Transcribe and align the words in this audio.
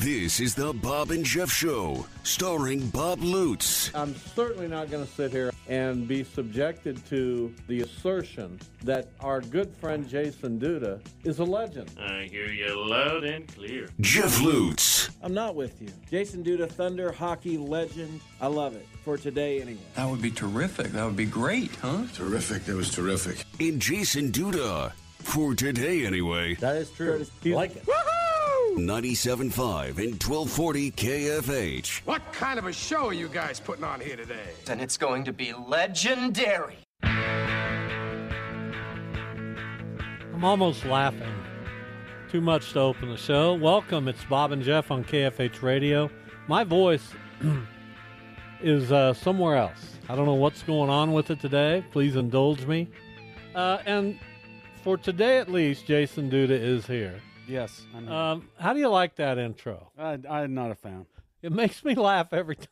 This 0.00 0.40
is 0.40 0.54
the 0.54 0.72
Bob 0.72 1.10
and 1.10 1.22
Jeff 1.24 1.50
Show, 1.50 2.06
starring 2.22 2.88
Bob 2.88 3.20
Lutz. 3.22 3.94
I'm 3.94 4.14
certainly 4.14 4.66
not 4.66 4.90
going 4.90 5.04
to 5.04 5.12
sit 5.12 5.30
here 5.30 5.52
and 5.68 6.08
be 6.08 6.24
subjected 6.24 7.04
to 7.08 7.54
the 7.66 7.82
assertion 7.82 8.58
that 8.82 9.08
our 9.20 9.42
good 9.42 9.70
friend 9.74 10.08
Jason 10.08 10.58
Duda 10.58 11.00
is 11.24 11.38
a 11.38 11.44
legend. 11.44 11.90
I 12.00 12.22
hear 12.30 12.46
you 12.46 12.82
loud 12.88 13.24
and 13.24 13.46
clear. 13.54 13.90
Jeff 14.00 14.40
Lutz. 14.40 15.10
I'm 15.22 15.34
not 15.34 15.54
with 15.54 15.82
you. 15.82 15.90
Jason 16.10 16.42
Duda, 16.42 16.70
Thunder 16.70 17.12
hockey 17.12 17.58
legend. 17.58 18.22
I 18.40 18.46
love 18.46 18.74
it. 18.76 18.86
For 19.04 19.18
today, 19.18 19.60
anyway. 19.60 19.80
That 19.96 20.08
would 20.08 20.22
be 20.22 20.30
terrific. 20.30 20.92
That 20.92 21.04
would 21.04 21.16
be 21.16 21.26
great, 21.26 21.74
huh? 21.76 22.04
Terrific. 22.14 22.64
That 22.64 22.76
was 22.76 22.90
terrific. 22.90 23.44
And 23.60 23.80
Jason 23.82 24.32
Duda. 24.32 24.92
For 25.18 25.54
today, 25.54 26.06
anyway. 26.06 26.54
That 26.54 26.76
is 26.76 26.90
true. 26.90 27.26
He's- 27.42 27.54
like 27.54 27.76
it. 27.76 27.84
97.5 28.88 29.98
and 29.98 30.22
1240 30.22 30.90
KFH. 30.92 32.00
What 32.06 32.22
kind 32.32 32.58
of 32.58 32.66
a 32.66 32.72
show 32.72 33.06
are 33.06 33.12
you 33.12 33.28
guys 33.28 33.60
putting 33.60 33.84
on 33.84 34.00
here 34.00 34.16
today? 34.16 34.54
And 34.68 34.80
it's 34.80 34.96
going 34.96 35.24
to 35.24 35.32
be 35.32 35.52
legendary. 35.52 36.78
I'm 40.40 40.44
almost 40.44 40.84
laughing. 40.84 41.34
Too 42.30 42.40
much 42.40 42.72
to 42.72 42.80
open 42.80 43.10
the 43.10 43.16
show. 43.16 43.54
Welcome. 43.54 44.08
It's 44.08 44.24
Bob 44.24 44.52
and 44.52 44.62
Jeff 44.62 44.90
on 44.90 45.04
KFH 45.04 45.62
Radio. 45.62 46.10
My 46.48 46.64
voice 46.64 47.12
is 48.62 48.90
uh, 48.92 49.12
somewhere 49.14 49.56
else. 49.56 49.98
I 50.08 50.16
don't 50.16 50.26
know 50.26 50.34
what's 50.34 50.62
going 50.62 50.90
on 50.90 51.12
with 51.12 51.30
it 51.30 51.40
today. 51.40 51.84
Please 51.92 52.16
indulge 52.16 52.66
me. 52.66 52.88
Uh, 53.54 53.78
and 53.84 54.18
for 54.82 54.96
today 54.96 55.38
at 55.38 55.50
least, 55.50 55.86
Jason 55.86 56.30
Duda 56.30 56.50
is 56.50 56.86
here. 56.86 57.20
Yes. 57.50 57.82
I 57.94 58.00
know. 58.00 58.12
Um, 58.12 58.48
how 58.58 58.72
do 58.72 58.80
you 58.80 58.88
like 58.88 59.16
that 59.16 59.38
intro? 59.38 59.90
I, 59.98 60.18
I'm 60.28 60.54
not 60.54 60.70
a 60.70 60.74
fan. 60.74 61.06
It 61.42 61.52
makes 61.52 61.84
me 61.84 61.94
laugh 61.94 62.32
every 62.32 62.56
time. 62.56 62.68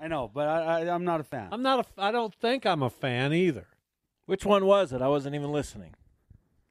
I 0.00 0.08
know, 0.08 0.30
but 0.32 0.48
I, 0.48 0.82
I, 0.82 0.94
I'm 0.94 1.04
not 1.04 1.20
a 1.20 1.24
fan. 1.24 1.48
I'm 1.52 1.62
not 1.62 1.80
a. 1.80 2.02
I 2.02 2.10
don't 2.10 2.34
think 2.34 2.64
I'm 2.64 2.82
a 2.82 2.90
fan 2.90 3.32
either. 3.32 3.66
Which 4.26 4.46
one 4.46 4.64
was 4.64 4.92
it? 4.92 5.02
I 5.02 5.08
wasn't 5.08 5.34
even 5.34 5.52
listening. 5.52 5.94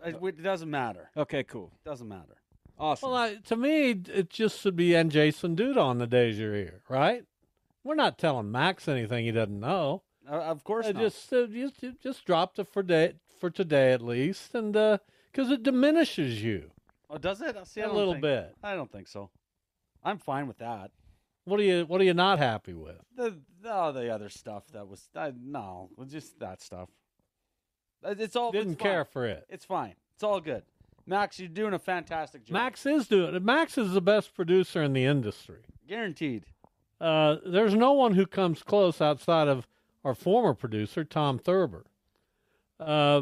It, 0.04 0.18
it 0.24 0.42
doesn't 0.42 0.70
matter. 0.70 1.10
Okay, 1.16 1.44
cool. 1.44 1.72
doesn't 1.84 2.08
matter. 2.08 2.38
Awesome. 2.80 3.12
Well, 3.12 3.20
I, 3.20 3.36
to 3.36 3.56
me, 3.58 3.92
it 3.92 4.30
just 4.30 4.62
should 4.62 4.78
be 4.78 4.96
and 4.96 5.12
Jason 5.12 5.56
Duda 5.56 5.78
on 5.78 5.98
the 5.98 6.08
days 6.08 6.40
you're 6.40 6.56
here, 6.56 6.82
right? 6.88 7.26
We're 7.84 7.96
not 7.96 8.18
telling 8.18 8.52
Max 8.52 8.88
anything 8.88 9.26
he 9.26 9.32
doesn't 9.32 9.60
know. 9.60 10.04
Uh, 10.30 10.36
of 10.36 10.64
course 10.64 10.86
I 10.86 10.94
not. 10.94 11.02
just 11.02 11.34
uh, 11.34 11.48
just 11.48 11.84
just 12.02 12.26
dropped 12.26 12.60
it 12.60 12.68
for 12.68 12.82
day 12.82 13.14
for 13.40 13.50
today 13.50 13.92
at 13.92 14.02
least, 14.02 14.56
and 14.56 14.74
because 14.74 15.52
it 15.52 15.64
diminishes 15.64 16.42
you 16.42 16.72
oh, 17.10 17.18
does 17.18 17.42
it? 17.42 17.56
See, 17.68 17.82
a 17.82 17.92
little 17.92 18.14
think- 18.14 18.22
bit. 18.24 18.56
I 18.64 18.76
don't 18.76 18.92
think 18.92 19.08
so. 19.08 19.30
I'm 20.04 20.18
fine 20.18 20.48
with 20.48 20.60
that. 20.60 20.92
What 21.46 21.60
are 21.60 21.64
you 21.64 21.86
What 21.86 22.00
are 22.00 22.04
you 22.06 22.14
not 22.14 22.38
happy 22.40 22.74
with? 22.74 22.98
The, 23.16 23.38
the 23.62 23.74
all 23.74 23.92
the 23.92 24.10
other 24.14 24.30
stuff 24.30 24.64
that 24.74 24.88
was 24.88 25.10
I, 25.16 25.34
no, 25.42 25.90
just 26.08 26.40
that 26.40 26.62
stuff. 26.62 26.90
Uh, 28.04 28.16
It's 28.18 28.36
all 28.36 28.52
Didn't 28.52 28.74
it's 28.74 28.82
care 28.82 29.04
fine. 29.04 29.12
for 29.12 29.26
it. 29.26 29.46
It's 29.50 29.66
fine. 29.66 29.96
It's 30.14 30.24
all 30.24 30.40
good. 30.40 30.64
Max, 31.06 31.40
you're 31.40 31.50
doing 31.50 31.74
a 31.74 31.80
fantastic 31.80 32.46
job. 32.46 32.54
Max 32.54 32.86
is 32.86 33.08
doing 33.08 33.34
it. 33.34 33.44
Max 33.44 33.78
is 33.78 33.94
the 33.94 34.02
best 34.02 34.34
producer 34.36 34.84
in 34.84 34.94
the 34.94 35.06
industry. 35.06 35.62
guaranteed. 35.88 36.46
Uh, 37.02 37.38
there's 37.46 37.74
no 37.74 37.94
one 37.94 38.14
who 38.14 38.26
comes 38.28 38.62
close 38.62 39.02
outside 39.02 39.48
of 39.48 39.66
our 40.06 40.14
former 40.14 40.54
producer, 40.54 41.04
Tom 41.04 41.40
Thurber, 41.40 41.86
uh, 42.80 43.22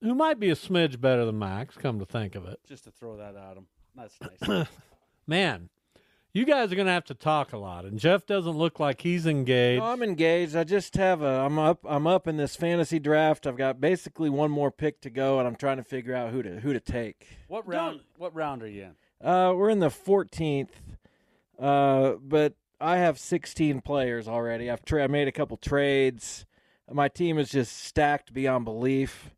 who 0.00 0.14
might 0.14 0.38
be 0.38 0.50
a 0.50 0.54
smidge 0.54 1.00
better 1.00 1.24
than 1.24 1.38
Max, 1.38 1.76
come 1.76 1.98
to 1.98 2.04
think 2.06 2.34
of 2.34 2.46
it. 2.46 2.60
Just 2.68 2.84
to 2.84 2.90
throw 2.90 3.16
that 3.16 3.34
at 3.34 3.56
him. 3.56 3.66
That's 3.96 4.16
nice. 4.48 4.66
Man, 5.26 5.68
you 6.32 6.44
guys 6.44 6.70
are 6.70 6.74
going 6.76 6.86
to 6.86 6.92
have 6.92 7.04
to 7.06 7.14
talk 7.14 7.52
a 7.52 7.58
lot, 7.58 7.84
and 7.84 7.98
Jeff 7.98 8.24
doesn't 8.26 8.56
look 8.56 8.78
like 8.78 9.00
he's 9.00 9.26
engaged. 9.26 9.82
No, 9.82 9.88
I'm 9.88 10.02
engaged. 10.02 10.54
I 10.56 10.64
just 10.64 10.94
have 10.96 11.22
a. 11.22 11.26
I'm 11.40 11.58
up. 11.58 11.80
I'm 11.88 12.06
up 12.06 12.28
in 12.28 12.36
this 12.36 12.54
fantasy 12.56 12.98
draft. 12.98 13.46
I've 13.46 13.56
got 13.56 13.80
basically 13.80 14.30
one 14.30 14.50
more 14.50 14.70
pick 14.70 15.00
to 15.02 15.10
go, 15.10 15.38
and 15.38 15.48
I'm 15.48 15.56
trying 15.56 15.78
to 15.78 15.84
figure 15.84 16.14
out 16.14 16.32
who 16.32 16.42
to 16.42 16.60
who 16.60 16.72
to 16.72 16.80
take. 16.80 17.26
what 17.48 17.66
round? 17.66 18.00
What 18.16 18.34
round 18.34 18.62
are 18.62 18.68
you 18.68 18.84
in? 19.20 19.26
Uh, 19.26 19.52
we're 19.52 19.70
in 19.70 19.80
the 19.80 19.88
14th, 19.88 20.68
uh, 21.58 22.12
but 22.22 22.54
I 22.80 22.98
have 22.98 23.18
16 23.18 23.80
players 23.80 24.28
already. 24.28 24.70
I've 24.70 24.84
tra- 24.84 25.02
I 25.02 25.06
made 25.08 25.26
a 25.26 25.32
couple 25.32 25.56
trades. 25.56 26.46
My 26.90 27.08
team 27.08 27.36
is 27.38 27.50
just 27.50 27.76
stacked 27.84 28.32
beyond 28.32 28.64
belief. 28.64 29.30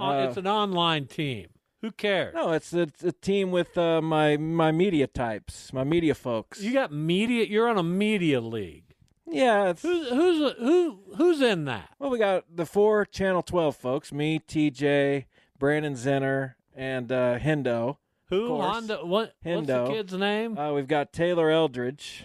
Uh, 0.00 0.26
it's 0.28 0.36
an 0.36 0.46
online 0.46 1.06
team. 1.06 1.48
Who 1.80 1.92
cares? 1.92 2.34
No, 2.34 2.52
it's 2.52 2.72
it's 2.72 3.04
a 3.04 3.12
team 3.12 3.50
with 3.50 3.78
uh, 3.78 4.02
my 4.02 4.36
my 4.36 4.72
media 4.72 5.06
types, 5.06 5.72
my 5.72 5.84
media 5.84 6.14
folks. 6.14 6.60
You 6.60 6.72
got 6.72 6.92
media. 6.92 7.44
You're 7.44 7.68
on 7.68 7.78
a 7.78 7.82
media 7.84 8.40
league. 8.40 8.94
Yeah, 9.30 9.70
it's, 9.70 9.82
Who's 9.82 10.08
who's 10.08 10.52
who 10.58 10.98
who's 11.16 11.40
in 11.40 11.66
that? 11.66 11.90
well, 11.98 12.10
we 12.10 12.18
got 12.18 12.44
the 12.52 12.66
four 12.66 13.04
Channel 13.04 13.42
12 13.42 13.76
folks: 13.76 14.12
me, 14.12 14.40
TJ, 14.40 15.26
Brandon 15.58 15.94
Zenner, 15.94 16.54
and 16.74 17.12
uh, 17.12 17.38
Hendo. 17.38 17.98
Who. 18.30 18.56
Honda? 18.60 19.04
What? 19.04 19.34
What's 19.42 19.66
the 19.66 19.86
kid's 19.88 20.12
name? 20.14 20.58
Uh, 20.58 20.72
we've 20.72 20.88
got 20.88 21.12
Taylor 21.12 21.50
Eldridge. 21.50 22.24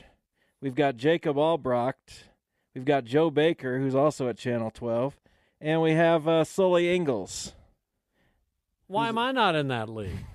We've 0.62 0.76
got 0.76 0.98
Jacob 0.98 1.36
Albrocht. 1.36 2.24
We've 2.74 2.86
got 2.86 3.06
Joe 3.06 3.30
Baker, 3.30 3.80
who's 3.80 3.94
also 3.96 4.30
at 4.30 4.38
Channel 4.38 4.72
12. 4.72 5.20
And 5.62 5.82
we 5.82 5.92
have 5.92 6.28
uh, 6.28 6.44
Sully 6.44 6.94
Ingalls. 6.94 7.54
Why 8.88 9.10
am 9.10 9.18
I 9.18 9.32
not 9.32 9.56
in 9.56 9.68
that 9.70 9.90
league? 9.90 10.12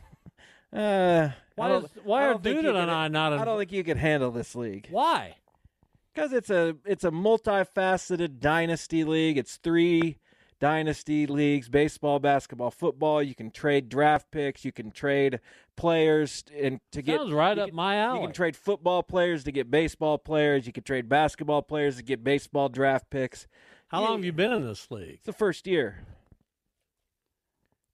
Uh, 0.70 1.30
Why 1.56 1.76
is- 1.76 1.84
why 2.04 2.24
are 2.26 2.34
Duda 2.34 2.58
and 2.58 2.60
could- 2.66 2.76
I 2.76 3.08
not 3.08 3.32
in- 3.32 3.38
I 3.38 3.44
don't 3.46 3.58
think 3.58 3.72
you 3.72 3.82
could 3.82 3.96
handle 3.96 4.30
this 4.30 4.54
league. 4.54 4.86
Why? 4.90 5.36
Because 6.12 6.34
it's 6.34 6.50
a 6.50 6.76
it's 6.84 7.04
a 7.04 7.10
multifaceted 7.10 8.38
dynasty 8.38 9.02
league. 9.02 9.38
It's 9.38 9.56
three 9.56 10.18
dynasty 10.60 11.26
leagues: 11.26 11.70
baseball, 11.70 12.18
basketball, 12.18 12.70
football. 12.70 13.22
You 13.22 13.34
can 13.34 13.50
trade 13.50 13.88
draft 13.88 14.30
picks. 14.30 14.62
You 14.62 14.72
can 14.72 14.90
trade 14.90 15.40
players 15.76 16.44
and 16.54 16.80
to 16.92 17.00
get 17.00 17.18
Sounds 17.20 17.32
right 17.32 17.56
you 17.56 17.62
up 17.62 17.68
can- 17.70 17.76
my 17.76 17.96
alley. 17.96 18.20
You 18.20 18.26
can 18.26 18.34
trade 18.34 18.54
football 18.54 19.02
players 19.02 19.44
to 19.44 19.52
get 19.52 19.70
baseball 19.70 20.18
players. 20.18 20.66
You 20.66 20.74
can 20.74 20.82
trade 20.84 21.08
basketball 21.08 21.62
players 21.62 21.96
to 21.96 22.02
get 22.02 22.22
baseball 22.22 22.68
draft 22.68 23.08
picks. 23.08 23.46
How 23.86 24.02
long 24.02 24.16
have 24.16 24.24
you 24.26 24.32
been 24.34 24.52
in 24.52 24.66
this 24.66 24.90
league? 24.90 25.14
It's 25.14 25.24
the 25.24 25.32
first 25.32 25.66
year. 25.66 26.04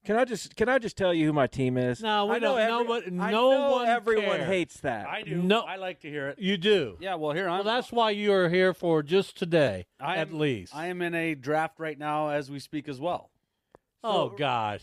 Can 0.04 0.16
I 0.16 0.24
just 0.24 0.54
can 0.56 0.68
I 0.68 0.78
just 0.78 0.96
tell 0.98 1.14
you 1.14 1.26
who 1.26 1.32
my 1.32 1.46
team 1.46 1.78
is? 1.78 2.02
No, 2.02 2.26
we 2.26 2.36
I 2.36 2.38
know 2.38 2.56
don't. 2.56 2.60
every- 2.60 2.72
Nobody, 2.84 3.06
I 3.20 3.30
no 3.30 3.50
know 3.52 3.70
one 3.70 3.88
everyone 3.88 4.36
cares. 4.36 4.46
hates 4.48 4.80
that. 4.80 5.06
I 5.08 5.22
do. 5.22 5.36
No. 5.42 5.60
I 5.62 5.76
like 5.76 6.00
to 6.00 6.10
hear 6.10 6.28
it. 6.28 6.38
You 6.38 6.56
do. 6.58 6.96
Yeah, 7.00 7.14
well, 7.14 7.32
here 7.32 7.48
I'm. 7.48 7.64
that's 7.64 7.90
why 7.90 8.10
you 8.10 8.32
are 8.32 8.48
here 8.50 8.74
for 8.74 9.02
just 9.02 9.36
today, 9.38 9.86
I 9.98 10.16
at 10.16 10.32
least. 10.32 10.74
I 10.74 10.86
am 10.88 11.00
in 11.00 11.14
a 11.14 11.34
draft 11.34 11.80
right 11.80 11.98
now 11.98 12.28
as 12.28 12.50
we 12.50 12.58
speak 12.58 12.88
as 12.88 13.00
well. 13.00 13.30
oh 14.02 14.28
gosh, 14.28 14.82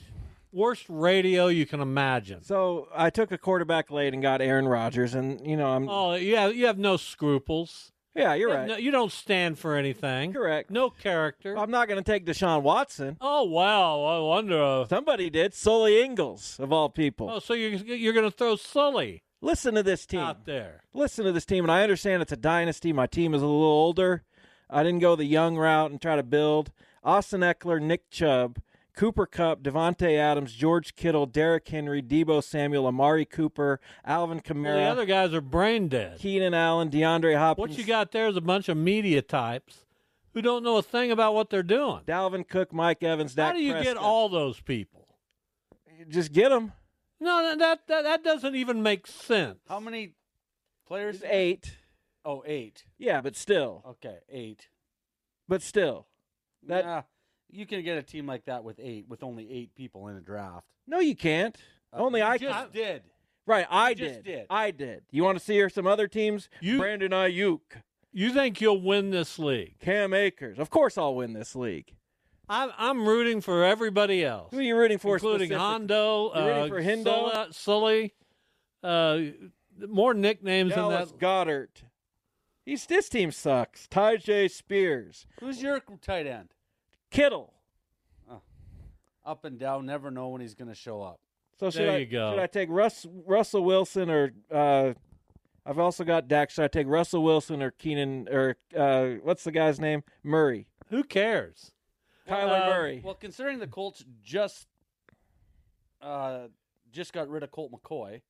worst 0.51 0.85
radio 0.89 1.47
you 1.47 1.67
can 1.67 1.81
imagine. 1.81 2.41
So 2.41 2.87
I 2.95 3.11
took 3.11 3.31
a 3.31 3.37
quarterback 3.37 3.91
late 3.91 4.13
and 4.13 4.21
got 4.23 4.41
Aaron 4.41 4.67
Rodgers, 4.67 5.13
and 5.13 5.45
you 5.45 5.55
know 5.55 5.67
I'm 5.67 5.87
Oh, 5.87 6.15
yeah, 6.15 6.47
you 6.47 6.65
have 6.65 6.79
no 6.79 6.97
scruples. 6.97 7.91
Yeah, 8.15 8.33
you're 8.33 8.49
right. 8.53 8.67
no, 8.67 8.75
you 8.77 8.91
don't 8.91 9.11
stand 9.11 9.57
for 9.57 9.75
anything. 9.75 10.33
Correct. 10.33 10.69
No 10.69 10.89
character. 10.89 11.57
I'm 11.57 11.71
not 11.71 11.87
going 11.87 12.01
to 12.03 12.11
take 12.11 12.25
Deshaun 12.25 12.61
Watson. 12.61 13.17
oh 13.21 13.43
wow! 13.43 14.03
I 14.03 14.19
wonder. 14.19 14.85
Somebody 14.89 15.29
did. 15.29 15.53
Sully 15.53 16.01
Ingles, 16.01 16.57
of 16.59 16.73
all 16.73 16.89
people. 16.89 17.29
oh, 17.29 17.39
so 17.39 17.53
you're 17.53 17.71
you're 17.71 18.13
going 18.13 18.29
to 18.29 18.35
throw 18.35 18.55
Sully 18.55 19.23
Listen 19.41 19.73
to 19.75 19.81
this 19.83 20.05
team. 20.05 20.19
out 20.19 20.45
there? 20.45 20.83
Listen 20.93 21.25
to 21.25 21.31
this 21.31 21.45
team, 21.45 21.63
and 21.63 21.71
I 21.71 21.81
understand 21.83 22.21
it's 22.21 22.31
a 22.31 22.37
dynasty. 22.37 22.93
My 22.93 23.07
team 23.07 23.33
is 23.33 23.41
a 23.41 23.45
little 23.45 23.63
older. 23.63 24.23
I 24.69 24.83
didn't 24.83 24.99
go 24.99 25.15
the 25.15 25.25
young 25.25 25.57
route 25.57 25.89
and 25.91 25.99
try 26.01 26.15
to 26.15 26.23
build. 26.23 26.71
Austin 27.03 27.41
Ekeler, 27.41 27.81
Nick 27.81 28.09
Chubb, 28.11 28.59
Cooper 28.95 29.25
Kupp, 29.25 29.63
Davante 29.63 30.17
Adams, 30.17 30.53
George 30.53 30.95
Kittle, 30.95 31.25
Derrick 31.25 31.67
Henry, 31.67 32.01
Deebo 32.01 32.43
Samuel, 32.43 32.87
Amari 32.87 33.25
Cooper, 33.25 33.79
Alvin 34.05 34.41
Well, 34.47 34.63
the 34.63 34.81
other 34.81 35.05
guys 35.05 35.33
are 35.33 35.41
brain 35.41 35.87
dead. 35.87 36.19
Keenan 36.19 36.53
Allen, 36.53 36.89
DeAndre 36.89 37.37
Hopkins. 37.37 37.69
What 37.69 37.77
you 37.77 37.85
got 37.85 38.11
there 38.11 38.27
is 38.27 38.35
a 38.35 38.41
bunch 38.41 38.69
of 38.69 38.77
media 38.77 39.21
types 39.21 39.85
who 40.33 40.41
don't 40.41 40.63
know 40.63 40.77
a 40.77 40.81
thing 40.83 41.11
about 41.11 41.33
what 41.33 41.49
they're 41.49 41.63
doing. 41.63 42.01
Dalvin 42.05 42.47
Cook, 42.47 42.73
Mike 42.73 43.03
Evans, 43.03 43.35
Dak 43.35 43.47
How 43.47 43.53
do 43.53 43.63
you 43.63 43.73
Prescott. 43.73 43.95
get 43.95 44.01
all 44.01 44.29
those 44.29 44.59
people? 44.59 45.07
Just 46.09 46.31
get 46.33 46.49
them. 46.49 46.73
No, 47.19 47.55
that 47.55 47.87
that 47.87 48.03
that 48.03 48.23
doesn't 48.23 48.55
even 48.55 48.81
make 48.81 49.05
sense. 49.05 49.59
How 49.69 49.79
many 49.79 50.13
players? 50.87 51.21
Eight. 51.23 51.77
Oh, 52.25 52.43
eight. 52.45 52.85
Yeah, 52.97 53.21
but 53.21 53.35
still. 53.35 53.83
Okay, 53.87 54.17
eight. 54.29 54.69
But 55.47 55.61
still. 55.61 56.07
That 56.67 56.85
Nah, 56.85 57.01
you 57.51 57.65
can 57.65 57.83
get 57.83 57.97
a 57.97 58.03
team 58.03 58.25
like 58.27 58.45
that 58.45 58.63
with 58.63 58.79
eight, 58.81 59.05
with 59.07 59.23
only 59.23 59.51
eight 59.51 59.73
people 59.75 60.07
in 60.07 60.15
a 60.17 60.21
draft. 60.21 60.65
No, 60.87 60.99
you 60.99 61.15
can't. 61.15 61.55
Uh, 61.93 61.97
Only 61.97 62.19
you 62.21 62.25
I 62.25 62.37
just 62.37 62.53
can. 62.59 62.71
did. 62.73 63.03
Right, 63.45 63.65
I 63.69 63.89
You 63.89 63.95
did. 63.95 64.07
just 64.13 64.23
did. 64.23 64.45
I 64.49 64.71
did. 64.71 65.03
You 65.11 65.23
want 65.23 65.37
to 65.37 65.43
see 65.43 65.53
here 65.53 65.69
some 65.69 65.87
other 65.87 66.07
teams? 66.07 66.49
You- 66.61 66.77
Brandon 66.79 67.11
Aiyuk, 67.11 67.59
You 68.13 68.31
think 68.33 68.59
you'll 68.61 68.81
win 68.81 69.09
this 69.11 69.37
league? 69.39 69.79
Cam 69.79 70.13
Akers. 70.13 70.59
Of 70.59 70.69
course, 70.69 70.97
I'll 70.97 71.15
win 71.15 71.33
this 71.33 71.55
league. 71.55 71.93
I'm 72.49 72.71
I'm 72.77 73.07
rooting 73.07 73.39
for 73.41 73.63
everybody 73.63 74.25
else, 74.25 74.51
Who 74.51 74.59
are 74.59 74.61
you 74.61 74.75
rooting 74.75 74.97
for? 74.97 75.15
including 75.15 75.47
specific- 75.47 75.57
Hondo, 75.57 76.31
You're 76.35 76.45
rooting 76.45 76.63
uh, 76.63 76.67
for 76.67 76.81
Hendo? 76.81 77.53
Sully, 77.53 78.13
Sully 78.83 79.33
uh, 79.81 79.87
more 79.87 80.13
nicknames 80.13 80.73
Dallas 80.73 81.11
than 81.11 81.19
that. 81.19 81.25
Goedert. 81.25 81.83
He's 82.65 82.85
this 82.85 83.07
team 83.09 83.31
sucks. 83.31 83.87
Ty 83.87 84.17
Spears, 84.47 85.25
Who's 85.39 85.61
your 85.61 85.81
tight 86.01 86.27
end? 86.27 86.49
Kittle. 87.11 87.53
Up 89.23 89.45
and 89.45 89.59
down, 89.59 89.85
never 89.85 90.09
know 90.09 90.29
when 90.29 90.41
he's 90.41 90.55
going 90.55 90.69
to 90.69 90.73
show 90.75 91.03
up. 91.03 91.19
So 91.59 91.69
should 91.69 91.81
There 91.83 91.91
I 91.91 91.97
you 91.97 92.05
go. 92.07 92.31
should 92.31 92.39
I 92.41 92.47
take 92.47 92.69
Russ 92.71 93.05
Russell 93.27 93.63
Wilson 93.63 94.09
or 94.09 94.31
uh, 94.51 94.93
I've 95.63 95.77
also 95.77 96.03
got 96.03 96.27
Dak. 96.27 96.49
Should 96.49 96.63
I 96.63 96.67
take 96.67 96.87
Russell 96.87 97.21
Wilson 97.23 97.61
or 97.61 97.69
Keenan 97.69 98.27
or 98.31 98.55
uh, 98.75 99.19
what's 99.21 99.43
the 99.43 99.51
guy's 99.51 99.79
name? 99.79 100.01
Murray. 100.23 100.65
Who 100.89 101.03
cares? 101.03 101.71
Kyler 102.27 102.63
Uh, 102.63 102.69
Murray. 102.71 103.01
Well, 103.05 103.13
considering 103.13 103.59
the 103.59 103.67
Colts 103.67 104.03
just 104.23 104.65
uh, 106.01 106.47
just 106.91 107.13
got 107.13 107.29
rid 107.29 107.43
of 107.43 107.51
Colt 107.51 107.71
McCoy, 107.71 108.21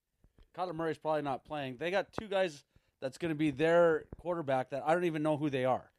Kyler 0.53 0.75
Murray's 0.75 0.97
probably 0.97 1.21
not 1.21 1.45
playing. 1.45 1.77
They 1.77 1.89
got 1.89 2.07
two 2.19 2.27
guys 2.27 2.65
that's 2.99 3.17
going 3.17 3.29
to 3.29 3.35
be 3.35 3.51
their 3.51 4.03
quarterback 4.19 4.71
that 4.71 4.83
I 4.85 4.93
don't 4.93 5.05
even 5.05 5.23
know 5.23 5.37
who 5.37 5.49
they 5.49 5.63
are. 5.63 5.89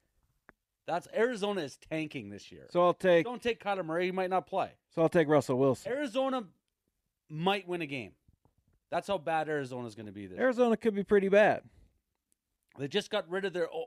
That's 0.86 1.06
Arizona 1.14 1.62
is 1.62 1.78
tanking 1.90 2.30
this 2.30 2.50
year. 2.50 2.66
So 2.70 2.82
I'll 2.82 2.94
take 2.94 3.24
Don't 3.24 3.42
take 3.42 3.62
Kyler 3.62 3.84
Murray; 3.84 4.06
he 4.06 4.12
might 4.12 4.30
not 4.30 4.46
play. 4.46 4.70
so 4.94 5.02
I'll 5.02 5.08
take 5.08 5.28
Russell 5.28 5.58
Wilson. 5.58 5.92
Arizona 5.92 6.44
might 7.28 7.66
win 7.68 7.82
a 7.82 7.86
game. 7.86 8.12
That's 8.90 9.08
how 9.08 9.18
bad 9.18 9.48
Arizona's 9.48 9.94
going 9.94 10.06
to 10.06 10.12
be 10.12 10.26
this. 10.26 10.36
year. 10.36 10.44
Arizona 10.44 10.76
could 10.76 10.94
be 10.94 11.04
pretty 11.04 11.28
bad. 11.28 11.62
They 12.78 12.88
just 12.88 13.10
got 13.10 13.28
rid 13.30 13.44
of 13.44 13.52
their 13.52 13.68
oh, 13.72 13.86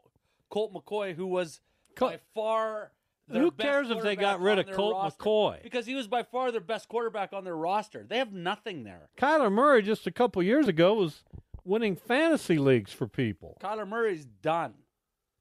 Colt 0.50 0.74
McCoy, 0.74 1.15
who 1.15 1.27
was 1.27 1.62
by 2.00 2.19
far. 2.33 2.92
Who 3.31 3.50
cares 3.51 3.89
if 3.89 4.03
they 4.03 4.15
got 4.15 4.39
rid 4.39 4.59
of 4.59 4.69
Colt 4.71 4.95
roster. 4.95 5.24
McCoy? 5.24 5.63
Because 5.63 5.86
he 5.88 5.95
was 5.95 6.07
by 6.07 6.24
far 6.24 6.51
their 6.51 6.62
best 6.62 6.88
quarterback 6.88 7.33
on 7.33 7.44
their 7.44 7.56
roster. 7.56 8.06
They 8.07 8.19
have 8.19 8.31
nothing 8.31 8.83
there. 8.83 9.09
Kyler 9.18 9.51
Murray 9.51 9.81
just 9.81 10.06
a 10.06 10.12
couple 10.12 10.44
years 10.44 10.68
ago 10.68 10.94
was 10.94 11.24
winning 11.63 11.95
fantasy 11.95 12.59
leagues 12.59 12.92
for 12.92 13.07
people. 13.07 13.57
Kyler 13.62 13.88
Murray's 13.88 14.25
done. 14.25 14.75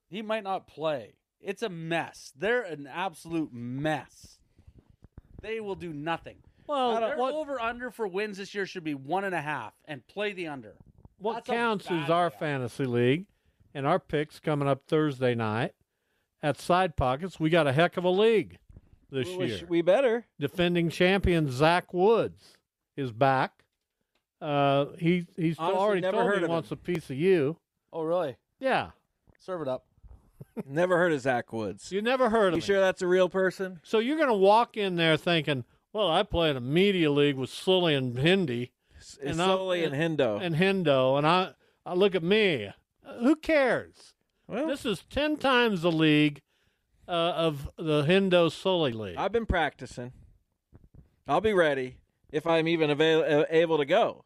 He 0.09 0.23
might 0.23 0.45
not 0.45 0.67
play. 0.67 1.15
It's 1.44 1.62
a 1.62 1.69
mess. 1.69 2.32
They're 2.37 2.62
an 2.62 2.87
absolute 2.87 3.52
mess. 3.52 4.38
They 5.43 5.61
will 5.61 5.75
do 5.75 5.93
nothing. 5.93 6.37
Well, 6.67 6.99
their 7.00 7.17
what- 7.19 7.35
over 7.35 7.61
under 7.61 7.91
for 7.91 8.06
wins 8.08 8.38
this 8.38 8.55
year 8.55 8.64
should 8.67 8.85
be 8.85 8.94
one 8.94 9.25
and 9.25 9.35
a 9.35 9.43
half, 9.43 9.75
and 9.85 10.06
play 10.06 10.32
the 10.32 10.46
under. 10.49 10.76
What 11.19 11.35
That's 11.44 11.49
counts 11.49 11.85
is 11.87 12.08
our 12.11 12.31
they 12.31 12.37
are. 12.37 12.38
fantasy 12.38 12.87
league, 12.87 13.26
and 13.75 13.87
our 13.87 13.99
picks 13.99 14.41
coming 14.41 14.67
up 14.69 14.87
Thursday 14.87 15.35
night 15.35 15.75
at 16.43 16.58
Side 16.58 16.96
Pockets. 16.96 17.38
We 17.38 17.50
got 17.50 17.67
a 17.67 17.73
heck 17.73 17.96
of 17.99 18.05
a 18.05 18.11
league 18.11 18.58
this 19.11 19.29
We 19.37 19.46
year. 19.46 19.61
we 19.69 19.82
better. 19.82 20.26
Defending 20.41 20.88
champion 20.88 21.50
Zach 21.50 21.93
Woods 21.93 22.55
is 22.96 23.12
back. 23.12 23.64
Uh, 24.41 24.87
he 24.99 25.26
he's 25.37 25.58
Honestly, 25.58 25.79
already 25.79 26.00
never 26.00 26.17
told 26.17 26.26
heard 26.26 26.32
me 26.37 26.38
he 26.41 26.44
of 26.44 26.49
him. 26.49 26.55
wants 26.55 26.70
a 26.70 26.76
piece 26.76 27.11
of 27.11 27.17
you. 27.17 27.58
Oh, 27.93 28.02
really? 28.02 28.37
Yeah, 28.58 28.91
Serve 29.38 29.61
it 29.62 29.69
up. 29.69 29.85
Never 30.67 30.96
heard 30.99 31.12
of 31.12 31.20
Zach 31.20 31.52
Woods. 31.52 31.91
you 31.91 32.00
never 32.00 32.31
heard 32.31 32.49
of 32.49 32.58
You 32.58 32.62
him. 32.62 32.67
sure 32.67 32.81
that's 32.81 33.02
a 33.02 33.06
real 33.06 33.29
person? 33.29 33.81
So 33.82 33.99
you're 33.99 34.17
going 34.17 34.29
to 34.29 34.35
walk 34.35 34.76
in 34.76 34.94
there 34.96 35.17
thinking, 35.17 35.64
"Well, 35.93 36.08
I 36.11 36.23
play 36.23 36.50
in 36.50 36.56
a 36.56 36.61
media 36.61 37.11
league 37.11 37.37
with 37.37 37.50
Sully 37.50 37.94
and 37.94 38.17
Hindi, 38.19 38.70
It's 38.96 39.19
I'm- 39.25 39.35
Sully 39.37 39.82
and 39.85 39.94
Hendo. 39.94 40.41
and 40.41 40.55
Hendo, 40.55 41.19
and 41.19 41.26
I, 41.26 41.52
I 41.85 41.94
look 41.94 42.14
at 42.14 42.23
me. 42.23 42.67
Uh, 43.05 43.19
Who 43.20 43.35
cares? 43.37 44.14
well, 44.46 44.67
This 44.69 44.87
is 44.87 45.02
ten 45.11 45.37
times 45.37 45.82
the 45.82 45.91
league 45.93 46.41
uh, 47.08 47.11
of 47.11 47.69
the 47.76 48.05
Hendo 48.05 48.50
Sully 48.50 48.93
league. 48.93 49.17
I've 49.17 49.32
been 49.32 49.46
practicing. 49.46 50.12
I'll 51.26 51.41
be 51.41 51.52
ready 51.52 51.96
if 52.31 52.46
I'm 52.46 52.69
even 52.69 52.91
avail- 52.91 53.25
uh, 53.26 53.44
able 53.50 53.79
to 53.79 53.85
go. 53.85 54.25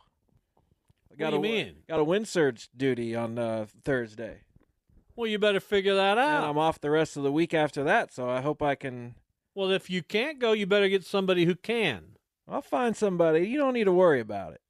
I 1.10 1.24
What 1.24 1.30
do 1.30 1.36
you 1.36 1.38
a, 1.38 1.40
mean? 1.64 1.74
Got 1.88 2.00
a 2.00 2.04
wind 2.04 2.28
surge 2.28 2.68
duty 2.76 3.16
on 3.16 3.38
uh, 3.38 3.66
Thursday, 3.84 4.42
well, 5.18 5.26
you 5.26 5.38
better 5.38 5.60
figure 5.60 5.94
that 5.96 6.12
and 6.16 6.20
out. 6.20 6.44
I'm 6.48 6.56
off 6.58 6.80
the 6.80 6.90
rest 6.90 7.16
of 7.16 7.22
the 7.24 7.32
week 7.32 7.52
after 7.52 7.82
that. 7.84 8.12
So 8.12 8.28
I 8.30 8.40
hope 8.40 8.62
I 8.62 8.74
can. 8.74 9.14
well, 9.54 9.70
if 9.70 9.90
you 9.90 10.02
can't 10.02 10.38
go, 10.38 10.52
you 10.52 10.66
better 10.66 10.88
get 10.88 11.04
somebody 11.04 11.44
who 11.44 11.54
can. 11.54 12.16
I'll 12.48 12.62
find 12.62 12.96
somebody. 12.96 13.40
You 13.48 13.58
don't 13.58 13.74
need 13.74 13.84
to 13.84 13.92
worry 13.92 14.20
about 14.20 14.52
it. 14.54 14.60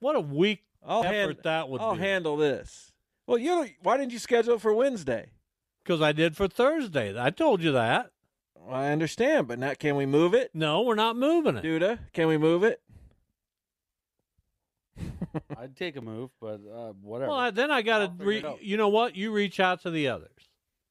What 0.00 0.16
a 0.16 0.20
weak 0.20 0.64
I'll 0.84 1.04
effort 1.04 1.12
hand- 1.14 1.38
that 1.44 1.68
would 1.68 1.78
be 1.78 1.84
I'll 1.84 1.94
be. 1.94 2.00
handle 2.00 2.36
this. 2.36 2.92
Well, 3.26 3.38
you 3.38 3.46
know, 3.50 3.66
why 3.82 3.96
didn't 3.96 4.12
you 4.12 4.18
schedule 4.18 4.54
it 4.54 4.60
for 4.60 4.74
Wednesday? 4.74 5.30
Because 5.82 6.02
I 6.02 6.12
did 6.12 6.36
for 6.36 6.48
Thursday. 6.48 7.18
I 7.18 7.30
told 7.30 7.62
you 7.62 7.72
that. 7.72 8.10
Well, 8.54 8.74
I 8.74 8.90
understand, 8.90 9.48
but 9.48 9.58
not. 9.58 9.78
Can 9.78 9.96
we 9.96 10.06
move 10.06 10.34
it, 10.34 10.50
No, 10.54 10.82
we're 10.82 10.94
not 10.96 11.16
moving 11.16 11.56
it. 11.56 11.64
Duda? 11.64 12.00
Can 12.12 12.26
we 12.28 12.36
move 12.36 12.62
it? 12.64 12.80
I'd 15.58 15.76
take 15.76 15.96
a 15.96 16.00
move, 16.00 16.30
but 16.40 16.60
uh, 16.72 16.92
whatever. 17.02 17.30
Well, 17.32 17.52
then 17.52 17.70
I 17.70 17.82
got 17.82 18.18
to. 18.18 18.24
Re- 18.24 18.44
you 18.60 18.76
know 18.76 18.88
what? 18.88 19.16
You 19.16 19.32
reach 19.32 19.60
out 19.60 19.82
to 19.82 19.90
the 19.90 20.08
others. 20.08 20.30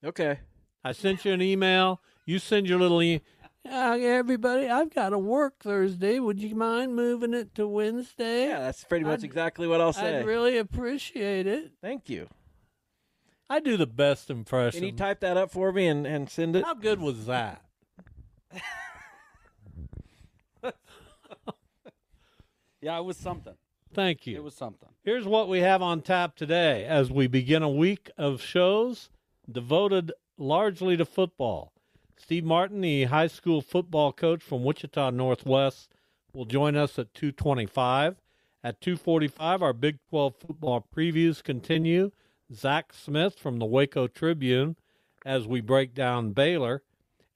Okay. 0.03 0.39
I 0.83 0.91
sent 0.91 1.25
you 1.25 1.33
an 1.33 1.41
email. 1.41 2.01
You 2.25 2.39
send 2.39 2.67
your 2.67 2.79
little 2.79 3.01
e- 3.01 3.21
uh, 3.69 3.97
everybody. 3.99 4.67
I've 4.69 4.93
got 4.93 5.09
to 5.09 5.17
work 5.17 5.55
Thursday. 5.59 6.19
Would 6.19 6.39
you 6.39 6.55
mind 6.55 6.95
moving 6.95 7.33
it 7.33 7.55
to 7.55 7.67
Wednesday? 7.67 8.49
Yeah, 8.49 8.59
that's 8.59 8.83
pretty 8.83 9.05
much 9.05 9.19
I'd- 9.19 9.25
exactly 9.25 9.67
what 9.67 9.81
I'll 9.81 9.93
say. 9.93 10.19
I'd 10.19 10.25
really 10.25 10.57
appreciate 10.57 11.47
it. 11.47 11.71
Thank 11.81 12.09
you. 12.09 12.27
I 13.49 13.59
do 13.59 13.77
the 13.77 13.87
best 13.87 14.29
impression. 14.29 14.79
Can 14.81 14.89
you 14.89 14.95
type 14.95 15.19
that 15.21 15.37
up 15.37 15.51
for 15.51 15.71
me 15.71 15.87
and, 15.87 16.05
and 16.07 16.29
send 16.29 16.55
it? 16.55 16.63
How 16.63 16.73
good 16.73 16.99
was 16.99 17.25
that? 17.27 17.61
yeah, 22.81 22.97
it 22.97 23.03
was 23.05 23.17
something. 23.17 23.53
Thank 23.95 24.27
you. 24.27 24.35
It 24.35 24.43
was 24.43 24.53
something. 24.53 24.89
Here's 25.03 25.25
what 25.25 25.47
we 25.47 25.59
have 25.61 25.81
on 25.81 26.01
tap 26.01 26.35
today 26.35 26.85
as 26.85 27.09
we 27.09 27.27
begin 27.27 27.63
a 27.63 27.69
week 27.69 28.11
of 28.17 28.41
shows 28.41 29.09
devoted 29.49 30.11
largely 30.37 30.97
to 30.97 31.05
football. 31.05 31.71
Steve 32.17 32.43
Martin, 32.43 32.81
the 32.81 33.05
high 33.05 33.27
school 33.27 33.61
football 33.61 34.11
coach 34.11 34.43
from 34.43 34.65
Wichita 34.65 35.11
Northwest, 35.11 35.93
will 36.33 36.43
join 36.43 36.75
us 36.75 36.99
at 36.99 37.13
225. 37.13 38.17
At 38.63 38.81
245, 38.81 39.61
our 39.61 39.73
Big 39.73 39.99
12 40.09 40.35
football 40.35 40.85
previews 40.93 41.41
continue. 41.41 42.11
Zach 42.53 42.91
Smith 42.93 43.39
from 43.39 43.59
the 43.59 43.65
Waco 43.65 44.07
Tribune 44.07 44.75
as 45.25 45.47
we 45.47 45.61
break 45.61 45.93
down 45.93 46.31
Baylor. 46.31 46.83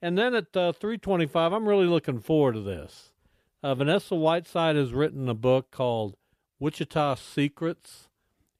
And 0.01 0.17
then 0.17 0.33
at 0.35 0.55
uh, 0.57 0.73
325, 0.73 1.53
I'm 1.53 1.69
really 1.69 1.85
looking 1.85 2.19
forward 2.19 2.55
to 2.55 2.61
this. 2.61 3.13
Uh, 3.61 3.75
Vanessa 3.75 4.15
Whiteside 4.15 4.75
has 4.75 4.93
written 4.93 5.27
a 5.29 5.33
book 5.33 5.71
called 5.71 6.15
Wichita 6.59 7.15
Secrets, 7.15 8.09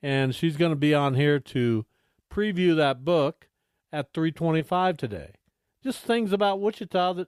and 0.01 0.33
she's 0.33 0.57
going 0.57 0.71
to 0.71 0.75
be 0.77 0.93
on 0.93 1.15
here 1.15 1.39
to 1.39 1.85
preview 2.31 2.75
that 2.75 3.03
book 3.03 3.47
at 3.91 4.13
325 4.13 4.97
today. 4.97 5.31
Just 5.83 5.99
things 5.99 6.31
about 6.31 6.59
Wichita 6.59 7.13
that 7.13 7.27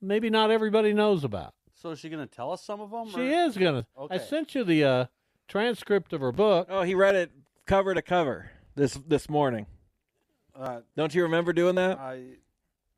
maybe 0.00 0.30
not 0.30 0.50
everybody 0.50 0.92
knows 0.92 1.24
about. 1.24 1.54
So 1.74 1.90
is 1.90 2.00
she 2.00 2.08
going 2.08 2.26
to 2.26 2.32
tell 2.34 2.52
us 2.52 2.62
some 2.62 2.80
of 2.80 2.90
them? 2.90 3.08
She 3.10 3.30
is 3.30 3.56
going 3.56 3.82
to. 3.82 3.86
I 4.10 4.18
sent 4.18 4.54
you 4.54 4.64
the 4.64 4.84
uh, 4.84 5.04
transcript 5.46 6.12
of 6.12 6.20
her 6.20 6.32
book. 6.32 6.68
Oh, 6.70 6.82
he 6.82 6.94
read 6.94 7.14
it 7.14 7.30
cover 7.66 7.94
to 7.94 8.02
cover. 8.02 8.50
this 8.74 8.94
this 9.06 9.28
morning. 9.28 9.66
Uh, 10.58 10.80
Don't 10.96 11.14
you 11.14 11.22
remember 11.22 11.52
doing 11.52 11.76
that? 11.76 11.98
I 11.98 12.22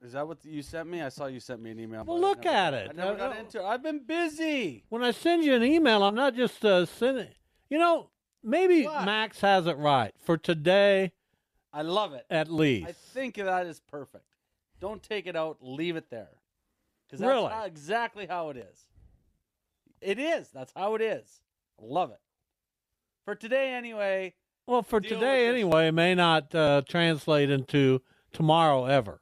is 0.02 0.12
that 0.12 0.26
what 0.26 0.44
you 0.44 0.62
sent 0.62 0.88
me? 0.88 1.02
I 1.02 1.08
saw 1.10 1.26
you 1.26 1.40
sent 1.40 1.60
me 1.60 1.70
an 1.70 1.80
email. 1.80 2.04
Well, 2.04 2.18
look 2.20 2.44
never- 2.44 2.56
at 2.56 2.74
it. 2.74 2.90
I 2.90 2.92
never 2.94 3.12
Uh, 3.12 3.16
got 3.16 3.36
into 3.38 3.58
it. 3.60 3.64
I've 3.64 3.82
been 3.82 4.00
busy. 4.04 4.84
When 4.88 5.02
I 5.04 5.10
send 5.10 5.44
you 5.44 5.54
an 5.54 5.62
email, 5.64 6.02
I'm 6.02 6.14
not 6.14 6.34
just 6.34 6.64
uh, 6.64 6.86
sending. 6.86 7.34
You 7.68 7.78
know, 7.78 8.10
maybe 8.42 8.84
Max 8.86 9.40
has 9.42 9.66
it 9.66 9.76
right 9.76 10.12
for 10.18 10.36
today. 10.38 11.12
I 11.72 11.82
love 11.82 12.14
it. 12.14 12.26
At 12.30 12.50
least. 12.50 12.88
I 12.88 12.92
think 12.92 13.36
that 13.36 13.66
is 13.66 13.80
perfect. 13.80 14.24
Don't 14.80 15.02
take 15.02 15.26
it 15.26 15.36
out. 15.36 15.58
Leave 15.60 15.96
it 15.96 16.10
there. 16.10 16.30
Because 17.06 17.20
that's 17.20 17.28
Really? 17.28 17.50
how- 17.52 17.64
exactly 17.64 18.26
how 18.26 18.50
it 18.50 18.56
is. 18.56 18.86
It 20.00 20.18
is. 20.18 20.48
That's 20.50 20.72
how 20.74 20.94
it 20.94 21.02
is. 21.02 21.42
I 21.80 21.84
love 21.84 22.10
it. 22.10 22.20
For 23.24 23.34
today, 23.34 23.74
anyway. 23.74 24.34
Well, 24.66 24.82
for 24.82 25.00
today 25.00 25.46
anyway, 25.48 25.90
may 25.90 26.14
not 26.14 26.54
uh, 26.54 26.82
translate 26.88 27.50
into 27.50 28.00
tomorrow 28.32 28.86
ever. 28.86 29.20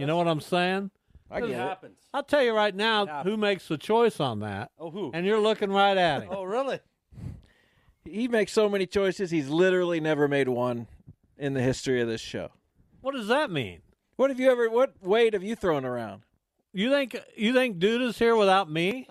You 0.00 0.06
know 0.06 0.16
what 0.16 0.28
I'm 0.28 0.40
saying? 0.40 0.90
I 1.30 1.40
get 1.40 1.50
It 1.50 1.56
happens. 1.56 1.98
I'll 2.14 2.22
tell 2.22 2.42
you 2.42 2.54
right 2.54 2.74
now 2.74 3.02
It 3.02 3.24
who 3.24 3.36
makes 3.36 3.68
the 3.68 3.76
choice 3.76 4.18
on 4.18 4.40
that. 4.40 4.70
Oh, 4.78 4.90
who? 4.90 5.10
And 5.12 5.26
you're 5.26 5.38
looking 5.38 5.70
right 5.70 5.96
at 5.96 6.22
him. 6.22 6.30
Oh, 6.32 6.42
really? 6.42 6.80
He 8.04 8.26
makes 8.26 8.50
so 8.52 8.66
many 8.68 8.86
choices. 8.86 9.30
He's 9.30 9.50
literally 9.50 10.00
never 10.00 10.26
made 10.26 10.48
one 10.48 10.86
in 11.36 11.52
the 11.52 11.60
history 11.60 12.00
of 12.00 12.08
this 12.08 12.22
show. 12.22 12.48
What 13.02 13.14
does 13.14 13.28
that 13.28 13.50
mean? 13.50 13.82
What 14.16 14.30
have 14.30 14.40
you 14.40 14.50
ever? 14.50 14.70
What 14.70 14.94
weight 15.02 15.34
have 15.34 15.42
you 15.44 15.54
thrown 15.54 15.84
around? 15.84 16.22
You 16.72 16.90
think 16.90 17.16
you 17.36 17.52
think 17.52 17.78
Duda's 17.78 18.18
here 18.18 18.36
without 18.36 18.70
me? 18.70 19.06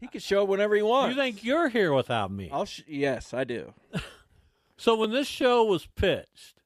He 0.00 0.06
can 0.06 0.20
show 0.20 0.44
up 0.44 0.48
whenever 0.48 0.74
he 0.74 0.82
wants. 0.82 1.14
You 1.14 1.22
think 1.22 1.44
you're 1.44 1.68
here 1.68 1.92
without 1.92 2.30
me? 2.30 2.48
I'll 2.50 2.64
sh- 2.64 2.82
yes, 2.86 3.34
I 3.34 3.44
do. 3.44 3.74
So 4.78 4.96
when 4.96 5.10
this 5.10 5.26
show 5.28 5.62
was 5.62 5.84
pitched 5.84 6.62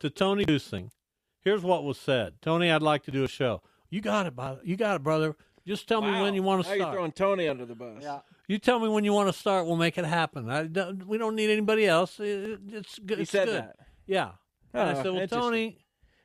to 0.00 0.10
Tony 0.10 0.44
Dusing, 0.44 0.90
here's 1.42 1.62
what 1.62 1.84
was 1.84 1.98
said: 1.98 2.34
Tony, 2.42 2.70
I'd 2.70 2.82
like 2.82 3.04
to 3.04 3.10
do 3.10 3.24
a 3.24 3.28
show. 3.28 3.62
You 3.90 4.00
got 4.00 4.26
it, 4.26 4.36
brother. 4.36 4.60
You 4.64 4.76
got 4.76 4.96
it, 4.96 5.02
brother. 5.02 5.34
Just 5.66 5.86
tell 5.86 6.00
me 6.00 6.10
when 6.22 6.34
you 6.34 6.42
want 6.42 6.62
to 6.64 6.68
Now 6.68 6.74
you're 6.74 6.82
start. 6.84 6.94
throwing 6.94 7.12
Tony 7.12 7.46
under 7.48 7.66
the 7.66 7.74
bus. 7.74 7.98
Yeah. 8.02 8.20
You 8.46 8.58
tell 8.58 8.78
me 8.78 8.88
when 8.88 9.04
you 9.04 9.12
want 9.12 9.28
to 9.28 9.38
start. 9.38 9.66
We'll 9.66 9.76
make 9.76 9.98
it 9.98 10.06
happen. 10.06 10.48
I 10.48 10.64
don't, 10.64 11.06
we 11.06 11.18
don't 11.18 11.34
need 11.36 11.50
anybody 11.50 11.86
else. 11.86 12.18
It- 12.20 12.60
it's 12.68 12.98
good. 12.98 13.18
He 13.18 13.22
it's 13.22 13.30
said 13.30 13.46
good. 13.48 13.62
that. 13.62 13.76
Yeah. 14.06 14.30
And 14.72 14.88
I 14.88 14.92
Oh, 14.92 15.02
said, 15.02 15.12
well. 15.12 15.28
Tony, 15.28 15.78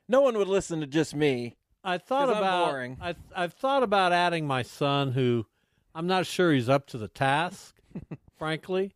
No 0.07 0.21
one 0.21 0.37
would 0.37 0.47
listen 0.47 0.79
to 0.79 0.87
just 0.87 1.13
me. 1.13 1.57
I 1.83 1.97
thought 1.97 2.27
'Cause 2.27 2.37
I'm 2.37 2.43
about 2.43 2.65
boring. 2.69 2.97
I 3.01 3.15
I've 3.35 3.51
thought 3.53 3.83
about 3.83 4.13
adding 4.13 4.47
my 4.47 4.61
son, 4.61 5.11
who 5.11 5.45
I'm 5.93 6.07
not 6.07 6.25
sure 6.25 6.53
he's 6.53 6.69
up 6.69 6.87
to 6.87 6.97
the 6.97 7.09
task, 7.09 7.75
frankly. 8.37 8.93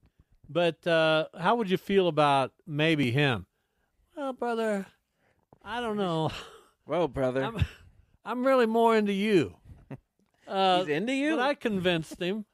But 0.49 0.87
uh, 0.87 1.27
how 1.37 1.55
would 1.57 1.69
you 1.69 1.75
feel 1.77 2.07
about 2.07 2.53
maybe 2.65 3.11
him? 3.11 3.45
Well, 4.15 4.31
brother, 4.31 4.85
I 5.67 5.81
don't 5.81 5.97
know. 5.97 6.31
Well, 6.85 7.09
brother, 7.09 7.43
I'm, 7.43 7.65
I'm 8.23 8.47
really 8.47 8.65
more 8.65 8.95
into 8.95 9.13
you. 9.13 9.55
Uh, 10.47 10.85
he's 10.85 10.95
into 10.95 11.11
you. 11.11 11.35
But 11.35 11.41
I 11.41 11.55
convinced 11.55 12.21
him, 12.21 12.45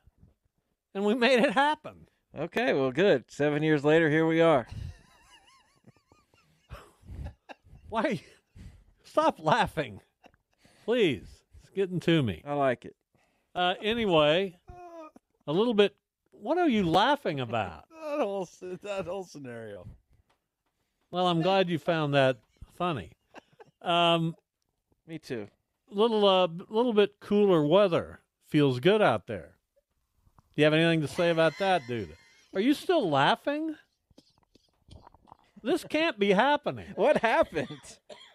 and 0.95 1.05
we 1.05 1.13
made 1.13 1.37
it 1.37 1.51
happen. 1.51 2.07
Okay, 2.35 2.73
well, 2.73 2.89
good. 2.89 3.25
Seven 3.27 3.61
years 3.61 3.85
later, 3.85 4.09
here 4.09 4.25
we 4.25 4.41
are. 4.41 4.65
Why? 7.89 8.19
Stop 9.03 9.37
laughing, 9.37 9.99
please. 10.85 11.27
It's 11.61 11.69
getting 11.69 11.99
to 11.99 12.23
me. 12.23 12.41
I 12.43 12.53
like 12.53 12.85
it. 12.85 12.95
Uh, 13.53 13.75
anyway, 13.79 14.57
a 15.45 15.53
little 15.53 15.75
bit. 15.75 15.95
What 16.31 16.57
are 16.57 16.67
you 16.69 16.89
laughing 16.89 17.39
about? 17.39 17.83
That 17.93 18.19
whole 18.19 18.49
that 18.81 19.05
whole 19.05 19.23
scenario. 19.23 19.87
Well, 21.11 21.27
I'm 21.27 21.43
glad 21.43 21.69
you 21.69 21.77
found 21.77 22.15
that 22.15 22.37
funny. 22.77 23.11
Um, 23.81 24.35
Me 25.07 25.19
too. 25.19 25.47
little 25.89 26.25
uh, 26.27 26.47
little 26.69 26.93
bit 26.93 27.19
cooler 27.19 27.65
weather 27.65 28.19
feels 28.47 28.79
good 28.79 29.01
out 29.01 29.27
there. 29.27 29.55
Do 30.55 30.61
you 30.61 30.65
have 30.65 30.73
anything 30.73 31.01
to 31.01 31.07
say 31.07 31.29
about 31.31 31.53
that, 31.59 31.81
dude? 31.87 32.15
Are 32.53 32.61
you 32.61 32.73
still 32.73 33.09
laughing? 33.09 33.75
This 35.63 35.83
can't 35.83 36.19
be 36.19 36.31
happening. 36.31 36.87
What 36.95 37.17
happened? 37.17 37.67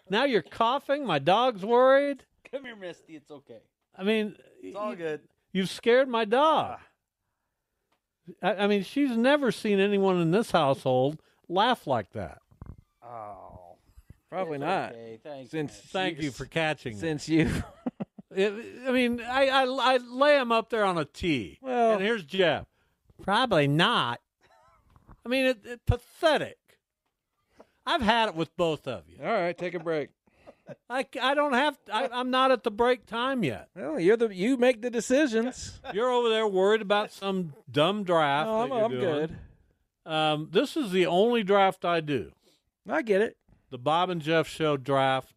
Now 0.09 0.25
you're 0.25 0.41
coughing. 0.41 1.05
My 1.05 1.19
dog's 1.19 1.63
worried. 1.63 2.25
Come 2.51 2.65
here, 2.65 2.75
Misty. 2.75 3.15
It's 3.15 3.29
okay. 3.31 3.59
I 3.95 4.03
mean, 4.03 4.35
It's 4.61 4.75
all 4.75 4.95
good. 4.95 5.21
You've 5.53 5.69
scared 5.69 6.07
my 6.09 6.25
dog. 6.25 6.79
I, 8.41 8.53
I 8.55 8.67
mean, 8.67 8.83
she's 8.83 9.15
never 9.15 9.51
seen 9.51 9.79
anyone 9.79 10.19
in 10.19 10.31
this 10.31 10.51
household 10.51 11.21
laugh 11.47 11.85
like 11.87 12.11
that. 12.13 12.39
Oh. 13.03 13.48
Probably 14.29 14.55
It's 14.55 14.61
not. 14.61 14.91
okay. 14.91 15.19
Thanks. 15.23 15.51
Since 15.51 15.73
Thank 15.73 16.21
you 16.21 16.31
for 16.31 16.45
catching 16.45 16.93
me. 16.95 16.99
since 16.99 17.27
you. 17.29 17.49
It, 18.31 18.53
I 18.87 18.91
mean, 18.91 19.21
I, 19.21 19.47
I 19.47 19.63
I 19.63 19.97
lay 19.97 20.37
him 20.39 20.51
up 20.51 20.69
there 20.69 20.85
on 20.85 20.99
a 20.99 21.03
tee. 21.05 21.57
Well- 21.63 21.93
and 21.93 22.01
here's 22.01 22.23
Jeff. 22.23 22.67
Probably 23.23 23.67
not. 23.67 24.21
I 25.25 25.29
mean, 25.29 25.45
it, 25.47 25.65
it 25.65 25.85
pathetic. 25.87 26.59
I've 27.87 28.03
had 28.03 28.29
it 28.29 28.35
with 28.35 28.55
both 28.55 28.87
of 28.87 29.05
you. 29.09 29.17
All 29.25 29.33
right, 29.33 29.57
take 29.57 29.73
a 29.73 29.79
break. 29.79 30.09
I, 30.91 31.07
I 31.19 31.33
don't 31.33 31.53
have. 31.53 31.75
I, 31.91 32.07
I'm 32.13 32.29
not 32.29 32.51
at 32.51 32.61
the 32.63 32.69
break 32.69 33.07
time 33.07 33.43
yet. 33.43 33.69
Well, 33.75 33.99
you're 33.99 34.15
the 34.15 34.27
you 34.33 34.57
make 34.57 34.83
the 34.83 34.91
decisions. 34.91 35.81
You're 35.93 36.11
over 36.11 36.29
there 36.29 36.47
worried 36.47 36.83
about 36.83 37.11
some 37.11 37.53
dumb 37.69 38.03
draft. 38.03 38.47
No, 38.47 38.61
I'm, 38.61 38.69
you're 38.69 38.83
I'm 38.85 38.91
doing. 38.91 39.01
good. 39.01 40.11
Um, 40.13 40.49
this 40.51 40.77
is 40.77 40.91
the 40.91 41.07
only 41.07 41.41
draft 41.41 41.83
I 41.83 41.99
do. 41.99 42.31
I 42.87 43.01
get 43.01 43.21
it. 43.21 43.37
The 43.69 43.77
Bob 43.77 44.09
and 44.09 44.21
Jeff 44.21 44.47
Show 44.47 44.77
draft. 44.77 45.33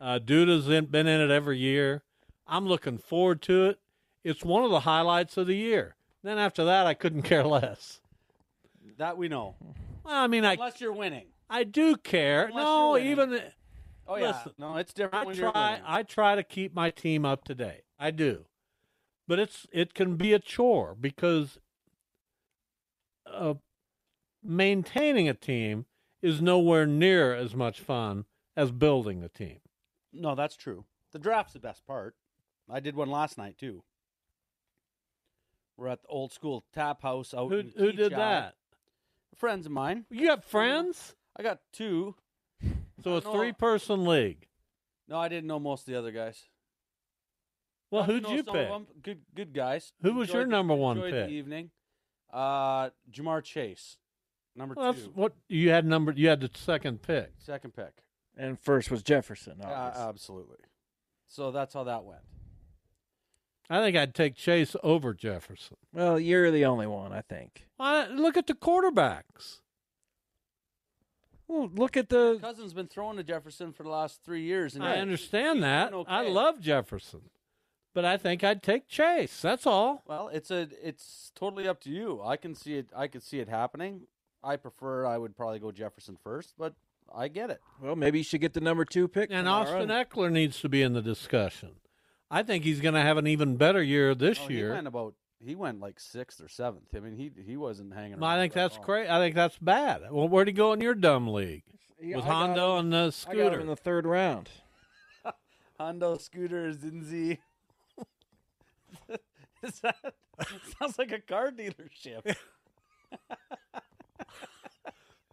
Uh, 0.00 0.18
Duda's 0.18 0.68
in, 0.68 0.86
been 0.86 1.06
in 1.06 1.20
it 1.20 1.30
every 1.30 1.58
year. 1.58 2.02
I'm 2.46 2.66
looking 2.66 2.98
forward 2.98 3.42
to 3.42 3.66
it. 3.66 3.78
It's 4.24 4.44
one 4.44 4.64
of 4.64 4.70
the 4.70 4.80
highlights 4.80 5.36
of 5.36 5.46
the 5.46 5.56
year. 5.56 5.94
Then 6.22 6.38
after 6.38 6.64
that, 6.64 6.86
I 6.86 6.94
couldn't 6.94 7.22
care 7.22 7.44
less. 7.44 8.00
That 8.98 9.16
we 9.16 9.28
know. 9.28 9.56
Well, 10.04 10.14
I 10.14 10.26
mean, 10.26 10.44
I 10.44 10.54
Unless 10.54 10.80
you're 10.80 10.92
winning. 10.92 11.26
I 11.48 11.64
do 11.64 11.96
care. 11.96 12.46
Unless 12.46 12.64
no, 12.64 12.98
even 12.98 13.40
Oh 14.10 14.16
yeah. 14.16 14.32
Listen, 14.32 14.52
no, 14.58 14.76
it's 14.76 14.92
different 14.92 15.28
I 15.28 15.34
try. 15.34 15.80
I 15.86 16.02
try 16.02 16.34
to 16.34 16.42
keep 16.42 16.74
my 16.74 16.90
team 16.90 17.24
up 17.24 17.44
to 17.44 17.54
date. 17.54 17.82
I 17.96 18.10
do, 18.10 18.44
but 19.28 19.38
it's 19.38 19.68
it 19.72 19.94
can 19.94 20.16
be 20.16 20.32
a 20.32 20.40
chore 20.40 20.96
because 21.00 21.60
uh, 23.24 23.54
maintaining 24.42 25.28
a 25.28 25.34
team 25.34 25.86
is 26.22 26.40
nowhere 26.42 26.86
near 26.86 27.34
as 27.34 27.54
much 27.54 27.80
fun 27.80 28.24
as 28.56 28.70
building 28.70 29.22
a 29.22 29.28
team. 29.28 29.60
No, 30.12 30.34
that's 30.34 30.56
true. 30.56 30.84
The 31.12 31.18
draft's 31.18 31.52
the 31.54 31.60
best 31.60 31.86
part. 31.86 32.14
I 32.68 32.80
did 32.80 32.94
one 32.94 33.10
last 33.10 33.38
night 33.38 33.58
too. 33.58 33.82
We're 35.76 35.88
at 35.88 36.02
the 36.02 36.08
old 36.08 36.32
school 36.32 36.64
tap 36.72 37.02
house 37.02 37.32
out. 37.32 37.50
Who 37.50 37.62
who 37.76 37.92
did 37.92 38.12
that? 38.12 38.56
Friends 39.34 39.66
of 39.66 39.72
mine. 39.72 40.04
You 40.10 40.26
got 40.26 40.44
friends? 40.44 41.14
I 41.36 41.42
got 41.42 41.60
two. 41.72 42.14
So 43.02 43.14
a 43.14 43.20
three 43.20 43.52
person 43.52 44.04
league. 44.04 44.46
No, 45.08 45.18
I 45.18 45.28
didn't 45.28 45.46
know 45.46 45.58
most 45.58 45.82
of 45.88 45.92
the 45.92 45.98
other 45.98 46.12
guys. 46.12 46.42
Well, 47.90 48.02
Got 48.02 48.10
who'd 48.10 48.28
you 48.28 48.44
pick? 48.44 48.68
Good, 49.02 49.20
good 49.34 49.52
guys. 49.52 49.92
Who 50.02 50.12
was 50.14 50.32
your 50.32 50.44
the- 50.44 50.50
number 50.50 50.74
one 50.74 51.00
pick? 51.00 51.12
The 51.12 51.28
evening. 51.28 51.70
Uh, 52.32 52.90
Ja'Marr 53.10 53.42
Chase, 53.42 53.96
number 54.56 54.74
Well, 54.76 54.92
that's 54.92 55.04
two, 55.04 55.12
what 55.14 55.32
you 55.48 55.70
had 55.70 55.84
number. 55.84 56.12
You 56.12 56.28
had 56.28 56.40
the 56.40 56.50
second 56.54 57.02
pick. 57.02 57.32
second 57.38 57.74
pick. 57.74 58.02
And 58.36 58.58
first 58.58 58.90
was 58.90 59.02
Jefferson. 59.02 59.60
Uh, 59.62 59.66
obviously. 59.68 60.08
absolutely. 60.08 60.58
So 61.26 61.50
that's 61.50 61.74
how 61.74 61.84
that 61.84 62.04
went. 62.04 62.20
I 63.68 63.80
think 63.80 63.96
I'd 63.96 64.14
take 64.14 64.34
Chase 64.34 64.74
over 64.82 65.14
Jefferson. 65.14 65.76
well, 65.92 66.18
you're 66.18 66.50
the 66.50 66.64
only 66.64 66.86
one, 66.88 67.12
I 67.12 67.20
think. 67.20 67.66
I, 67.78 68.08
look 68.08 68.36
at 68.36 68.46
the 68.48 68.54
quarterbacks. 68.54 69.60
Well, 71.46 71.70
look 71.74 71.96
at 71.96 72.08
the. 72.08 72.38
Cousins 72.40 72.72
been 72.72 72.86
throwing 72.88 73.16
to 73.16 73.22
Jefferson 73.24 73.72
for 73.72 73.82
the 73.82 73.88
last 73.88 74.22
three 74.24 74.42
years, 74.42 74.74
and 74.74 74.84
I 74.84 74.94
he- 74.96 75.00
understand 75.00 75.58
he's 75.58 75.62
that. 75.62 75.90
doing 75.90 76.04
I 76.08 76.22
love 76.28 76.60
Jefferson, 76.60 77.22
but 77.94 78.04
I 78.04 78.16
think 78.16 78.42
I'd 78.44 78.62
take 78.62 78.88
Chase. 78.88 79.40
That's 79.40 79.66
all. 79.66 80.02
Well, 80.06 80.28
it's 80.28 80.50
a 80.50 80.68
it's 80.82 81.30
totally 81.34 81.66
up 81.68 81.80
to 81.82 81.90
you. 81.90 82.20
I 82.24 82.36
can 82.36 82.54
see 82.54 82.74
it. 82.74 82.90
I 82.96 83.06
could 83.08 83.22
see 83.22 83.38
it 83.40 83.48
happening. 83.48 84.02
I 84.42 84.56
prefer. 84.56 85.06
I 85.06 85.18
would 85.18 85.36
probably 85.36 85.58
go 85.58 85.70
Jefferson 85.72 86.16
first, 86.22 86.54
but 86.58 86.74
I 87.14 87.28
get 87.28 87.50
it. 87.50 87.60
Well, 87.82 87.96
maybe 87.96 88.18
you 88.18 88.24
should 88.24 88.40
get 88.40 88.54
the 88.54 88.60
number 88.60 88.84
two 88.84 89.06
pick. 89.08 89.30
And 89.30 89.46
tomorrow. 89.46 89.82
Austin 89.82 89.88
Ekeler 89.88 90.30
needs 90.32 90.60
to 90.60 90.68
be 90.68 90.82
in 90.82 90.92
the 90.92 91.02
discussion. 91.02 91.70
I 92.30 92.42
think 92.42 92.64
he's 92.64 92.80
going 92.80 92.94
to 92.94 93.00
have 93.02 93.16
an 93.16 93.26
even 93.26 93.56
better 93.56 93.82
year 93.82 94.14
this 94.14 94.38
Oh, 94.44 94.48
he 94.48 94.54
year. 94.54 94.72
went 94.72 94.86
about. 94.86 95.14
He 95.44 95.54
went 95.54 95.80
like 95.80 95.98
sixth 95.98 96.40
or 96.42 96.48
seventh. 96.48 96.94
I 96.94 97.00
mean, 97.00 97.16
he 97.16 97.30
he 97.44 97.56
wasn't 97.56 97.94
hanging. 97.94 98.20
Well, 98.20 98.28
I 98.30 98.36
think 98.36 98.52
very 98.52 98.64
that's 98.66 98.76
long. 98.76 98.84
great. 98.84 99.08
I 99.08 99.18
think 99.18 99.34
that's 99.34 99.56
bad. 99.58 100.02
Well, 100.10 100.28
where'd 100.28 100.48
he 100.48 100.52
go 100.52 100.72
in 100.74 100.80
your 100.82 100.94
dumb 100.94 101.28
league? 101.28 101.62
Yeah, 102.00 102.16
With 102.16 102.26
I 102.26 102.28
Hondo 102.28 102.74
him- 102.78 102.86
and 102.86 102.92
the 102.92 102.96
I 102.98 103.34
got 103.34 103.40
him 103.40 103.46
scooter. 103.48 103.60
in 103.60 103.66
the 103.66 103.76
third 103.76 104.06
round. 104.06 104.48
Hondo 105.78 106.16
scooter 106.18 106.72
Zinzi. 106.72 107.38
Is 109.62 109.80
that 109.80 109.96
sounds 110.78 110.98
like 110.98 111.12
a 111.12 111.20
car 111.20 111.50
dealership? 111.50 112.36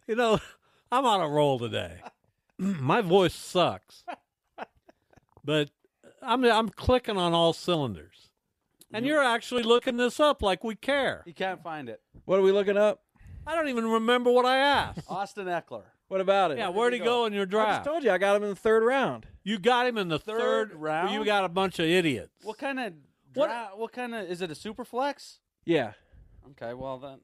You 0.08 0.16
know, 0.16 0.40
I'm 0.92 1.04
on 1.04 1.20
a 1.20 1.28
roll 1.28 1.58
today. 1.58 2.00
My 2.58 3.00
voice 3.02 3.34
sucks, 3.34 4.02
but 5.44 5.70
I'm 6.22 6.44
I'm 6.44 6.68
clicking 6.70 7.16
on 7.16 7.32
all 7.34 7.52
cylinders. 7.52 8.30
And 8.92 9.04
you're 9.04 9.22
actually 9.22 9.62
looking 9.64 9.98
this 9.98 10.18
up 10.18 10.42
like 10.42 10.64
we 10.64 10.74
care. 10.74 11.22
You 11.26 11.34
can't 11.34 11.62
find 11.62 11.90
it. 11.90 12.00
What 12.24 12.38
are 12.38 12.42
we 12.42 12.52
looking 12.52 12.78
up? 12.78 13.02
I 13.46 13.54
don't 13.54 13.68
even 13.68 13.86
remember 13.86 14.32
what 14.32 14.46
I 14.46 14.56
asked. 14.56 15.00
Austin 15.08 15.46
Ekeler. 15.46 15.82
What 16.08 16.22
about 16.22 16.52
it? 16.52 16.58
Yeah, 16.58 16.70
where'd 16.70 16.94
he 16.94 16.98
go 16.98 17.26
in 17.26 17.34
your 17.34 17.42
I 17.42 17.44
just 17.44 17.50
draft? 17.52 17.84
told 17.84 18.02
you 18.02 18.10
I 18.10 18.16
got 18.16 18.34
him 18.36 18.44
in 18.44 18.48
the 18.48 18.56
third 18.56 18.82
round. 18.82 19.26
You 19.44 19.58
got 19.58 19.86
him 19.86 19.98
in 19.98 20.08
the 20.08 20.18
Third 20.18 20.40
third, 20.40 20.74
round? 20.74 21.12
You 21.12 21.22
got 21.24 21.44
a 21.44 21.48
bunch 21.50 21.78
of 21.78 21.84
idiots. 21.84 22.32
What 22.44 22.56
kind 22.58 22.80
of 22.80 22.94
What- 23.34 23.46
dra- 23.48 23.70
what, 23.74 23.92
kind 23.92 24.14
of 24.14 24.28
is 24.30 24.40
it 24.40 24.50
a 24.50 24.54
super 24.54 24.84
flex? 24.86 25.40
Yeah. 25.66 25.92
Okay, 26.52 26.72
well 26.72 26.96
then 26.98 27.18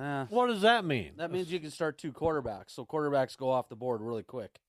uh, 0.00 0.26
What 0.30 0.46
does 0.46 0.62
that 0.62 0.84
mean? 0.84 1.12
that 1.16 1.30
means 1.30 1.52
you 1.52 1.60
can 1.60 1.70
start 1.70 1.98
two 1.98 2.12
quarterbacks. 2.12 2.70
So 2.70 2.84
quarterbacks 2.84 3.36
go 3.36 3.50
off 3.50 3.68
the 3.68 3.76
board 3.76 4.00
really 4.00 4.22
quick. 4.22 4.60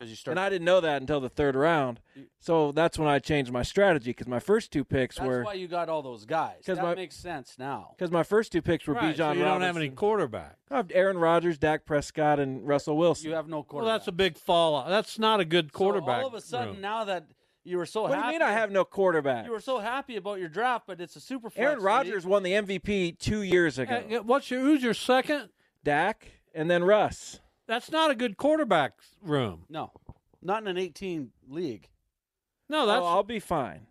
Cuz 0.00 0.10
you 0.10 0.16
start 0.16 0.32
And 0.32 0.40
I 0.40 0.48
didn't 0.48 0.64
know 0.64 0.80
that 0.80 1.00
until 1.00 1.20
the 1.20 1.28
third 1.28 1.54
round. 1.54 2.00
So 2.40 2.72
that's 2.72 2.98
when 2.98 3.06
I 3.06 3.20
changed 3.20 3.52
my 3.52 3.62
strategy 3.62 4.10
because 4.10 4.26
my 4.26 4.40
first 4.40 4.72
two 4.72 4.82
picks 4.84 5.16
That's 5.16 5.26
were 5.28 5.44
why 5.44 5.52
you 5.54 5.68
got 5.68 5.88
all 5.88 6.02
those 6.02 6.24
guys. 6.24 6.64
'Cause 6.66 6.76
That 6.78 6.82
my- 6.82 6.94
makes 6.96 7.14
sense 7.14 7.56
now. 7.60 7.94
because 7.96 8.10
my 8.10 8.24
first 8.24 8.50
two 8.50 8.60
picks 8.60 8.88
were 8.88 8.94
Right, 8.94 9.14
Bijan 9.14 9.16
so 9.16 9.32
you 9.32 9.44
don't 9.44 9.60
have 9.62 9.76
any 9.76 9.90
quarterback. 9.90 10.58
I 10.68 10.78
have 10.78 10.90
Aaron 10.92 11.16
Rodgers, 11.18 11.58
Dak 11.58 11.84
Prescott, 11.84 12.40
and 12.40 12.66
Russell 12.66 12.96
Wilson. 12.96 13.28
You 13.30 13.36
have 13.36 13.46
no 13.48 13.62
quarterback. 13.62 13.86
Well, 13.86 13.98
that's 13.98 14.08
a 14.08 14.12
big 14.12 14.36
fallout. 14.36 14.88
That's 14.88 15.16
not 15.18 15.38
a 15.38 15.44
good 15.44 15.70
So 15.72 15.78
quarterback. 15.78 16.22
all 16.22 16.26
of 16.26 16.34
a 16.34 16.40
sudden 16.40 16.72
room. 16.74 16.80
now 16.80 17.04
that 17.04 17.26
you 17.64 17.78
were 17.78 17.86
so 17.86 18.06
happy. 18.06 18.16
what 18.16 18.22
do 18.22 18.26
you 18.26 18.32
mean 18.40 18.42
I 18.42 18.52
have 18.52 18.70
no 18.70 18.84
quarterback? 18.84 19.46
You 19.46 19.52
were 19.52 19.60
so 19.60 19.78
happy 19.78 20.16
about 20.16 20.38
your 20.38 20.48
draft, 20.48 20.86
but 20.86 21.00
it's 21.00 21.16
a 21.16 21.20
super 21.20 21.50
flex 21.50 21.64
Aaron 21.64 21.78
league. 21.78 21.84
Rodgers 21.84 22.26
won 22.26 22.42
the 22.42 22.52
MVP 22.52 23.18
two 23.18 23.42
years 23.42 23.78
ago. 23.78 24.02
Hey, 24.06 24.18
what's 24.18 24.50
your 24.50 24.60
who's 24.60 24.82
your 24.82 24.94
second? 24.94 25.48
Dak 25.82 26.28
and 26.54 26.70
then 26.70 26.84
Russ. 26.84 27.40
That's 27.66 27.90
not 27.90 28.10
a 28.10 28.14
good 28.14 28.36
quarterback 28.36 28.92
room. 29.22 29.64
No. 29.68 29.90
Not 30.42 30.62
in 30.62 30.68
an 30.68 30.78
18 30.78 31.30
league. 31.48 31.88
No, 32.68 32.82
oh, 32.82 32.86
that's 32.86 33.02
oh, 33.02 33.06
I'll 33.06 33.22
be 33.22 33.40
fine. 33.40 33.86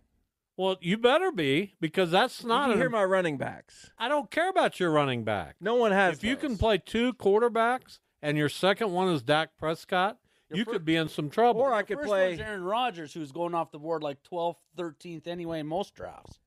well. 0.56 0.76
You 0.80 0.98
better 0.98 1.30
be 1.32 1.74
because 1.80 2.10
that's 2.10 2.44
not. 2.44 2.66
Did 2.66 2.68
you 2.68 2.72
an- 2.74 2.78
hear 2.80 2.90
my 2.90 3.04
running 3.04 3.36
backs? 3.36 3.90
I 3.98 4.08
don't 4.08 4.30
care 4.30 4.48
about 4.48 4.80
your 4.80 4.90
running 4.90 5.24
back. 5.24 5.56
No 5.60 5.74
one 5.74 5.92
has. 5.92 6.18
If 6.18 6.24
you 6.24 6.36
can 6.36 6.56
play 6.56 6.78
two 6.78 7.12
quarterbacks 7.14 7.98
and 8.22 8.36
your 8.36 8.48
second 8.48 8.92
one 8.92 9.08
is 9.08 9.22
Dak 9.22 9.56
Prescott, 9.58 10.18
you 10.54 10.64
could 10.64 10.84
be 10.84 10.96
in 10.96 11.08
some 11.08 11.30
trouble. 11.30 11.60
or 11.60 11.72
I 11.74 11.82
could 11.82 11.98
First 11.98 12.08
play. 12.08 12.28
one's 12.30 12.40
Aaron 12.40 12.64
Rodgers, 12.64 13.12
who's 13.12 13.32
going 13.32 13.54
off 13.54 13.70
the 13.70 13.78
board 13.78 14.02
like 14.02 14.18
12th, 14.30 14.56
13th 14.76 15.26
anyway 15.26 15.60
in 15.60 15.66
most 15.66 15.94
drafts. 15.94 16.38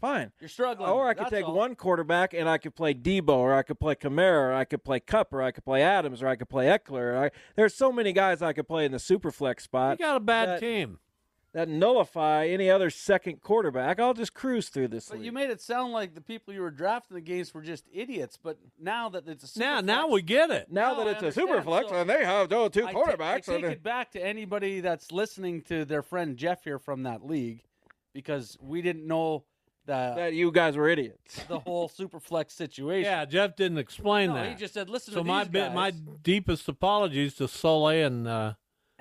Fine. 0.00 0.30
You're 0.40 0.48
struggling. 0.50 0.90
Or 0.90 1.08
I 1.08 1.14
could 1.14 1.22
that's 1.24 1.30
take 1.30 1.46
all. 1.46 1.54
one 1.54 1.74
quarterback 1.74 2.34
and 2.34 2.48
I 2.48 2.58
could 2.58 2.74
play 2.76 2.92
Deebo, 2.92 3.30
or 3.30 3.54
I 3.54 3.62
could 3.62 3.80
play 3.80 3.94
Kamara, 3.94 4.50
or 4.50 4.52
I 4.52 4.64
could 4.66 4.84
play 4.84 5.00
Kupp, 5.00 5.32
or 5.32 5.40
I 5.42 5.50
could 5.52 5.64
play 5.64 5.82
Adams, 5.82 6.22
or 6.22 6.28
I 6.28 6.36
could 6.36 6.50
play 6.50 6.66
Ekeler. 6.66 7.16
I, 7.16 7.30
there's 7.56 7.74
so 7.74 7.90
many 7.90 8.12
guys 8.12 8.42
I 8.42 8.52
could 8.52 8.68
play 8.68 8.84
in 8.84 8.92
the 8.92 8.98
super 8.98 9.30
flex 9.30 9.64
spot. 9.64 9.98
you 9.98 10.04
got 10.04 10.16
a 10.16 10.20
bad 10.20 10.48
that- 10.50 10.60
team. 10.60 10.98
That 11.56 11.70
nullify 11.70 12.48
any 12.48 12.68
other 12.68 12.90
second 12.90 13.40
quarterback. 13.40 13.98
I'll 13.98 14.12
just 14.12 14.34
cruise 14.34 14.68
through 14.68 14.88
this. 14.88 15.08
But 15.08 15.16
league. 15.16 15.24
you 15.24 15.32
made 15.32 15.48
it 15.48 15.62
sound 15.62 15.90
like 15.90 16.14
the 16.14 16.20
people 16.20 16.52
you 16.52 16.60
were 16.60 16.70
drafting 16.70 17.16
against 17.16 17.54
were 17.54 17.62
just 17.62 17.86
idiots. 17.90 18.36
But 18.40 18.58
now 18.78 19.08
that 19.08 19.26
it's 19.26 19.42
a 19.42 19.46
super 19.46 19.64
Now, 19.64 19.80
now 19.80 20.08
we 20.08 20.20
get 20.20 20.50
it. 20.50 20.70
now 20.70 20.92
No, 20.92 20.98
that 20.98 21.06
I 21.06 21.10
it's 21.12 21.22
a 21.22 21.40
super 21.40 21.62
flex 21.62 21.88
So 21.88 21.94
and 21.94 22.10
they 22.10 22.22
have 22.26 22.50
those 22.50 22.72
two 22.72 22.86
I 22.86 22.92
quarterbacks, 22.92 23.48
I 23.48 23.62
take 23.62 23.64
it 23.64 23.82
back 23.82 24.10
to 24.10 24.22
anybody 24.22 24.80
that's 24.80 25.10
listening 25.10 25.62
to 25.62 25.86
their 25.86 26.02
friend 26.02 26.36
Jeff 26.36 26.62
here 26.62 26.78
from 26.78 27.04
that 27.04 27.24
league, 27.24 27.62
because 28.12 28.58
we 28.60 28.82
didn't 28.82 29.06
know 29.06 29.44
the 29.86 30.12
that 30.14 30.34
you 30.34 30.52
guys 30.52 30.76
were 30.76 30.90
idiots. 30.90 31.42
the 31.48 31.60
whole 31.60 31.88
super 31.88 32.20
flex 32.20 32.52
situation. 32.52 33.10
Yeah, 33.10 33.24
Jeff 33.24 33.56
didn't 33.56 33.78
explain 33.78 34.28
no, 34.28 34.34
that. 34.34 34.50
he 34.50 34.56
just 34.56 34.74
said, 34.74 34.90
"Listen 34.90 35.14
so 35.14 35.20
to 35.20 35.24
my 35.24 35.44
these 35.44 35.52
bit, 35.52 35.68
guys, 35.68 35.74
my 35.74 35.90
deepest 36.22 36.68
apologies 36.68 37.32
to 37.36 37.48
Soleil 37.48 38.06
and 38.06 38.28
uh, 38.28 38.52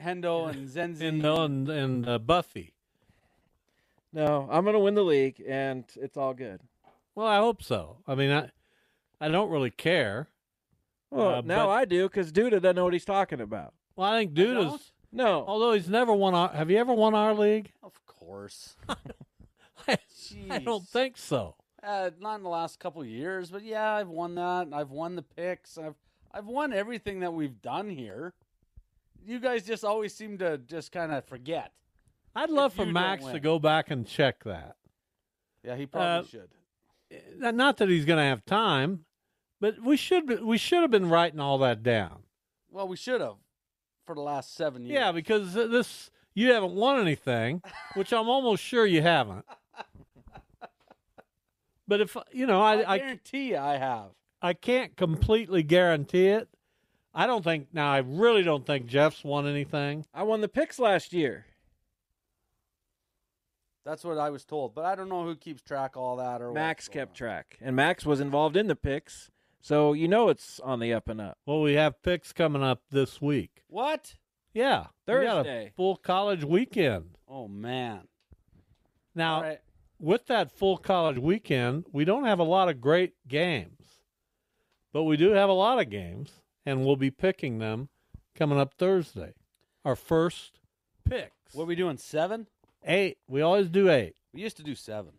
Hendo 0.01 0.49
and 0.49 0.67
Zenzi." 0.67 1.01
and 1.07 1.23
and, 1.25 1.69
and 1.69 2.09
uh, 2.09 2.19
Buffy. 2.19 2.73
No, 4.13 4.47
I'm 4.49 4.63
going 4.63 4.73
to 4.75 4.79
win 4.79 4.95
the 4.95 5.03
league, 5.03 5.43
and 5.45 5.83
it's 5.95 6.15
all 6.17 6.33
good. 6.33 6.61
Well, 7.15 7.27
I 7.27 7.37
hope 7.37 7.61
so. 7.63 7.97
I 8.07 8.15
mean, 8.15 8.31
I 8.31 8.49
I 9.19 9.27
don't 9.29 9.49
really 9.49 9.71
care. 9.71 10.29
Well, 11.11 11.35
Uh, 11.35 11.41
now 11.41 11.67
but- 11.67 11.71
I 11.71 11.85
do 11.85 12.07
because 12.09 12.31
Duda 12.31 12.61
doesn't 12.61 12.75
know 12.75 12.83
what 12.85 12.93
he's 12.93 13.05
talking 13.05 13.41
about. 13.41 13.73
Well, 13.95 14.09
I 14.11 14.19
think 14.19 14.33
don't? 14.33 14.47
Duda's. 14.71 14.91
No, 15.11 15.45
Although 15.47 15.71
he's 15.73 15.87
never 15.87 16.11
won 16.11 16.33
our. 16.35 16.49
Have 16.49 16.69
you 16.69 16.77
ever 16.77 16.93
won 16.93 17.15
our 17.15 17.33
league? 17.33 17.71
Of 17.81 18.05
course. 18.05 18.75
I 19.87 20.59
don't 20.59 20.85
think 20.85 21.15
so. 21.15 21.55
Uh, 21.81 22.09
not 22.19 22.35
in 22.37 22.43
the 22.43 22.49
last 22.49 22.79
couple 22.79 23.01
of 23.01 23.07
years, 23.07 23.49
but 23.51 23.63
yeah, 23.63 23.93
I've 23.93 24.09
won 24.09 24.35
that. 24.35 24.67
I've 24.73 24.89
won 24.89 25.15
the 25.15 25.21
picks. 25.21 25.77
I've 25.77 25.95
I've 26.33 26.47
won 26.47 26.73
everything 26.73 27.19
that 27.21 27.33
we've 27.33 27.61
done 27.61 27.89
here. 27.89 28.33
You 29.25 29.39
guys 29.39 29.65
just 29.65 29.83
always 29.83 30.13
seem 30.13 30.37
to 30.39 30.57
just 30.59 30.91
kind 30.91 31.11
of 31.11 31.25
forget. 31.25 31.71
I'd 32.35 32.49
love 32.49 32.73
for 32.73 32.81
you 32.81 32.85
don't 32.87 32.93
Max 32.93 33.25
to 33.25 33.33
win. 33.33 33.41
go 33.41 33.59
back 33.59 33.89
and 33.91 34.05
check 34.07 34.43
that. 34.43 34.75
Yeah, 35.63 35.75
he 35.75 35.85
probably 35.85 36.27
Uh, 36.27 36.31
should. 36.31 36.49
Uh, 37.45 37.51
Not 37.51 37.77
that 37.77 37.89
he's 37.89 38.05
going 38.05 38.17
to 38.17 38.23
have 38.23 38.45
time, 38.45 39.05
but 39.61 39.81
we 39.81 39.95
should 39.97 40.25
be, 40.27 40.35
we 40.35 40.57
should 40.57 40.81
have 40.81 40.91
been 40.91 41.09
writing 41.09 41.39
all 41.39 41.57
that 41.59 41.81
down. 41.81 42.23
Well, 42.69 42.87
we 42.87 42.97
should 42.97 43.21
have 43.21 43.35
for 44.05 44.13
the 44.15 44.21
last 44.21 44.53
seven 44.55 44.83
years. 44.85 44.93
Yeah, 44.93 45.11
because 45.11 45.53
this 45.53 46.11
you 46.33 46.51
haven't 46.51 46.73
won 46.75 46.99
anything, 46.99 47.61
which 47.95 48.11
I'm 48.13 48.27
almost 48.27 48.61
sure 48.63 48.85
you 48.85 49.01
haven't. 49.01 49.45
But 51.87 52.01
if 52.01 52.17
you 52.31 52.47
know, 52.47 52.61
I, 52.61 52.81
I 52.81 52.93
I, 52.93 52.97
guarantee 52.97 53.49
you 53.51 53.57
I 53.57 53.77
have. 53.77 54.07
I 54.41 54.53
can't 54.53 54.95
completely 54.97 55.63
guarantee 55.63 56.27
it. 56.27 56.49
I 57.17 57.25
don't 57.27 57.43
think 57.43 57.67
now. 57.73 57.89
I 57.91 57.99
really 57.99 58.43
don't 58.43 58.65
think 58.65 58.87
Jeff's 58.87 59.23
won 59.23 59.47
anything. 59.47 60.05
I 60.13 60.23
won 60.23 60.41
the 60.41 60.49
picks 60.49 60.77
last 60.77 61.13
year. 61.13 61.45
That's 63.85 64.03
what 64.03 64.17
I 64.17 64.31
was 64.31 64.43
told, 64.43 64.73
but 64.73 64.83
I 64.83 64.95
don't 64.95 65.09
know 65.09 65.23
who 65.23 65.35
keeps 65.35 65.61
track 65.61 65.95
of 65.95 66.01
all 66.01 66.15
that 66.17 66.41
or 66.41 66.51
Max 66.51 66.87
what's 66.87 66.95
going 66.95 67.05
kept 67.05 67.17
track, 67.17 67.57
and 67.61 67.75
Max 67.75 68.05
was 68.05 68.19
involved 68.19 68.57
in 68.57 68.67
the 68.67 68.75
picks, 68.75 69.29
so 69.61 69.93
you 69.93 70.07
know 70.07 70.27
it's 70.29 70.59
on 70.59 70.79
the 70.79 70.91
up 70.91 71.07
and 71.07 71.21
up. 71.21 71.37
Well, 71.45 71.61
we 71.61 71.73
have 71.73 72.01
picks 72.01 72.33
coming 72.33 72.63
up 72.63 72.81
this 72.89 73.21
week. 73.21 73.61
What? 73.67 74.15
Yeah, 74.55 74.87
we 75.07 75.13
got 75.13 75.23
a 75.23 75.43
Thursday. 75.43 75.73
full 75.77 75.97
college 75.97 76.43
weekend. 76.43 77.17
Oh 77.27 77.47
man! 77.47 78.07
Now, 79.13 79.35
All 79.35 79.41
right. 79.43 79.59
with 79.99 80.25
that 80.27 80.51
full 80.51 80.77
college 80.77 81.19
weekend, 81.19 81.85
we 81.91 82.05
don't 82.05 82.25
have 82.25 82.39
a 82.39 82.43
lot 82.43 82.69
of 82.69 82.81
great 82.81 83.13
games, 83.27 83.99
but 84.93 85.03
we 85.03 85.15
do 85.15 85.29
have 85.31 85.49
a 85.49 85.53
lot 85.53 85.79
of 85.79 85.91
games, 85.91 86.41
and 86.65 86.85
we'll 86.85 86.95
be 86.95 87.11
picking 87.11 87.59
them 87.59 87.89
coming 88.35 88.59
up 88.59 88.73
Thursday. 88.73 89.33
Our 89.83 89.95
first 89.95 90.59
picks. 91.07 91.53
What 91.53 91.63
are 91.63 91.67
we 91.67 91.75
doing? 91.75 91.97
Seven? 91.97 92.47
Eight. 92.83 93.17
We 93.27 93.41
always 93.41 93.69
do 93.69 93.89
eight. 93.89 94.15
We 94.33 94.41
used 94.41 94.57
to 94.57 94.63
do 94.63 94.75
seven. 94.75 95.13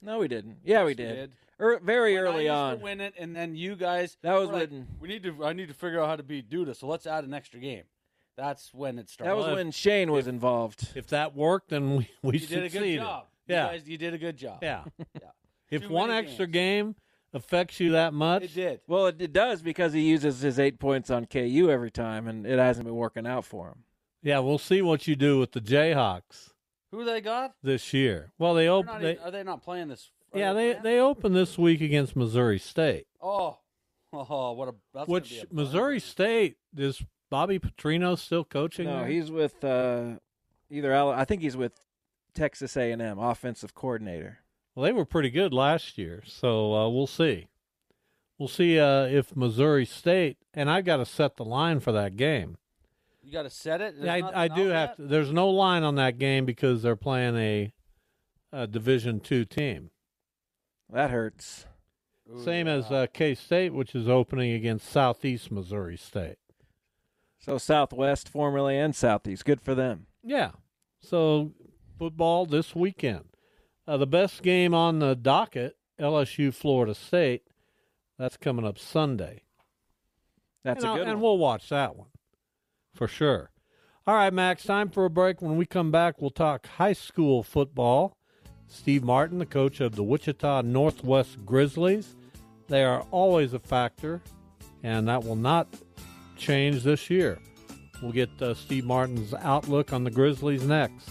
No, 0.00 0.18
we 0.18 0.28
didn't. 0.28 0.58
Yeah, 0.64 0.84
we 0.84 0.90
Yes, 0.92 0.98
we 0.98 1.04
did. 1.04 1.14
did. 1.14 1.32
Er, 1.60 1.80
very 1.82 2.14
When 2.14 2.24
I 2.24 2.26
early 2.28 2.42
used 2.44 2.52
on. 2.54 2.78
to 2.78 2.82
win 2.84 3.00
it, 3.00 3.14
and 3.18 3.36
then 3.36 3.54
you 3.54 3.76
guys 3.76 4.16
That 4.22 4.34
was 4.34 4.48
were 4.48 4.54
like, 4.54 4.70
when- 4.70 4.88
we 5.00 5.08
need 5.08 5.22
to. 5.22 5.44
I 5.44 5.52
need 5.52 5.68
to 5.68 5.74
figure 5.74 6.00
out 6.00 6.08
how 6.08 6.16
to 6.16 6.22
beat 6.22 6.50
Duda, 6.50 6.74
so 6.74 6.86
let's 6.86 7.06
add 7.06 7.24
an 7.24 7.32
extra 7.34 7.60
game. 7.60 7.84
That's 8.36 8.72
when 8.74 8.98
it 8.98 9.08
started. 9.10 9.30
That 9.30 9.36
was 9.36 9.44
Well, 9.44 9.52
if- 9.54 9.58
when 9.58 9.70
Shane 9.70 10.10
was 10.10 10.26
involved. 10.26 10.88
If 10.94 11.08
that 11.08 11.34
worked, 11.36 11.68
then 11.68 11.96
we, 11.96 12.08
we 12.22 12.38
you 12.38 12.46
did 12.46 12.64
a 12.64 12.68
good 12.68 12.96
job. 12.96 13.26
Yeah. 13.46 13.72
you, 13.72 13.78
guys, 13.78 13.88
you 13.88 13.98
did 13.98 14.14
a 14.14 14.18
good 14.18 14.36
job. 14.36 14.58
Yeah. 14.62 14.84
yeah. 14.98 15.28
If 15.70 15.82
Too 15.82 15.88
one 15.90 16.08
many 16.08 16.26
extra 16.26 16.46
games. 16.46 16.94
game 16.94 16.96
affects 17.32 17.80
you 17.80 17.92
that 17.92 18.12
much, 18.12 18.42
It 18.44 18.54
did. 18.54 18.80
Well, 18.86 19.06
it, 19.06 19.20
it 19.20 19.32
does 19.32 19.62
because 19.62 19.92
he 19.92 20.00
uses 20.02 20.40
his 20.40 20.58
eight 20.58 20.78
points 20.78 21.10
on 21.10 21.26
KU 21.26 21.68
every 21.70 21.90
time, 21.90 22.28
and 22.28 22.46
it 22.46 22.58
hasn't 22.58 22.86
been 22.86 22.94
working 22.94 23.26
out 23.26 23.44
for 23.44 23.68
him. 23.68 23.84
yeah, 24.22 24.38
we'll 24.40 24.58
see 24.58 24.82
what 24.82 25.06
you 25.06 25.16
do 25.16 25.38
with 25.38 25.52
the 25.52 25.60
Jayhawks 25.60 26.50
Who 26.90 27.04
they 27.04 27.20
got? 27.20 27.54
this 27.62 27.92
year. 27.92 28.32
Well, 28.38 28.54
they 28.54 28.68
open. 28.68 29.02
They, 29.02 29.16
are 29.18 29.30
they 29.30 29.42
not 29.42 29.62
playing 29.62 29.88
this? 29.88 30.10
are 30.32 30.38
yeah, 30.38 30.52
they 30.52 30.70
playing? 30.70 30.82
they 30.82 30.98
open 31.00 31.32
this 31.32 31.58
week 31.58 31.80
against 31.80 32.16
Missouri 32.16 32.58
State. 32.58 33.06
Oh, 33.20 33.58
oh, 34.12 34.52
what 34.52 34.68
a. 34.68 34.74
That's 34.94 35.06
gonna 35.06 35.06
be 35.06 35.12
Which 35.12 35.44
a. 35.50 35.54
Missouri 35.54 36.00
State 36.00 36.56
is 36.76 37.02
Bobby 37.30 37.58
Petrino 37.58 38.18
still 38.18 38.44
coaching? 38.44 38.86
No, 38.86 38.98
there? 38.98 39.06
he's 39.06 39.30
with 39.30 39.62
uh, 39.64 40.16
either. 40.70 40.94
I 40.94 41.24
think 41.24 41.42
he's 41.42 41.56
with 41.56 41.72
Texas 42.34 42.76
A&M, 42.76 43.18
offensive 43.18 43.74
coordinator. 43.74 44.38
Well, 44.74 44.84
they 44.84 44.92
were 44.92 45.04
pretty 45.04 45.30
good 45.30 45.52
last 45.52 45.98
year, 45.98 46.22
so 46.26 46.74
uh, 46.74 46.88
we'll 46.88 47.06
see. 47.06 47.48
We'll 48.38 48.48
see 48.48 48.78
uh, 48.78 49.04
if 49.04 49.36
Missouri 49.36 49.84
State 49.84 50.38
and 50.54 50.70
I've 50.70 50.84
got 50.84 50.96
to 50.98 51.06
set 51.06 51.36
the 51.36 51.44
line 51.44 51.80
for 51.80 51.92
that 51.92 52.16
game. 52.16 52.56
You 53.22 53.32
got 53.32 53.44
to 53.44 53.50
set 53.50 53.80
it. 53.80 53.94
There's 54.00 54.22
Yeah, 54.22 54.28
I, 54.28 54.44
I 54.44 54.48
do 54.48 54.68
have 54.68 54.90
yet? 54.90 54.96
to. 54.96 55.02
There's 55.06 55.32
no 55.32 55.48
line 55.48 55.82
on 55.84 55.94
that 55.96 56.18
game 56.18 56.44
because 56.44 56.82
they're 56.82 56.96
playing 56.96 57.36
a, 57.36 57.72
a 58.52 58.66
Division 58.66 59.20
two 59.20 59.44
team. 59.44 59.90
That 60.92 61.10
hurts. 61.10 61.66
Ooh, 62.30 62.42
Same 62.42 62.66
yeah. 62.66 62.74
as 62.74 62.90
uh, 62.90 63.06
K 63.12 63.34
State, 63.34 63.72
which 63.72 63.94
is 63.94 64.08
opening 64.08 64.52
against 64.52 64.90
Southeast 64.90 65.50
Missouri 65.52 65.96
State. 65.96 66.38
So 67.38 67.58
Southwest, 67.58 68.28
formerly 68.28 68.76
and 68.76 68.94
Southeast, 68.94 69.44
good 69.44 69.60
for 69.60 69.74
them. 69.74 70.06
Yeah. 70.22 70.50
So 71.00 71.52
football 71.98 72.46
this 72.46 72.74
weekend. 72.74 73.24
Uh, 73.86 73.96
the 73.96 74.06
best 74.06 74.42
game 74.42 74.74
on 74.74 75.00
the 75.00 75.14
docket, 75.14 75.76
LSU 76.00 76.54
Florida 76.54 76.94
State. 76.94 77.42
That's 78.18 78.36
coming 78.36 78.64
up 78.64 78.78
Sunday. 78.78 79.42
That's 80.64 80.84
and 80.84 80.92
a 80.92 80.96
good 80.96 81.08
and 81.08 81.20
we'll 81.20 81.38
watch 81.38 81.68
that 81.70 81.96
one 81.96 82.08
for 82.94 83.08
sure. 83.08 83.50
All 84.06 84.14
right, 84.14 84.32
Max, 84.32 84.64
time 84.64 84.90
for 84.90 85.04
a 85.04 85.10
break. 85.10 85.40
When 85.40 85.56
we 85.56 85.66
come 85.66 85.90
back, 85.90 86.20
we'll 86.20 86.30
talk 86.30 86.66
high 86.66 86.92
school 86.92 87.42
football. 87.42 88.16
Steve 88.66 89.04
Martin, 89.04 89.38
the 89.38 89.46
coach 89.46 89.80
of 89.80 89.96
the 89.96 90.02
Wichita 90.02 90.62
Northwest 90.62 91.44
Grizzlies, 91.44 92.16
they 92.68 92.84
are 92.84 93.04
always 93.10 93.52
a 93.52 93.58
factor, 93.58 94.22
and 94.82 95.06
that 95.08 95.24
will 95.24 95.36
not 95.36 95.68
change 96.36 96.82
this 96.82 97.10
year. 97.10 97.38
We'll 98.02 98.12
get 98.12 98.30
uh, 98.40 98.54
Steve 98.54 98.84
Martin's 98.84 99.34
outlook 99.34 99.92
on 99.92 100.04
the 100.04 100.10
Grizzlies 100.10 100.66
next. 100.66 101.10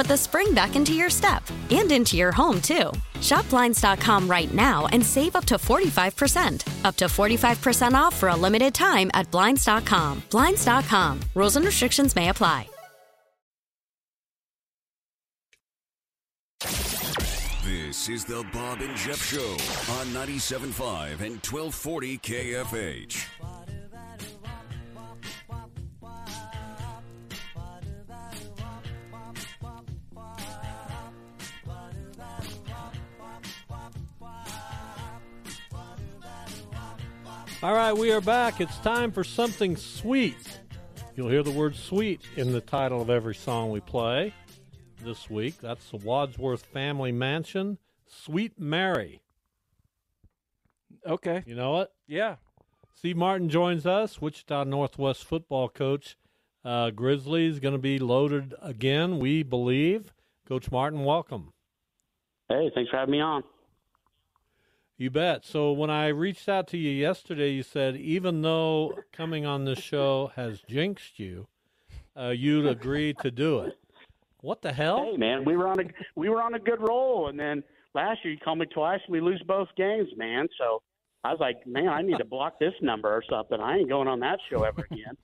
put 0.00 0.08
the 0.08 0.16
spring 0.16 0.54
back 0.54 0.76
into 0.76 0.94
your 0.94 1.10
step 1.10 1.42
and 1.68 1.92
into 1.92 2.16
your 2.16 2.32
home, 2.32 2.58
too. 2.62 2.90
Shop 3.20 3.46
Blinds.com 3.50 4.26
right 4.26 4.52
now 4.54 4.86
and 4.92 5.04
save 5.04 5.36
up 5.36 5.44
to 5.44 5.56
45%. 5.56 6.84
Up 6.86 6.96
to 6.96 7.04
45% 7.04 7.92
off 7.92 8.16
for 8.16 8.30
a 8.30 8.36
limited 8.36 8.72
time 8.72 9.10
at 9.12 9.30
Blinds.com. 9.30 10.22
Blinds.com. 10.30 11.20
Rules 11.34 11.56
and 11.56 11.66
restrictions 11.66 12.16
may 12.16 12.30
apply. 12.30 12.66
This 17.62 18.08
is 18.08 18.24
the 18.24 18.42
Bob 18.54 18.80
and 18.80 18.96
Jeff 18.96 19.22
Show 19.22 19.52
on 19.98 20.06
97.5 20.14 21.20
and 21.20 21.36
1240 21.44 22.18
KFH. 22.18 23.26
All 37.62 37.74
right, 37.74 37.92
we 37.92 38.10
are 38.10 38.22
back. 38.22 38.62
It's 38.62 38.78
time 38.78 39.12
for 39.12 39.22
something 39.22 39.76
sweet. 39.76 40.60
You'll 41.14 41.28
hear 41.28 41.42
the 41.42 41.50
word 41.50 41.76
sweet 41.76 42.22
in 42.36 42.52
the 42.52 42.62
title 42.62 43.02
of 43.02 43.10
every 43.10 43.34
song 43.34 43.70
we 43.70 43.80
play 43.80 44.32
this 45.04 45.28
week. 45.28 45.58
That's 45.60 45.90
the 45.90 45.98
Wadsworth 45.98 46.64
Family 46.64 47.12
Mansion, 47.12 47.76
Sweet 48.06 48.58
Mary. 48.58 49.20
Okay. 51.06 51.42
You 51.44 51.54
know 51.54 51.82
it? 51.82 51.90
Yeah. 52.06 52.36
Steve 52.94 53.18
Martin 53.18 53.50
joins 53.50 53.84
us, 53.84 54.22
Wichita 54.22 54.64
Northwest 54.64 55.26
football 55.26 55.68
coach. 55.68 56.16
Uh, 56.64 56.88
Grizzlies 56.88 57.60
going 57.60 57.74
to 57.74 57.78
be 57.78 57.98
loaded 57.98 58.54
again, 58.62 59.18
we 59.18 59.42
believe. 59.42 60.14
Coach 60.48 60.72
Martin, 60.72 61.04
welcome. 61.04 61.52
Hey, 62.48 62.70
thanks 62.74 62.90
for 62.90 62.96
having 62.96 63.12
me 63.12 63.20
on. 63.20 63.44
You 65.00 65.08
bet. 65.08 65.46
So 65.46 65.72
when 65.72 65.88
I 65.88 66.08
reached 66.08 66.46
out 66.46 66.68
to 66.68 66.76
you 66.76 66.90
yesterday, 66.90 67.52
you 67.52 67.62
said 67.62 67.96
even 67.96 68.42
though 68.42 68.92
coming 69.14 69.46
on 69.46 69.64
this 69.64 69.78
show 69.78 70.30
has 70.36 70.60
jinxed 70.68 71.18
you, 71.18 71.46
uh, 72.14 72.28
you'd 72.28 72.66
agree 72.66 73.14
to 73.22 73.30
do 73.30 73.60
it. 73.60 73.78
What 74.42 74.60
the 74.60 74.74
hell? 74.74 75.02
Hey, 75.10 75.16
man, 75.16 75.46
we 75.46 75.56
were 75.56 75.68
on 75.68 75.80
a 75.80 75.84
we 76.16 76.28
were 76.28 76.42
on 76.42 76.52
a 76.52 76.58
good 76.58 76.86
roll, 76.86 77.28
and 77.28 77.40
then 77.40 77.64
last 77.94 78.18
year 78.22 78.34
you 78.34 78.38
called 78.40 78.58
me 78.58 78.66
twice, 78.66 79.00
and 79.06 79.12
we 79.12 79.22
lose 79.22 79.42
both 79.46 79.68
games, 79.74 80.08
man. 80.18 80.48
So 80.58 80.82
I 81.24 81.30
was 81.30 81.40
like, 81.40 81.66
man, 81.66 81.88
I 81.88 82.02
need 82.02 82.18
to 82.18 82.26
block 82.26 82.58
this 82.58 82.74
number 82.82 83.08
or 83.08 83.22
something. 83.26 83.58
I 83.58 83.78
ain't 83.78 83.88
going 83.88 84.06
on 84.06 84.20
that 84.20 84.38
show 84.50 84.64
ever 84.64 84.86
again. 84.90 85.16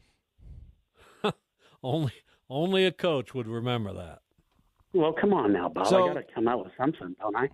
only 1.83 2.13
only 2.49 2.87
a 2.87 2.93
coach 2.93 3.35
would 3.35 3.47
remember 3.47 3.93
that. 3.93 4.21
well, 4.95 5.13
come 5.13 5.35
on 5.35 5.53
now, 5.53 5.69
Bob. 5.69 5.87
So- 5.89 6.05
I 6.05 6.15
got 6.15 6.27
to 6.27 6.35
come 6.35 6.49
out 6.49 6.65
with 6.65 6.73
something, 6.79 7.15
don't 7.21 7.37
I? 7.37 7.51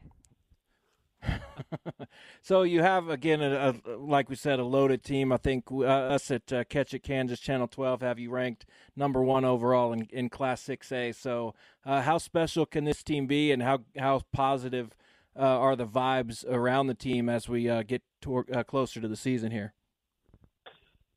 So 2.44 2.62
you 2.62 2.82
have 2.82 3.08
again, 3.08 3.40
a, 3.40 3.74
a, 3.86 3.96
like 3.96 4.28
we 4.28 4.34
said, 4.34 4.58
a 4.58 4.64
loaded 4.64 5.04
team. 5.04 5.32
I 5.32 5.36
think 5.36 5.70
uh, 5.70 5.84
us 5.84 6.30
at 6.30 6.52
uh, 6.52 6.64
Catch 6.64 6.92
It 6.92 7.04
Kansas 7.04 7.38
Channel 7.38 7.68
12 7.68 8.00
have 8.00 8.18
you 8.18 8.30
ranked 8.30 8.66
number 8.96 9.22
one 9.22 9.44
overall 9.44 9.92
in, 9.92 10.08
in 10.10 10.28
Class 10.28 10.62
6A. 10.64 11.14
So 11.14 11.54
uh, 11.86 12.02
how 12.02 12.18
special 12.18 12.66
can 12.66 12.84
this 12.84 13.02
team 13.04 13.26
be, 13.26 13.52
and 13.52 13.62
how 13.62 13.80
how 13.96 14.22
positive 14.32 14.96
uh, 15.36 15.42
are 15.42 15.76
the 15.76 15.86
vibes 15.86 16.44
around 16.48 16.88
the 16.88 16.94
team 16.94 17.28
as 17.28 17.48
we 17.48 17.68
uh, 17.68 17.84
get 17.84 18.02
uh, 18.26 18.64
closer 18.64 19.00
to 19.00 19.08
the 19.08 19.16
season 19.16 19.52
here? 19.52 19.72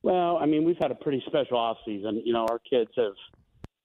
Well, 0.02 0.36
I 0.36 0.46
mean, 0.46 0.64
we've 0.64 0.78
had 0.80 0.92
a 0.92 0.94
pretty 0.94 1.22
special 1.26 1.58
off 1.58 1.78
season. 1.84 2.22
You 2.24 2.32
know, 2.32 2.46
our 2.48 2.60
kids 2.70 2.90
have 2.96 3.14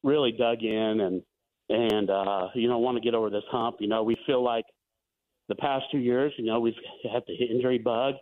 really 0.04 0.32
dug 0.32 0.62
in 0.62 1.02
and 1.02 1.24
and 1.70 2.10
you 2.54 2.68
know 2.68 2.78
want 2.78 2.98
to 2.98 3.02
get 3.02 3.16
over 3.16 3.32
this 3.32 3.44
hump. 3.50 3.78
You 3.80 3.88
know, 3.88 4.04
we 4.04 4.16
feel 4.28 4.44
like 4.44 4.66
the 5.52 5.56
past 5.56 5.84
two 5.92 5.98
years, 5.98 6.32
you 6.38 6.46
know, 6.46 6.62
we've 6.62 6.74
had 7.12 7.24
the 7.28 7.34
injury 7.34 7.78
bug 7.78 8.16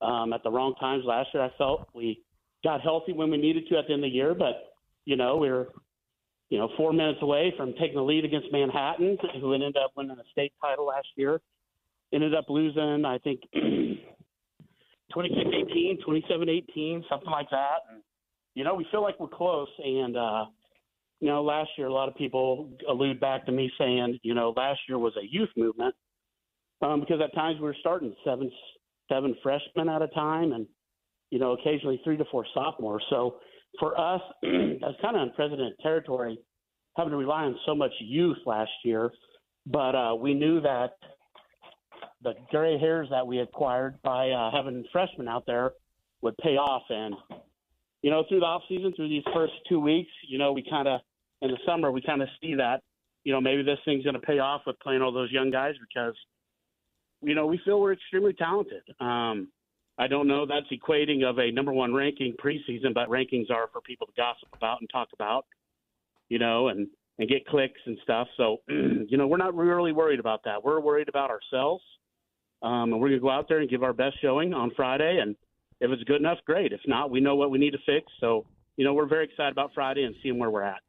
um, 0.00 0.32
at 0.32 0.44
the 0.44 0.50
wrong 0.50 0.74
times. 0.78 1.02
Last 1.04 1.30
year, 1.34 1.42
I 1.42 1.50
felt 1.58 1.88
we 1.92 2.22
got 2.62 2.80
healthy 2.80 3.12
when 3.12 3.28
we 3.28 3.38
needed 3.38 3.66
to 3.68 3.78
at 3.78 3.88
the 3.88 3.94
end 3.94 4.04
of 4.04 4.10
the 4.10 4.14
year, 4.14 4.34
but 4.34 4.72
you 5.04 5.16
know, 5.16 5.36
we 5.36 5.50
were 5.50 5.68
you 6.48 6.58
know 6.58 6.68
four 6.76 6.92
minutes 6.92 7.18
away 7.22 7.52
from 7.56 7.72
taking 7.72 7.96
the 7.96 8.02
lead 8.02 8.24
against 8.24 8.52
Manhattan, 8.52 9.18
who 9.40 9.52
ended 9.52 9.76
up 9.76 9.90
winning 9.96 10.16
a 10.16 10.30
state 10.30 10.52
title 10.60 10.86
last 10.86 11.08
year. 11.16 11.40
Ended 12.12 12.34
up 12.34 12.46
losing, 12.48 13.04
I 13.04 13.18
think. 13.18 13.40
26-18, 15.14 15.98
27-18, 16.06 17.02
something 17.08 17.30
like 17.30 17.50
that. 17.50 17.78
And, 17.90 18.00
you 18.54 18.62
know, 18.62 18.76
we 18.76 18.86
feel 18.92 19.02
like 19.02 19.18
we're 19.18 19.26
close. 19.26 19.66
And, 19.84 20.16
uh, 20.16 20.44
you 21.18 21.26
know, 21.26 21.42
last 21.42 21.70
year 21.76 21.88
a 21.88 21.92
lot 21.92 22.08
of 22.08 22.14
people 22.14 22.70
allude 22.88 23.18
back 23.18 23.44
to 23.46 23.52
me 23.52 23.72
saying, 23.76 24.20
you 24.22 24.34
know, 24.34 24.54
last 24.56 24.78
year 24.88 24.98
was 24.98 25.12
a 25.16 25.26
youth 25.28 25.48
movement 25.56 25.96
um, 26.82 27.00
because 27.00 27.20
at 27.22 27.34
times 27.34 27.58
we 27.58 27.64
were 27.64 27.76
starting 27.80 28.14
seven 28.24 28.50
seven 29.10 29.34
freshmen 29.42 29.88
at 29.88 30.02
a 30.02 30.08
time, 30.08 30.52
and 30.52 30.66
you 31.30 31.38
know, 31.38 31.52
occasionally 31.52 32.00
three 32.04 32.16
to 32.16 32.24
four 32.30 32.44
sophomores. 32.54 33.04
So 33.10 33.36
for 33.78 33.98
us, 33.98 34.20
that's 34.42 35.00
kind 35.02 35.16
of 35.16 35.22
unprecedented 35.22 35.78
territory, 35.82 36.38
having 36.96 37.12
to 37.12 37.16
rely 37.16 37.44
on 37.44 37.56
so 37.66 37.74
much 37.74 37.92
youth 38.00 38.38
last 38.46 38.70
year. 38.84 39.10
But 39.66 39.94
uh, 39.94 40.14
we 40.18 40.34
knew 40.34 40.60
that 40.62 40.92
the 42.22 42.34
gray 42.50 42.78
hairs 42.78 43.08
that 43.10 43.26
we 43.26 43.38
acquired 43.40 44.00
by 44.02 44.30
uh, 44.30 44.50
having 44.50 44.84
freshmen 44.92 45.28
out 45.28 45.44
there 45.46 45.72
would 46.22 46.36
pay 46.38 46.56
off. 46.56 46.82
And 46.88 47.14
you 48.02 48.10
know, 48.10 48.24
through 48.28 48.40
the 48.40 48.46
off 48.46 48.62
season, 48.68 48.92
through 48.94 49.08
these 49.08 49.24
first 49.34 49.52
two 49.68 49.80
weeks, 49.80 50.10
you 50.28 50.38
know, 50.38 50.52
we 50.52 50.64
kind 50.68 50.88
of 50.88 51.00
in 51.42 51.50
the 51.50 51.58
summer 51.66 51.90
we 51.90 52.02
kind 52.02 52.22
of 52.22 52.28
see 52.40 52.54
that 52.54 52.82
you 53.24 53.32
know 53.32 53.40
maybe 53.40 53.62
this 53.62 53.78
thing's 53.84 54.04
going 54.04 54.14
to 54.14 54.20
pay 54.20 54.38
off 54.38 54.62
with 54.66 54.78
playing 54.80 55.02
all 55.02 55.12
those 55.12 55.30
young 55.30 55.50
guys 55.50 55.74
because 55.88 56.14
you 57.22 57.34
know 57.34 57.46
we 57.46 57.60
feel 57.64 57.80
we're 57.80 57.92
extremely 57.92 58.32
talented. 58.32 58.82
Um, 59.00 59.48
I 60.00 60.06
don't 60.06 60.26
know 60.26 60.46
that's 60.46 60.66
equating 60.72 61.24
of 61.24 61.38
a 61.38 61.50
number 61.50 61.72
one 61.72 61.92
ranking 61.92 62.34
preseason, 62.42 62.94
but 62.94 63.08
rankings 63.08 63.50
are 63.50 63.68
for 63.70 63.82
people 63.82 64.06
to 64.06 64.12
gossip 64.16 64.48
about 64.54 64.80
and 64.80 64.88
talk 64.90 65.08
about, 65.12 65.44
you 66.30 66.38
know, 66.38 66.68
and 66.68 66.88
and 67.18 67.28
get 67.28 67.46
clicks 67.46 67.80
and 67.84 67.98
stuff. 68.02 68.26
So, 68.38 68.62
you 68.68 69.18
know, 69.18 69.26
we're 69.26 69.36
not 69.36 69.54
really 69.54 69.92
worried 69.92 70.18
about 70.18 70.40
that. 70.44 70.64
We're 70.64 70.80
worried 70.80 71.10
about 71.10 71.30
ourselves, 71.30 71.84
um, 72.62 72.92
and 72.92 73.00
we're 73.00 73.10
gonna 73.10 73.20
go 73.20 73.30
out 73.30 73.46
there 73.46 73.58
and 73.58 73.68
give 73.68 73.82
our 73.82 73.92
best 73.92 74.16
showing 74.22 74.54
on 74.54 74.70
Friday. 74.74 75.18
And 75.20 75.36
if 75.80 75.90
it's 75.90 76.04
good 76.04 76.20
enough, 76.20 76.38
great. 76.46 76.72
If 76.72 76.80
not, 76.86 77.10
we 77.10 77.20
know 77.20 77.36
what 77.36 77.50
we 77.50 77.58
need 77.58 77.72
to 77.72 77.78
fix. 77.84 78.10
So, 78.20 78.46
you 78.76 78.84
know, 78.86 78.94
we're 78.94 79.06
very 79.06 79.24
excited 79.26 79.52
about 79.52 79.72
Friday 79.74 80.04
and 80.04 80.14
seeing 80.22 80.38
where 80.38 80.50
we're 80.50 80.62
at. 80.62 80.80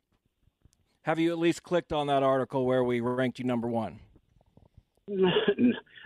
Have 1.02 1.20
you 1.20 1.32
at 1.32 1.38
least 1.38 1.64
clicked 1.64 1.92
on 1.92 2.08
that 2.08 2.24
article 2.24 2.66
where 2.66 2.84
we 2.84 3.02
ranked 3.02 3.40
you 3.40 3.46
number 3.46 3.68
one? 3.68 4.00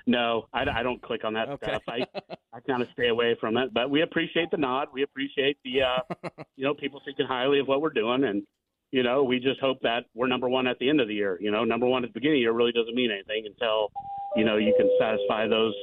no, 0.07 0.47
I, 0.53 0.65
I, 0.69 0.83
don't 0.83 1.01
click 1.01 1.23
on 1.23 1.33
that 1.33 1.49
okay. 1.49 1.65
stuff. 1.67 1.81
I 1.87 2.05
I 2.53 2.59
kind 2.61 2.81
of 2.81 2.87
stay 2.93 3.07
away 3.07 3.35
from 3.39 3.57
it. 3.57 3.73
But 3.73 3.89
we 3.89 4.01
appreciate 4.01 4.51
the 4.51 4.57
nod. 4.57 4.89
We 4.93 5.03
appreciate 5.03 5.57
the 5.63 5.81
uh, 5.81 6.29
you 6.55 6.65
know 6.65 6.73
people 6.73 7.01
thinking 7.03 7.25
highly 7.25 7.59
of 7.59 7.67
what 7.67 7.81
we're 7.81 7.89
doing, 7.89 8.23
and 8.23 8.43
you 8.91 9.03
know 9.03 9.23
we 9.23 9.39
just 9.39 9.59
hope 9.59 9.79
that 9.81 10.05
we're 10.13 10.27
number 10.27 10.47
one 10.47 10.67
at 10.67 10.77
the 10.79 10.89
end 10.89 11.01
of 11.01 11.07
the 11.07 11.15
year. 11.15 11.37
You 11.41 11.51
know, 11.51 11.63
number 11.63 11.87
one 11.87 12.03
at 12.03 12.09
the 12.09 12.19
beginning 12.19 12.35
of 12.35 12.39
the 12.39 12.41
year 12.41 12.51
really 12.53 12.71
doesn't 12.71 12.95
mean 12.95 13.11
anything 13.11 13.45
until 13.47 13.91
you 14.35 14.45
know 14.45 14.57
you 14.57 14.73
can 14.77 14.89
satisfy 14.99 15.47
those 15.47 15.73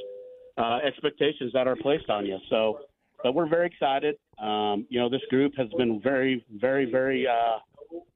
uh, 0.57 0.79
expectations 0.85 1.51
that 1.53 1.67
are 1.67 1.75
placed 1.75 2.09
on 2.09 2.25
you. 2.25 2.37
So, 2.49 2.79
but 3.23 3.33
we're 3.33 3.49
very 3.49 3.67
excited. 3.67 4.15
Um, 4.41 4.85
you 4.89 4.99
know, 4.99 5.09
this 5.09 5.21
group 5.29 5.53
has 5.57 5.67
been 5.77 6.01
very, 6.01 6.45
very, 6.59 6.89
very 6.89 7.27
uh, 7.27 7.59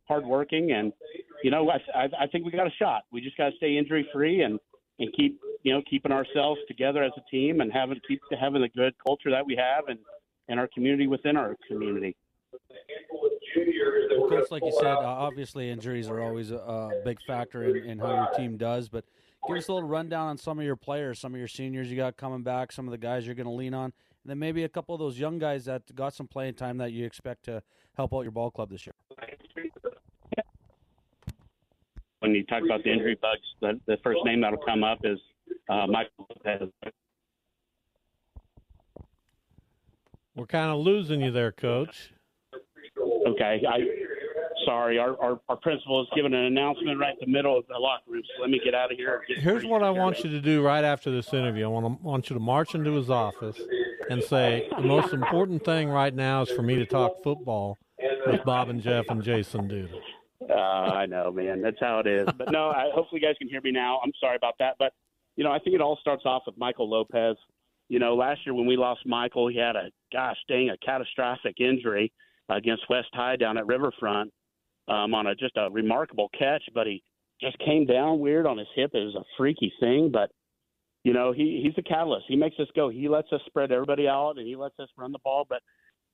hardworking, 0.07 0.71
and 0.71 0.93
you 1.43 1.51
know, 1.51 1.69
I, 1.69 2.09
I 2.19 2.27
think 2.27 2.45
we 2.45 2.51
got 2.51 2.67
a 2.67 2.75
shot. 2.79 3.03
We 3.11 3.21
just 3.21 3.37
got 3.37 3.49
to 3.49 3.55
stay 3.57 3.77
injury 3.77 4.07
free 4.13 4.41
and 4.41 4.59
and 4.99 5.13
keep 5.13 5.39
you 5.63 5.73
know 5.73 5.81
keeping 5.89 6.11
ourselves 6.11 6.59
together 6.67 7.03
as 7.03 7.11
a 7.17 7.29
team 7.29 7.61
and 7.61 7.71
having 7.71 7.99
keep 8.07 8.21
having 8.39 8.61
the 8.61 8.69
good 8.69 8.93
culture 9.05 9.31
that 9.31 9.45
we 9.45 9.55
have 9.55 9.85
and 9.87 9.99
and 10.47 10.59
our 10.59 10.69
community 10.73 11.07
within 11.07 11.35
our 11.35 11.55
community. 11.67 12.15
Well, 13.11 14.29
Coach, 14.29 14.51
like 14.51 14.63
you 14.63 14.71
said, 14.79 14.85
uh, 14.87 14.99
obviously 14.99 15.69
injuries 15.69 16.09
are 16.09 16.21
always 16.21 16.51
a, 16.51 16.57
a 16.57 16.91
big 17.03 17.17
factor 17.27 17.63
in, 17.63 17.89
in, 17.89 17.99
how 17.99 18.13
your 18.13 18.29
team 18.35 18.57
does. 18.57 18.89
But 18.89 19.05
give 19.47 19.57
us 19.57 19.67
a 19.67 19.73
little 19.73 19.87
rundown 19.87 20.27
on 20.27 20.37
some 20.37 20.59
of 20.59 20.65
your 20.65 20.75
players, 20.75 21.19
some 21.19 21.33
of 21.33 21.39
your 21.39 21.47
seniors 21.47 21.89
you 21.89 21.97
got 21.97 22.17
coming 22.17 22.43
back, 22.43 22.71
some 22.71 22.87
of 22.87 22.91
the 22.91 22.97
guys 22.97 23.25
you're 23.25 23.35
going 23.35 23.47
to 23.47 23.53
lean 23.53 23.73
on, 23.73 23.85
and 23.85 23.93
then 24.25 24.39
maybe 24.39 24.63
a 24.63 24.69
couple 24.69 24.95
of 24.95 24.99
those 24.99 25.19
young 25.19 25.37
guys 25.37 25.65
that 25.65 25.93
got 25.95 26.13
some 26.13 26.27
playing 26.27 26.55
time 26.55 26.77
that 26.77 26.91
you 26.91 27.05
expect 27.05 27.43
to 27.45 27.61
help 27.95 28.13
out 28.13 28.21
your 28.21 28.31
ball 28.31 28.51
club 28.51 28.69
this 28.69 28.85
year 28.85 28.93
when 32.19 32.31
you 32.31 32.43
talk 32.45 32.63
about 32.63 32.83
the 32.83 32.91
injury 32.91 33.17
bugs, 33.21 33.41
the, 33.61 33.79
the 33.87 33.97
first 34.03 34.19
name 34.25 34.41
that'll 34.41 34.59
come 34.59 34.83
up 34.83 34.99
is 35.03 35.19
uh, 35.69 35.87
Michael 35.87 36.27
Lopez. 36.29 36.69
We're 40.35 40.45
kind 40.45 40.71
of 40.71 40.79
losing 40.79 41.21
you 41.21 41.31
there, 41.31 41.51
Coach. 41.51 42.11
Okay, 43.27 43.63
I 43.67 43.79
sorry. 44.65 44.99
Our, 44.99 45.19
our, 45.21 45.39
our 45.49 45.55
principal 45.55 46.01
is 46.01 46.07
giving 46.15 46.33
an 46.33 46.45
announcement 46.45 46.99
right 46.99 47.15
in 47.19 47.31
the 47.31 47.35
middle 47.35 47.57
of 47.57 47.65
the 47.67 47.77
locker 47.77 48.03
room. 48.07 48.21
So 48.35 48.41
let 48.41 48.51
me 48.51 48.59
get 48.63 48.75
out 48.75 48.91
of 48.91 48.97
here. 48.97 49.23
Here's 49.27 49.65
what 49.65 49.81
I 49.81 49.89
want 49.89 50.23
you 50.23 50.29
to 50.29 50.41
do 50.41 50.61
right 50.61 50.83
after 50.83 51.09
this 51.09 51.33
interview. 51.33 51.65
I 51.65 51.67
want 51.67 51.85
to 51.85 52.05
want 52.05 52.29
you 52.29 52.33
to 52.35 52.39
march 52.39 52.75
into 52.75 52.91
his 52.91 53.09
office 53.09 53.59
and 54.09 54.23
say 54.23 54.67
the 54.75 54.83
most 54.83 55.13
important 55.13 55.63
thing 55.65 55.89
right 55.89 56.13
now 56.13 56.43
is 56.43 56.49
for 56.49 56.61
me 56.61 56.75
to 56.75 56.85
talk 56.85 57.23
football 57.23 57.77
with 58.27 58.43
Bob 58.43 58.69
and 58.69 58.81
Jeff 58.81 59.05
and 59.09 59.23
Jason 59.23 59.67
Duda. 59.67 59.99
Uh, 60.49 60.53
I 60.53 61.05
know, 61.05 61.31
man. 61.31 61.61
That's 61.61 61.79
how 61.79 61.99
it 61.99 62.07
is. 62.07 62.27
But 62.37 62.51
no, 62.51 62.69
I, 62.69 62.89
hopefully 62.93 63.21
you 63.21 63.27
guys 63.27 63.35
can 63.37 63.49
hear 63.49 63.61
me 63.61 63.71
now. 63.71 63.99
I'm 64.03 64.13
sorry 64.19 64.35
about 64.35 64.55
that, 64.59 64.75
but 64.79 64.93
you 65.35 65.43
know, 65.43 65.51
I 65.51 65.59
think 65.59 65.75
it 65.75 65.81
all 65.81 65.97
starts 66.01 66.23
off 66.25 66.43
with 66.45 66.57
Michael 66.57 66.89
Lopez. 66.89 67.37
You 67.89 67.99
know, 67.99 68.15
last 68.15 68.41
year 68.45 68.53
when 68.53 68.65
we 68.65 68.75
lost 68.75 69.01
Michael, 69.05 69.47
he 69.47 69.57
had 69.57 69.75
a 69.75 69.89
gosh 70.11 70.37
dang 70.49 70.69
a 70.69 70.77
catastrophic 70.85 71.59
injury 71.59 72.11
against 72.49 72.89
West 72.89 73.09
High 73.13 73.35
down 73.35 73.57
at 73.57 73.67
Riverfront 73.67 74.31
um, 74.87 75.13
on 75.13 75.27
a 75.27 75.35
just 75.35 75.55
a 75.57 75.69
remarkable 75.69 76.29
catch, 76.37 76.63
but 76.73 76.87
he 76.87 77.03
just 77.41 77.57
came 77.59 77.85
down 77.85 78.19
weird 78.19 78.45
on 78.45 78.57
his 78.57 78.67
hip. 78.75 78.91
It 78.93 79.05
was 79.05 79.15
a 79.15 79.23
freaky 79.37 79.71
thing, 79.79 80.09
but 80.11 80.31
you 81.03 81.13
know, 81.13 81.31
he 81.31 81.61
he's 81.63 81.77
a 81.77 81.87
catalyst. 81.87 82.25
He 82.27 82.35
makes 82.35 82.59
us 82.59 82.67
go. 82.75 82.89
He 82.89 83.07
lets 83.07 83.31
us 83.31 83.41
spread 83.45 83.71
everybody 83.71 84.07
out, 84.07 84.37
and 84.37 84.47
he 84.47 84.55
lets 84.55 84.77
us 84.79 84.89
run 84.97 85.11
the 85.11 85.19
ball. 85.23 85.45
But 85.47 85.61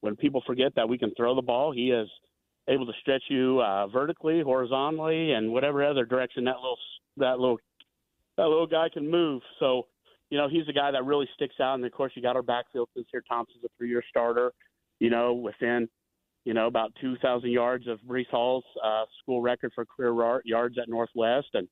when 0.02 0.16
people 0.16 0.44
forget 0.46 0.74
that 0.76 0.90
we 0.90 0.98
can 0.98 1.14
throw 1.16 1.34
the 1.34 1.42
ball, 1.42 1.72
he 1.72 1.92
is 1.92 2.08
able 2.68 2.86
to 2.86 2.94
stretch 3.02 3.24
you 3.30 3.62
uh, 3.62 3.88
vertically, 3.88 4.42
horizontally, 4.42 5.34
and 5.34 5.52
whatever 5.52 5.84
other 5.84 6.06
direction 6.06 6.46
that 6.46 6.56
little 6.56 6.78
that 7.18 7.40
little 7.40 7.58
that 8.38 8.48
little 8.48 8.68
guy 8.68 8.88
can 8.92 9.10
move. 9.10 9.42
So, 9.60 9.84
you 10.30 10.38
know, 10.38 10.50
he's 10.50 10.68
a 10.68 10.74
guy 10.74 10.92
that 10.92 11.06
really 11.06 11.28
sticks 11.36 11.56
out. 11.62 11.76
And 11.76 11.86
of 11.86 11.92
course, 11.92 12.14
you 12.16 12.22
got 12.22 12.36
our 12.36 12.42
backfield 12.42 12.90
since 12.96 13.08
here. 13.12 13.24
Thompson's 13.28 13.64
a 13.64 13.68
three-year 13.78 14.04
starter. 14.10 14.52
You 15.00 15.10
know, 15.10 15.34
within 15.34 15.90
you 16.46 16.54
know 16.54 16.68
about 16.68 16.94
2,000 17.02 17.50
yards 17.50 17.88
of 17.88 18.00
Breece 18.08 18.30
Hall's 18.32 18.66
uh, 18.84 19.06
school 19.22 19.42
record 19.42 19.72
for 19.76 19.86
career 19.86 20.42
yards 20.46 20.78
at 20.82 20.90
Northwest, 20.90 21.48
and 21.54 21.68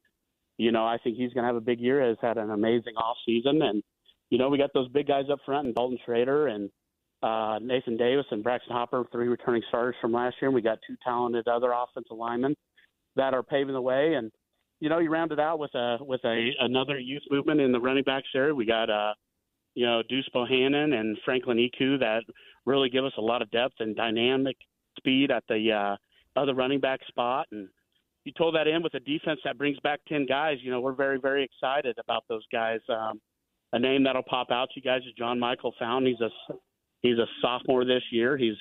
you 0.58 0.71
know, 0.71 0.86
I 0.86 0.97
think 1.04 1.17
he's 1.17 1.34
going 1.34 1.43
to 1.43 1.47
have 1.47 1.56
a 1.56 1.62
big 1.62 1.80
year. 1.80 2.06
Has 2.06 2.17
had 2.21 2.38
an 2.38 2.51
amazing 2.51 2.95
off 2.97 3.17
season, 3.25 3.62
and 3.62 3.82
you 4.30 4.38
know, 4.38 4.49
we 4.49 4.58
got 4.58 4.71
those 4.73 4.89
big 4.89 5.08
guys 5.08 5.25
up 5.32 5.39
front, 5.45 5.67
and 5.67 5.75
Dalton 5.75 5.97
Schrader 6.06 6.47
and 6.47 6.69
uh, 7.23 7.60
Nathan 7.62 7.97
Davis 7.97 8.25
and 8.31 8.43
Braxton 8.43 8.73
Hopper, 8.73 9.03
three 9.12 9.27
returning 9.27 9.63
starters 9.69 9.95
from 10.01 10.12
last 10.12 10.36
year. 10.41 10.49
And 10.49 10.55
we 10.55 10.62
got 10.62 10.79
two 10.86 10.95
talented 11.03 11.47
other 11.47 11.71
offensive 11.71 12.17
linemen 12.17 12.55
that 13.15 13.34
are 13.34 13.43
paving 13.43 13.73
the 13.73 13.81
way. 13.81 14.15
And 14.15 14.31
you 14.79 14.89
know, 14.89 14.99
you 14.99 15.12
round 15.12 15.31
it 15.31 15.39
out 15.39 15.60
with 15.60 15.73
a 15.75 15.97
with 16.01 16.21
a 16.25 16.49
another 16.60 16.97
youth 16.97 17.21
movement 17.29 17.62
in 17.62 17.71
the 17.71 17.79
running 17.79 18.03
backs 18.03 18.29
area. 18.36 18.53
We 18.53 18.65
got 18.65 18.89
uh, 18.89 19.13
you 19.75 19.86
know, 19.86 20.01
Deuce 20.10 20.27
Bohannon 20.36 20.93
and 20.93 21.17
Franklin 21.23 21.60
Iku 21.60 21.97
that 21.99 22.23
really 22.65 22.89
give 22.89 23.05
us 23.05 23.13
a 23.17 23.21
lot 23.21 23.41
of 23.41 23.51
depth 23.51 23.75
and 23.79 23.95
dynamic 23.95 24.57
speed 24.97 25.31
at 25.31 25.43
the 25.47 25.71
uh, 25.71 26.39
other 26.39 26.53
running 26.53 26.79
back 26.79 26.99
spot. 27.07 27.47
And 27.51 27.69
you 28.25 28.31
told 28.38 28.55
that 28.55 28.67
in 28.67 28.84
with 28.84 28.93
a 28.95 28.99
defense 28.99 29.39
that 29.45 29.57
brings 29.57 29.79
back 29.79 29.99
ten 30.07 30.25
guys. 30.25 30.57
You 30.62 30.71
know, 30.71 30.81
we're 30.81 30.93
very 30.93 31.19
very 31.19 31.43
excited 31.43 31.97
about 31.99 32.23
those 32.27 32.45
guys. 32.51 32.79
Um, 32.89 33.21
a 33.73 33.79
name 33.79 34.03
that'll 34.03 34.23
pop 34.23 34.51
out 34.51 34.69
to 34.73 34.79
you 34.79 34.81
guys 34.81 35.01
is 35.07 35.13
John 35.17 35.39
Michael 35.39 35.73
Fountain. 35.79 36.12
He's 36.12 36.21
a 36.21 36.53
He's 37.02 37.18
a 37.18 37.26
sophomore 37.42 37.86
this 37.86 38.04
year. 38.12 38.38
He's 38.38 38.58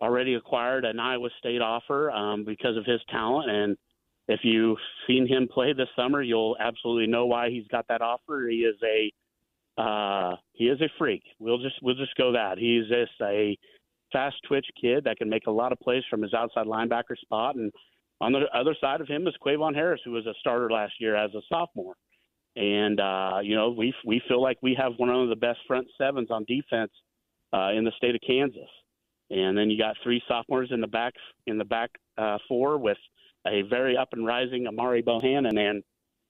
already 0.00 0.34
acquired 0.34 0.84
an 0.84 0.98
Iowa 0.98 1.28
State 1.38 1.60
offer 1.60 2.10
um, 2.10 2.44
because 2.44 2.76
of 2.76 2.84
his 2.84 3.00
talent. 3.10 3.50
And 3.50 3.76
if 4.28 4.40
you've 4.42 4.78
seen 5.06 5.26
him 5.26 5.48
play 5.52 5.72
this 5.72 5.88
summer, 5.96 6.22
you'll 6.22 6.56
absolutely 6.60 7.06
know 7.06 7.26
why 7.26 7.50
he's 7.50 7.66
got 7.68 7.86
that 7.88 8.00
offer. 8.00 8.46
He 8.48 8.58
is 8.58 8.76
a 8.84 9.12
uh, 9.80 10.36
he 10.52 10.64
is 10.64 10.80
a 10.80 10.88
freak. 10.98 11.22
We'll 11.38 11.58
just 11.58 11.76
we'll 11.82 11.94
just 11.94 12.14
go 12.16 12.32
that. 12.32 12.58
He's 12.58 12.86
just 12.88 13.12
a 13.22 13.56
fast 14.12 14.36
twitch 14.46 14.66
kid 14.80 15.04
that 15.04 15.16
can 15.16 15.28
make 15.28 15.46
a 15.46 15.50
lot 15.50 15.72
of 15.72 15.78
plays 15.80 16.02
from 16.10 16.22
his 16.22 16.34
outside 16.34 16.66
linebacker 16.66 17.16
spot. 17.20 17.56
And 17.56 17.72
on 18.20 18.32
the 18.32 18.44
other 18.54 18.76
side 18.80 19.00
of 19.00 19.08
him 19.08 19.26
is 19.26 19.34
Quavon 19.44 19.74
Harris, 19.74 20.00
who 20.04 20.12
was 20.12 20.26
a 20.26 20.34
starter 20.40 20.70
last 20.70 20.94
year 21.00 21.16
as 21.16 21.30
a 21.34 21.40
sophomore. 21.48 21.94
And 22.56 23.00
uh, 23.00 23.38
you 23.42 23.54
know, 23.54 23.70
we 23.70 23.94
we 24.04 24.22
feel 24.28 24.42
like 24.42 24.58
we 24.62 24.74
have 24.78 24.92
one 24.96 25.08
of 25.08 25.28
the 25.28 25.36
best 25.36 25.60
front 25.66 25.86
sevens 25.98 26.30
on 26.30 26.44
defense 26.46 26.92
uh, 27.52 27.70
in 27.72 27.84
the 27.84 27.92
state 27.96 28.14
of 28.14 28.20
Kansas. 28.26 28.68
And 29.30 29.56
then 29.56 29.70
you 29.70 29.78
got 29.78 29.96
three 30.02 30.22
sophomores 30.26 30.70
in 30.72 30.80
the 30.80 30.88
back 30.88 31.14
in 31.46 31.56
the 31.56 31.64
back 31.64 31.90
uh, 32.18 32.38
four 32.48 32.78
with 32.78 32.98
a 33.46 33.62
very 33.62 33.96
up 33.96 34.08
and 34.12 34.26
rising 34.26 34.66
Amari 34.66 35.02
Bohannon, 35.02 35.58
and 35.58 35.82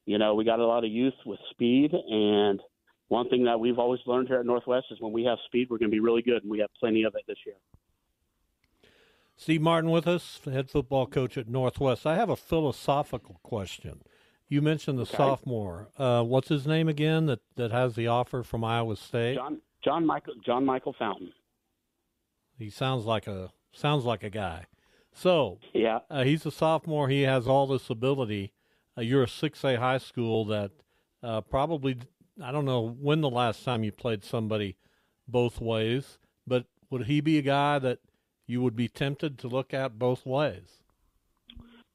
you 0.05 0.19
know 0.19 0.35
we 0.35 0.45
got 0.45 0.61
a 0.61 0.67
lot 0.67 0.85
of 0.85 0.91
youth 0.91 1.15
with 1.25 1.41
speed. 1.51 1.93
And 1.93 2.61
one 3.09 3.29
thing 3.29 3.45
that 3.45 3.59
we've 3.59 3.79
always 3.79 4.01
learned 4.07 4.29
here 4.29 4.39
at 4.39 4.47
Northwest 4.47 4.87
is 4.91 5.01
when 5.01 5.13
we 5.13 5.25
have 5.25 5.39
speed, 5.47 5.69
we're 5.71 5.79
going 5.79 5.91
to 5.91 5.95
be 5.95 6.01
really 6.01 6.23
good, 6.23 6.43
and 6.43 6.51
we 6.51 6.59
have 6.59 6.71
plenty 6.79 7.05
of 7.05 7.15
it 7.15 7.23
this 7.27 7.39
year. 7.47 7.57
Steve 9.37 9.63
Martin 9.63 9.91
with 9.91 10.07
us, 10.07 10.39
head 10.45 10.71
football 10.71 11.07
coach 11.07 11.39
at 11.39 11.49
Northwest. 11.49 12.07
I 12.07 12.17
have 12.17 12.29
a 12.29 12.37
philosophical 12.37 13.41
question. 13.43 14.03
You 14.47 14.61
mentioned 14.61 14.99
the 14.99 15.03
okay. 15.03 15.17
sophomore. 15.17 15.89
Uh, 15.97 16.23
what's 16.23 16.49
his 16.49 16.67
name 16.67 16.89
again? 16.89 17.27
That 17.27 17.41
that 17.57 17.71
has 17.71 17.95
the 17.95 18.09
offer 18.09 18.43
from 18.43 18.63
Iowa 18.63 18.97
State. 18.97 19.37
John 19.37 19.63
John 19.85 20.07
Michael 20.07 20.35
John 20.45 20.65
Michael 20.65 20.95
Fountain. 20.99 21.33
He 22.59 22.71
sounds 22.71 23.05
like 23.05 23.27
a 23.27 23.53
sounds 23.73 24.05
like 24.05 24.23
a 24.23 24.31
guy. 24.31 24.67
So 25.13 25.59
yeah, 25.73 26.01
uh, 26.11 26.25
he's 26.25 26.47
a 26.47 26.51
sophomore. 26.51 27.09
He 27.09 27.23
has 27.23 27.47
all 27.47 27.67
this 27.67 27.91
ability. 27.91 28.53
Uh, 28.97 29.03
you're 29.03 29.25
a 29.25 29.29
six 29.29 29.65
A 29.65 29.77
high 29.77 29.99
school 29.99 30.45
that 30.47 30.71
uh, 31.23 31.41
probably 31.41 31.99
I 32.43 32.53
don't 32.53 32.65
know 32.65 32.97
when 33.01 33.21
the 33.21 33.31
last 33.31 33.65
time 33.65 33.85
you 33.85 33.93
played 33.93 34.25
somebody 34.25 34.77
both 35.27 35.61
ways, 35.61 36.19
but 36.47 36.67
would 36.91 37.07
he 37.07 37.21
be 37.21 37.39
a 37.39 37.43
guy 37.43 37.79
that 37.79 37.99
you 38.47 38.63
would 38.63 38.77
be 38.77 38.89
tempted 38.89 39.39
to 39.39 39.49
look 39.49 39.73
at 39.73 39.99
both 39.99 40.27
ways? 40.27 40.83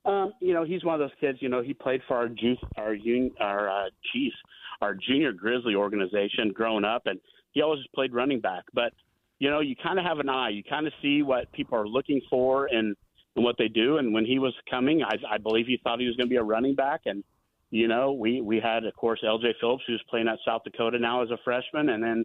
Um, 0.05 0.33
you 0.39 0.53
know, 0.53 0.63
he's 0.63 0.83
one 0.83 0.93
of 0.93 0.99
those 0.99 1.17
kids. 1.19 1.39
You 1.41 1.49
know, 1.49 1.61
he 1.61 1.73
played 1.73 2.01
for 2.07 2.15
our 2.15 2.27
juice, 2.27 2.59
our 2.77 2.93
un, 2.93 3.31
our 3.39 3.69
uh, 3.69 3.89
Chiefs, 4.13 4.35
our 4.81 4.93
junior 4.93 5.33
Grizzly 5.33 5.73
organization 5.73 6.51
growing 6.53 6.85
up, 6.85 7.03
and 7.07 7.19
he 7.55 7.63
always 7.63 7.79
played 7.95 8.13
running 8.13 8.39
back. 8.39 8.65
But 8.73 8.93
you 9.39 9.49
know, 9.49 9.61
you 9.61 9.75
kind 9.75 9.97
of 9.97 10.05
have 10.05 10.19
an 10.19 10.29
eye. 10.29 10.49
You 10.49 10.63
kind 10.63 10.85
of 10.85 10.93
see 11.01 11.23
what 11.23 11.51
people 11.51 11.77
are 11.77 11.87
looking 11.87 12.21
for 12.29 12.67
and 12.67 12.95
and 13.35 13.43
what 13.43 13.55
they 13.57 13.67
do. 13.67 13.97
And 13.97 14.13
when 14.13 14.25
he 14.25 14.39
was 14.39 14.53
coming, 14.69 15.03
I, 15.03 15.15
I 15.29 15.37
believe 15.39 15.65
he 15.65 15.79
thought 15.83 15.99
he 15.99 16.05
was 16.05 16.15
going 16.15 16.27
to 16.27 16.33
be 16.33 16.37
a 16.37 16.43
running 16.43 16.75
back. 16.75 17.01
And 17.05 17.23
you 17.71 17.87
know, 17.87 18.13
we 18.13 18.41
we 18.41 18.59
had 18.59 18.85
of 18.85 18.95
course 18.95 19.21
L.J. 19.25 19.55
Phillips, 19.59 19.83
who's 19.87 20.03
playing 20.09 20.27
at 20.27 20.37
South 20.45 20.61
Dakota 20.63 20.99
now 20.99 21.23
as 21.23 21.31
a 21.31 21.37
freshman, 21.43 21.89
and 21.89 22.03
then 22.03 22.23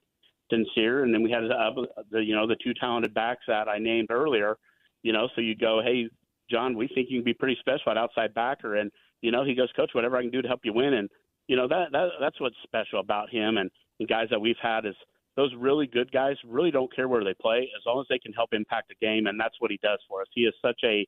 Sincere, 0.50 1.04
and 1.04 1.14
then 1.14 1.22
we 1.22 1.30
had 1.30 1.44
uh, 1.44 1.70
the 2.10 2.22
you 2.22 2.34
know 2.34 2.46
the 2.46 2.56
two 2.62 2.74
talented 2.74 3.14
backs 3.14 3.44
that 3.46 3.68
I 3.68 3.78
named 3.78 4.08
earlier. 4.10 4.56
You 5.02 5.12
know, 5.14 5.28
so 5.34 5.40
you 5.40 5.56
go, 5.56 5.80
hey, 5.82 6.10
John, 6.50 6.76
we 6.76 6.86
think 6.88 7.08
you 7.08 7.18
can 7.18 7.24
be 7.24 7.32
pretty 7.32 7.56
special 7.60 7.90
at 7.90 7.96
outside 7.96 8.34
backer, 8.34 8.76
and 8.76 8.90
you 9.22 9.30
know, 9.30 9.44
he 9.44 9.54
goes, 9.54 9.70
Coach, 9.76 9.90
whatever 9.94 10.16
I 10.16 10.22
can 10.22 10.30
do 10.30 10.42
to 10.42 10.48
help 10.48 10.60
you 10.64 10.72
win, 10.72 10.94
and 10.94 11.08
you 11.46 11.56
know 11.56 11.66
that 11.68 11.92
that 11.92 12.08
that's 12.20 12.40
what's 12.40 12.56
special 12.62 13.00
about 13.00 13.30
him 13.30 13.56
and, 13.56 13.70
and 13.98 14.08
guys 14.08 14.28
that 14.30 14.40
we've 14.40 14.60
had 14.62 14.86
is 14.86 14.94
those 15.40 15.54
really 15.58 15.86
good 15.86 16.12
guys 16.12 16.36
really 16.46 16.70
don't 16.70 16.94
care 16.94 17.08
where 17.08 17.24
they 17.24 17.34
play 17.40 17.70
as 17.74 17.82
long 17.86 17.98
as 17.98 18.06
they 18.10 18.18
can 18.18 18.32
help 18.34 18.50
impact 18.52 18.88
the 18.90 19.06
game, 19.06 19.26
and 19.26 19.40
that's 19.40 19.54
what 19.58 19.70
he 19.70 19.78
does 19.82 19.98
for 20.06 20.20
us. 20.20 20.26
He 20.34 20.42
is 20.42 20.52
such 20.60 20.78
a 20.84 21.06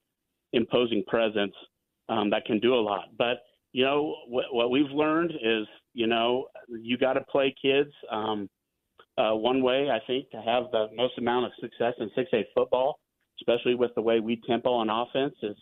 imposing 0.55 1.05
presence 1.07 1.53
um, 2.09 2.31
that 2.31 2.47
can 2.47 2.59
do 2.59 2.75
a 2.75 2.81
lot. 2.81 3.09
But 3.19 3.43
you 3.73 3.85
know 3.85 4.17
what, 4.29 4.47
what 4.51 4.71
we've 4.71 4.91
learned 4.91 5.33
is 5.33 5.67
you 5.93 6.07
know 6.07 6.47
you 6.69 6.97
got 6.97 7.15
to 7.15 7.21
play 7.31 7.55
kids. 7.61 7.91
Um, 8.11 8.49
uh, 9.19 9.33
one 9.33 9.63
way 9.63 9.91
I 9.91 9.99
think 10.07 10.31
to 10.31 10.39
have 10.39 10.65
the 10.73 10.87
most 10.97 11.19
amount 11.19 11.45
of 11.45 11.53
success 11.61 11.93
in 11.99 12.09
6A 12.17 12.45
football, 12.55 12.99
especially 13.39 13.75
with 13.75 13.91
the 13.95 14.01
way 14.01 14.21
we 14.21 14.41
tempo 14.49 14.73
on 14.73 14.89
offense, 14.89 15.35
is 15.43 15.57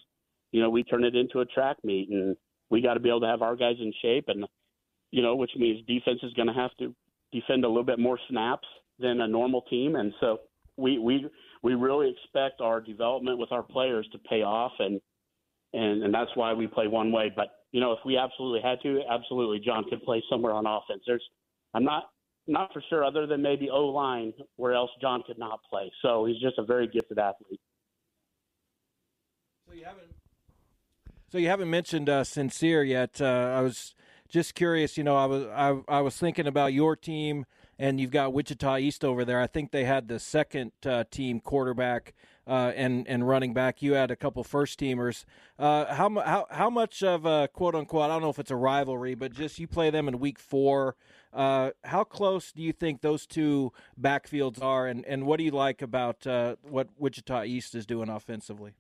you 0.53 0.63
know 0.63 0.71
we 0.71 0.85
turn 0.85 1.03
it 1.03 1.17
into 1.17 1.41
a 1.41 1.47
track 1.47 1.79
meet, 1.83 2.09
and 2.11 2.37
we 2.71 2.81
got 2.81 2.95
to 2.95 3.01
be 3.01 3.09
able 3.09 3.23
to 3.23 3.27
have 3.27 3.43
our 3.43 3.57
guys 3.57 3.77
in 3.81 3.93
shape, 4.01 4.27
and 4.29 4.45
you 5.11 5.23
know 5.23 5.35
which 5.35 5.51
means 5.57 5.85
defense 5.89 6.21
is 6.23 6.33
going 6.35 6.47
to 6.47 6.55
have 6.55 6.71
to 6.79 6.95
defend 7.33 7.65
a 7.65 7.69
little 7.69 7.85
bit 7.85 7.99
more 7.99 8.19
snaps 8.29 8.67
than 8.99 9.21
a 9.21 9.29
normal 9.29 9.63
team, 9.63 9.97
and 9.97 10.13
so 10.21 10.41
we 10.77 10.99
we 10.99 11.27
we 11.63 11.75
really 11.75 12.11
expect 12.11 12.61
our 12.61 12.81
development 12.81 13.39
with 13.39 13.53
our 13.53 13.63
players 13.63 14.09
to 14.13 14.19
pay 14.19 14.43
off, 14.43 14.73
and 14.79 15.01
and 15.73 16.03
and 16.03 16.13
that's 16.13 16.31
why 16.35 16.53
we 16.53 16.67
play 16.67 16.87
one 16.87 17.13
way. 17.13 17.31
But 17.35 17.49
you 17.73 17.81
know, 17.81 17.93
if 17.93 17.99
we 18.05 18.17
absolutely 18.17 18.61
had 18.63 18.79
to, 18.83 19.01
absolutely, 19.11 19.61
John 19.65 19.85
could 19.89 20.03
play 20.03 20.23
somewhere 20.31 20.53
on 20.53 20.67
offense. 20.67 21.03
There's 21.07 21.25
I'm 21.75 21.85
not 21.85 22.11
not 22.47 22.73
for 22.73 22.83
sure, 22.89 23.05
other 23.05 23.27
than 23.27 23.43
maybe 23.43 23.71
O 23.71 23.87
line, 23.87 24.33
where 24.57 24.73
else 24.73 24.91
John 25.01 25.23
could 25.27 25.39
not 25.39 25.61
play. 25.71 25.91
So 26.03 26.25
he's 26.25 26.41
just 26.41 26.59
a 26.59 26.65
very 26.65 26.89
gifted 26.89 27.19
athlete. 27.19 27.61
So 29.69 29.75
you 29.75 29.85
haven't. 29.85 30.11
So 31.31 31.39
you 31.39 31.49
haven't 31.49 31.71
mentioned 31.71 32.09
uh, 32.09 32.25
sincere 32.25 32.83
yet. 32.83 33.21
Uh, 33.21 33.55
I 33.57 33.61
was 33.61 33.95
just 34.31 34.55
curious. 34.55 34.97
You 34.97 35.05
know, 35.05 35.17
I 35.17 35.27
was 35.27 35.47
I, 35.47 35.97
I 35.97 36.01
was 36.01 36.17
thinking 36.17 36.47
about 36.47 36.73
your 36.73 36.97
team, 36.97 37.45
and 37.79 38.01
you've 38.01 38.11
got 38.11 38.33
Wichita 38.33 38.79
East 38.79 39.05
over 39.05 39.25
there. 39.25 39.41
I 39.41 39.47
think 39.47 39.71
they 39.71 39.85
had 39.85 40.09
the 40.09 40.19
second 40.19 40.73
uh, 40.87 41.05
team 41.11 41.41
quarterback 41.41 42.15
uh, 42.47 42.73
and 42.75 43.07
and 43.07 43.29
running 43.29 43.53
back. 43.53 43.83
You 43.83 43.95
had 43.95 44.11
a 44.11 44.17
couple 44.17 44.43
first 44.45 44.81
teamers. 44.81 45.25
Uh, 45.59 45.95
how 45.95 46.09
how 46.21 46.47
how 46.51 46.71
much 46.71 47.03
of 47.03 47.27
a 47.27 47.49
quote 47.53 47.75
unquote? 47.75 48.05
I 48.05 48.09
don't 48.09 48.23
know 48.23 48.31
if 48.31 48.39
it's 48.39 48.51
a 48.51 48.57
rivalry, 48.57 49.15
but 49.15 49.33
just 49.33 49.59
you 49.59 49.67
play 49.67 49.91
them 49.91 50.09
in 50.09 50.19
week 50.19 50.39
four. 50.39 50.97
Uh, 51.33 51.71
how 51.85 52.03
close 52.03 52.51
do 52.51 52.61
you 52.61 52.73
think 52.73 53.03
those 53.03 53.25
two 53.25 53.73
backfields 54.01 54.61
are, 54.63 54.89
and, 54.89 55.05
and 55.05 55.27
what 55.27 55.39
do 55.39 55.45
you 55.45 55.53
like 55.53 55.81
about 55.81 56.27
uh, 56.27 56.57
what 56.63 56.89
Wichita 56.99 57.45
East 57.45 57.75
is 57.77 57.87
doing 57.87 58.09
offensively? 58.09 58.75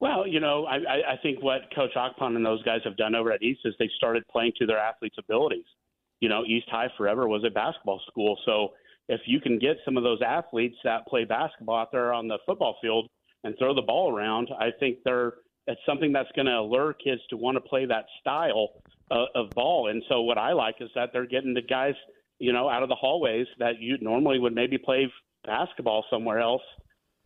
Well, 0.00 0.26
you 0.26 0.38
know, 0.38 0.64
I, 0.66 0.76
I 0.76 1.16
think 1.22 1.42
what 1.42 1.62
Coach 1.74 1.90
Akpon 1.96 2.36
and 2.36 2.46
those 2.46 2.62
guys 2.62 2.80
have 2.84 2.96
done 2.96 3.14
over 3.14 3.32
at 3.32 3.42
East 3.42 3.60
is 3.64 3.74
they 3.78 3.90
started 3.96 4.22
playing 4.28 4.52
to 4.58 4.66
their 4.66 4.78
athletes' 4.78 5.16
abilities. 5.18 5.64
You 6.20 6.28
know, 6.28 6.44
East 6.44 6.68
High 6.70 6.88
forever 6.96 7.26
was 7.26 7.42
a 7.44 7.50
basketball 7.50 8.00
school, 8.08 8.38
so 8.44 8.70
if 9.08 9.20
you 9.26 9.40
can 9.40 9.58
get 9.58 9.78
some 9.84 9.96
of 9.96 10.02
those 10.02 10.20
athletes 10.24 10.76
that 10.84 11.06
play 11.06 11.24
basketball 11.24 11.76
out 11.76 11.92
there 11.92 12.12
on 12.12 12.28
the 12.28 12.38
football 12.46 12.76
field 12.80 13.08
and 13.44 13.54
throw 13.58 13.74
the 13.74 13.82
ball 13.82 14.14
around, 14.14 14.50
I 14.58 14.70
think 14.78 14.98
they're 15.04 15.34
it's 15.68 15.80
something 15.84 16.12
that's 16.12 16.30
going 16.34 16.46
to 16.46 16.62
lure 16.62 16.94
kids 16.94 17.20
to 17.28 17.36
want 17.36 17.56
to 17.56 17.60
play 17.60 17.84
that 17.84 18.06
style 18.20 18.70
uh, 19.10 19.26
of 19.34 19.50
ball. 19.50 19.88
And 19.90 20.02
so 20.08 20.22
what 20.22 20.38
I 20.38 20.52
like 20.52 20.76
is 20.80 20.88
that 20.94 21.10
they're 21.12 21.26
getting 21.26 21.52
the 21.52 21.60
guys, 21.60 21.92
you 22.38 22.54
know, 22.54 22.70
out 22.70 22.82
of 22.82 22.88
the 22.88 22.94
hallways 22.94 23.46
that 23.58 23.78
you 23.78 23.98
normally 24.00 24.38
would 24.38 24.54
maybe 24.54 24.78
play 24.78 25.12
basketball 25.44 26.06
somewhere 26.08 26.40
else, 26.40 26.62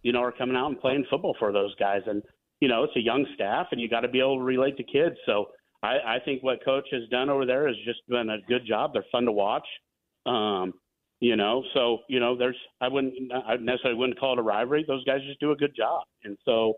you 0.02 0.12
know, 0.12 0.20
are 0.22 0.32
coming 0.32 0.56
out 0.56 0.66
and 0.66 0.80
playing 0.80 1.06
football 1.08 1.36
for 1.38 1.52
those 1.52 1.72
guys. 1.76 2.02
And 2.06 2.20
you 2.62 2.68
know, 2.68 2.84
it's 2.84 2.94
a 2.94 3.00
young 3.00 3.26
staff, 3.34 3.66
and 3.72 3.80
you 3.80 3.88
got 3.88 4.02
to 4.02 4.08
be 4.08 4.20
able 4.20 4.36
to 4.36 4.44
relate 4.44 4.76
to 4.76 4.84
kids. 4.84 5.16
So 5.26 5.46
I, 5.82 5.96
I 6.06 6.18
think 6.24 6.44
what 6.44 6.64
coach 6.64 6.86
has 6.92 7.08
done 7.10 7.28
over 7.28 7.44
there 7.44 7.66
has 7.66 7.74
just 7.84 7.98
been 8.08 8.30
a 8.30 8.38
good 8.46 8.64
job. 8.64 8.92
They're 8.92 9.04
fun 9.10 9.24
to 9.24 9.32
watch. 9.32 9.66
Um, 10.26 10.72
you 11.18 11.34
know, 11.34 11.64
so 11.74 11.98
you 12.08 12.20
know, 12.20 12.38
there's 12.38 12.56
I 12.80 12.86
wouldn't 12.86 13.14
I 13.32 13.56
necessarily 13.56 13.98
wouldn't 13.98 14.20
call 14.20 14.34
it 14.34 14.38
a 14.38 14.42
rivalry. 14.42 14.84
Those 14.86 15.02
guys 15.02 15.22
just 15.26 15.40
do 15.40 15.50
a 15.50 15.56
good 15.56 15.74
job, 15.76 16.04
and 16.22 16.38
so 16.44 16.74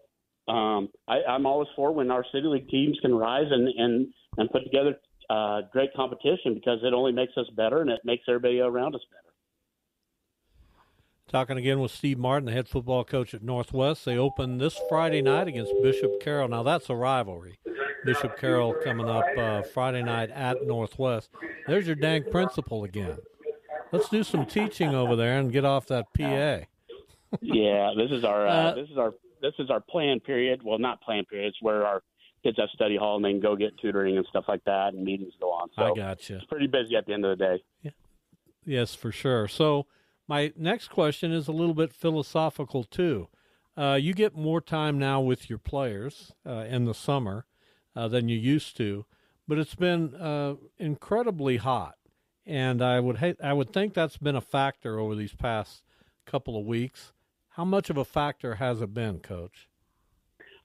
um, 0.49 0.89
I, 1.07 1.17
I'm 1.29 1.45
always 1.45 1.69
for 1.77 1.93
when 1.93 2.11
our 2.11 2.25
city 2.33 2.47
league 2.47 2.69
teams 2.71 2.99
can 3.03 3.15
rise 3.15 3.51
and 3.51 3.69
and 3.69 4.07
and 4.39 4.51
put 4.51 4.65
together 4.65 4.97
uh, 5.29 5.63
great 5.71 5.93
competition 5.95 6.55
because 6.55 6.79
it 6.83 6.95
only 6.95 7.13
makes 7.13 7.33
us 7.37 7.47
better 7.59 7.83
and 7.83 7.91
it 7.91 8.01
makes 8.05 8.25
everybody 8.27 8.61
around 8.61 8.95
us 8.95 9.03
better. 9.11 9.34
Talking 11.29 11.57
again 11.57 11.81
with 11.81 11.91
Steve 11.91 12.19
Martin, 12.19 12.47
the 12.47 12.53
head 12.53 12.69
football 12.69 13.03
coach 13.03 13.35
at 13.35 13.43
Northwest. 13.43 14.05
They 14.05 14.17
open 14.17 14.59
this 14.59 14.79
Friday 14.89 15.23
night 15.23 15.49
against 15.49 15.73
Bishop 15.83 16.21
Carroll. 16.21 16.49
Now 16.49 16.63
that's 16.63 16.89
a 16.91 16.95
rivalry. 16.95 17.59
Bishop 18.05 18.37
Carroll 18.39 18.75
coming 18.85 19.09
up 19.09 19.25
uh, 19.37 19.63
Friday 19.63 20.03
night 20.03 20.31
at 20.31 20.65
Northwest. 20.67 21.31
There's 21.67 21.87
your 21.87 21.97
dang 21.97 22.31
principal 22.31 22.85
again. 22.85 23.17
Let's 23.91 24.09
do 24.11 24.23
some 24.23 24.45
teaching 24.45 24.95
over 24.95 25.17
there 25.17 25.39
and 25.39 25.51
get 25.51 25.65
off 25.65 25.87
that 25.87 26.07
PA. 26.17 26.67
yeah, 27.41 27.93
this 27.97 28.11
is 28.11 28.23
our 28.25 28.47
uh, 28.47 28.53
uh, 28.53 28.75
this 28.75 28.91
is 28.91 28.99
our 28.99 29.15
this 29.41 29.55
is 29.59 29.71
our 29.71 29.81
plan 29.81 30.21
period. 30.21 30.61
Well, 30.63 30.79
not 30.79 31.01
plan 31.01 31.25
period. 31.25 31.49
It's 31.49 31.63
where 31.63 31.87
our 31.87 32.03
kids 32.43 32.59
have 32.59 32.69
study 32.75 32.97
hall 32.97 33.17
and 33.17 33.25
they 33.25 33.31
can 33.31 33.41
go 33.41 33.57
get 33.57 33.77
tutoring 33.79 34.19
and 34.19 34.27
stuff 34.27 34.45
like 34.47 34.63
that, 34.65 34.93
and 34.93 35.03
meetings 35.03 35.33
go 35.41 35.51
on. 35.51 35.69
So 35.75 35.83
I 35.83 35.95
got 35.97 36.29
you. 36.29 36.37
It's 36.37 36.45
pretty 36.45 36.67
busy 36.67 36.97
at 36.97 37.07
the 37.07 37.15
end 37.15 37.25
of 37.25 37.39
the 37.39 37.45
day. 37.45 37.65
Yeah. 37.83 37.91
Yes, 38.67 38.95
for 38.95 39.11
sure. 39.11 39.49
So 39.49 39.87
my 40.27 40.53
next 40.57 40.89
question 40.89 41.33
is 41.33 41.49
a 41.49 41.53
little 41.53 41.75
bit 41.75 41.93
philosophical 41.93 42.85
too. 42.85 43.29
Uh, 43.77 43.99
you 44.01 44.15
get 44.15 44.37
more 44.37 44.61
time 44.61 44.99
now 44.99 45.21
with 45.21 45.51
your 45.51 45.59
players 45.59 46.33
uh, 46.47 46.65
in 46.69 46.85
the 46.85 46.95
summer 46.95 47.45
uh, 47.97 48.09
than 48.09 48.29
you 48.29 48.39
used 48.39 48.77
to, 48.77 49.05
but 49.49 49.59
it's 49.59 49.75
been 49.75 50.15
uh, 50.15 50.55
incredibly 50.79 51.57
hot, 51.57 51.97
and 52.47 52.81
I 52.81 53.01
would 53.01 53.37
I 53.43 53.53
would 53.53 53.73
think 53.73 53.95
that's 53.95 54.17
been 54.17 54.37
a 54.37 54.41
factor 54.41 54.99
over 54.99 55.15
these 55.15 55.35
past 55.35 55.83
couple 56.25 56.59
of 56.59 56.65
weeks. 56.65 57.13
How 57.51 57.65
much 57.65 57.91
of 57.91 57.97
a 57.97 58.05
factor 58.05 58.57
has 58.57 58.81
it 58.81 58.95
been, 58.95 59.19
Coach? 59.19 59.69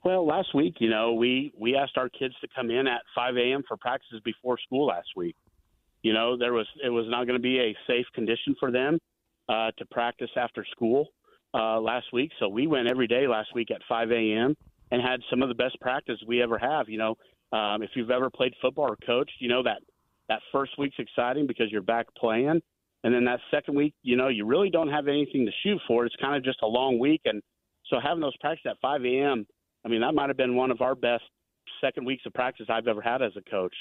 Well, 0.04 0.26
last 0.26 0.56
week, 0.56 0.76
you 0.80 0.90
know, 0.90 1.14
we 1.14 1.52
we 1.58 1.76
asked 1.76 1.98
our 1.98 2.10
kids 2.10 2.36
to 2.42 2.48
come 2.56 2.70
in 2.70 2.88
at 2.88 3.02
5 3.16 3.38
a.m. 3.38 3.64
for 3.68 3.76
practices 3.76 4.22
before 4.24 4.58
school 4.60 4.86
last 4.86 5.10
week. 5.16 5.36
You 6.04 6.14
know, 6.14 6.38
there 6.38 6.54
was 6.54 6.68
it 6.84 6.90
was 6.90 7.06
not 7.10 7.26
going 7.26 7.38
to 7.38 7.44
be 7.44 7.60
a 7.60 7.76
safe 7.88 8.06
condition 8.14 8.56
for 8.60 8.72
them 8.72 9.00
uh, 9.50 9.72
to 9.78 9.86
practice 9.86 10.30
after 10.38 10.64
school 10.72 11.08
uh, 11.54 11.80
last 11.80 12.06
week. 12.14 12.32
So 12.40 12.48
we 12.48 12.68
went 12.68 12.90
every 12.90 13.08
day 13.08 13.28
last 13.28 13.50
week 13.56 13.72
at 13.72 13.82
5 13.90 14.12
a.m. 14.12 14.56
and 14.92 15.02
had 15.02 15.20
some 15.30 15.42
of 15.42 15.50
the 15.50 15.56
best 15.56 15.80
practice 15.82 16.18
we 16.28 16.42
ever 16.42 16.58
have. 16.58 16.88
You 16.88 17.00
know, 17.00 17.18
um, 17.58 17.82
if 17.82 17.90
you've 17.96 18.12
ever 18.12 18.30
played 18.30 18.54
football 18.62 18.90
or 18.90 18.98
coached, 19.06 19.34
you 19.40 19.50
know 19.50 19.64
that 19.64 19.82
that 20.30 20.42
first 20.52 20.74
week's 20.78 20.98
exciting 21.00 21.48
because 21.48 21.72
you're 21.72 21.82
back 21.82 22.06
playing, 22.16 22.62
and 23.04 23.14
then 23.16 23.26
that 23.26 23.40
second 23.50 23.76
week, 23.76 23.96
you 24.04 24.16
know, 24.16 24.28
you 24.28 24.46
really 24.46 24.70
don't 24.70 24.90
have 24.90 25.08
anything 25.08 25.44
to 25.48 25.52
shoot 25.64 25.82
for. 25.88 26.06
It's 26.06 26.16
kind 26.22 26.36
of 26.36 26.44
just 26.44 26.60
a 26.62 26.68
long 26.68 27.00
week, 27.00 27.22
and 27.26 27.42
so 27.90 27.98
having 28.00 28.22
those 28.22 28.38
practices 28.38 28.70
at 28.70 28.78
5 28.80 29.04
a.m. 29.06 29.48
I 29.84 29.88
mean, 29.88 30.02
that 30.02 30.14
might 30.14 30.30
have 30.30 30.38
been 30.38 30.56
one 30.56 30.70
of 30.70 30.82
our 30.82 30.94
best 30.94 31.24
second 31.82 32.06
weeks 32.06 32.24
of 32.28 32.34
practice 32.34 32.68
I've 32.70 32.88
ever 32.88 33.02
had 33.02 33.24
as 33.24 33.32
a 33.36 33.50
coach. 33.50 33.74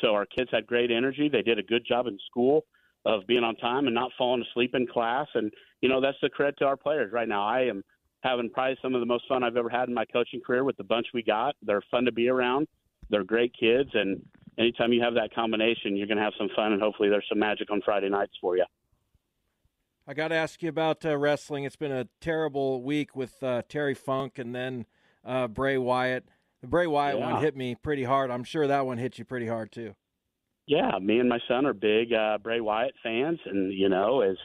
So 0.00 0.14
our 0.14 0.26
kids 0.26 0.50
had 0.52 0.66
great 0.66 0.92
energy. 0.92 1.28
They 1.28 1.42
did 1.42 1.58
a 1.58 1.62
good 1.62 1.84
job 1.84 2.06
in 2.06 2.16
school 2.30 2.64
of 3.08 3.26
being 3.26 3.42
on 3.42 3.56
time 3.56 3.86
and 3.86 3.94
not 3.94 4.10
falling 4.18 4.44
asleep 4.50 4.74
in 4.74 4.86
class. 4.86 5.26
And, 5.34 5.50
you 5.80 5.88
know, 5.88 6.00
that's 6.00 6.18
the 6.20 6.28
credit 6.28 6.56
to 6.58 6.66
our 6.66 6.76
players 6.76 7.10
right 7.12 7.26
now. 7.28 7.42
I 7.46 7.62
am 7.62 7.82
having 8.20 8.50
probably 8.50 8.76
some 8.82 8.94
of 8.94 9.00
the 9.00 9.06
most 9.06 9.24
fun 9.28 9.42
I've 9.42 9.56
ever 9.56 9.70
had 9.70 9.88
in 9.88 9.94
my 9.94 10.04
coaching 10.04 10.40
career 10.46 10.62
with 10.62 10.76
the 10.76 10.84
bunch 10.84 11.06
we 11.14 11.22
got. 11.22 11.56
They're 11.62 11.82
fun 11.90 12.04
to 12.04 12.12
be 12.12 12.28
around. 12.28 12.68
They're 13.08 13.24
great 13.24 13.52
kids. 13.58 13.88
And 13.94 14.20
anytime 14.58 14.92
you 14.92 15.02
have 15.02 15.14
that 15.14 15.34
combination, 15.34 15.96
you're 15.96 16.06
going 16.06 16.18
to 16.18 16.22
have 16.22 16.34
some 16.38 16.50
fun. 16.54 16.72
And 16.72 16.82
hopefully 16.82 17.08
there's 17.08 17.24
some 17.30 17.38
magic 17.38 17.70
on 17.70 17.80
Friday 17.82 18.10
nights 18.10 18.34
for 18.40 18.56
you. 18.56 18.66
I 20.06 20.14
got 20.14 20.28
to 20.28 20.34
ask 20.34 20.62
you 20.62 20.68
about 20.68 21.04
uh, 21.04 21.16
wrestling. 21.16 21.64
It's 21.64 21.76
been 21.76 21.92
a 21.92 22.08
terrible 22.20 22.82
week 22.82 23.16
with 23.16 23.42
uh, 23.42 23.62
Terry 23.68 23.94
Funk 23.94 24.38
and 24.38 24.54
then 24.54 24.86
uh, 25.24 25.48
Bray 25.48 25.78
Wyatt. 25.78 26.24
The 26.60 26.66
Bray 26.66 26.86
Wyatt 26.86 27.18
Yeah. 27.18 27.32
one 27.32 27.42
hit 27.42 27.56
me 27.56 27.74
pretty 27.74 28.04
hard. 28.04 28.30
I'm 28.30 28.44
sure 28.44 28.66
that 28.66 28.84
one 28.84 28.98
hit 28.98 29.18
you 29.18 29.24
pretty 29.24 29.46
hard 29.46 29.70
too. 29.72 29.94
Yeah, 30.68 30.98
me 31.00 31.18
and 31.18 31.30
my 31.30 31.38
son 31.48 31.64
are 31.64 31.72
big 31.72 32.12
uh, 32.12 32.36
Bray 32.42 32.60
Wyatt 32.60 32.92
fans, 33.02 33.40
and 33.46 33.72
you 33.72 33.88
know, 33.88 34.20
as 34.20 34.36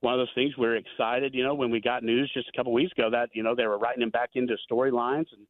one 0.00 0.12
of 0.12 0.18
those 0.18 0.34
things, 0.34 0.54
we're 0.58 0.74
excited. 0.74 1.32
You 1.32 1.44
know, 1.44 1.54
when 1.54 1.70
we 1.70 1.80
got 1.80 2.02
news 2.02 2.28
just 2.34 2.48
a 2.52 2.56
couple 2.56 2.72
weeks 2.72 2.90
ago 2.90 3.08
that 3.12 3.30
you 3.34 3.44
know 3.44 3.54
they 3.54 3.66
were 3.68 3.78
writing 3.78 4.02
him 4.02 4.10
back 4.10 4.30
into 4.34 4.56
storylines 4.70 5.26
and 5.32 5.46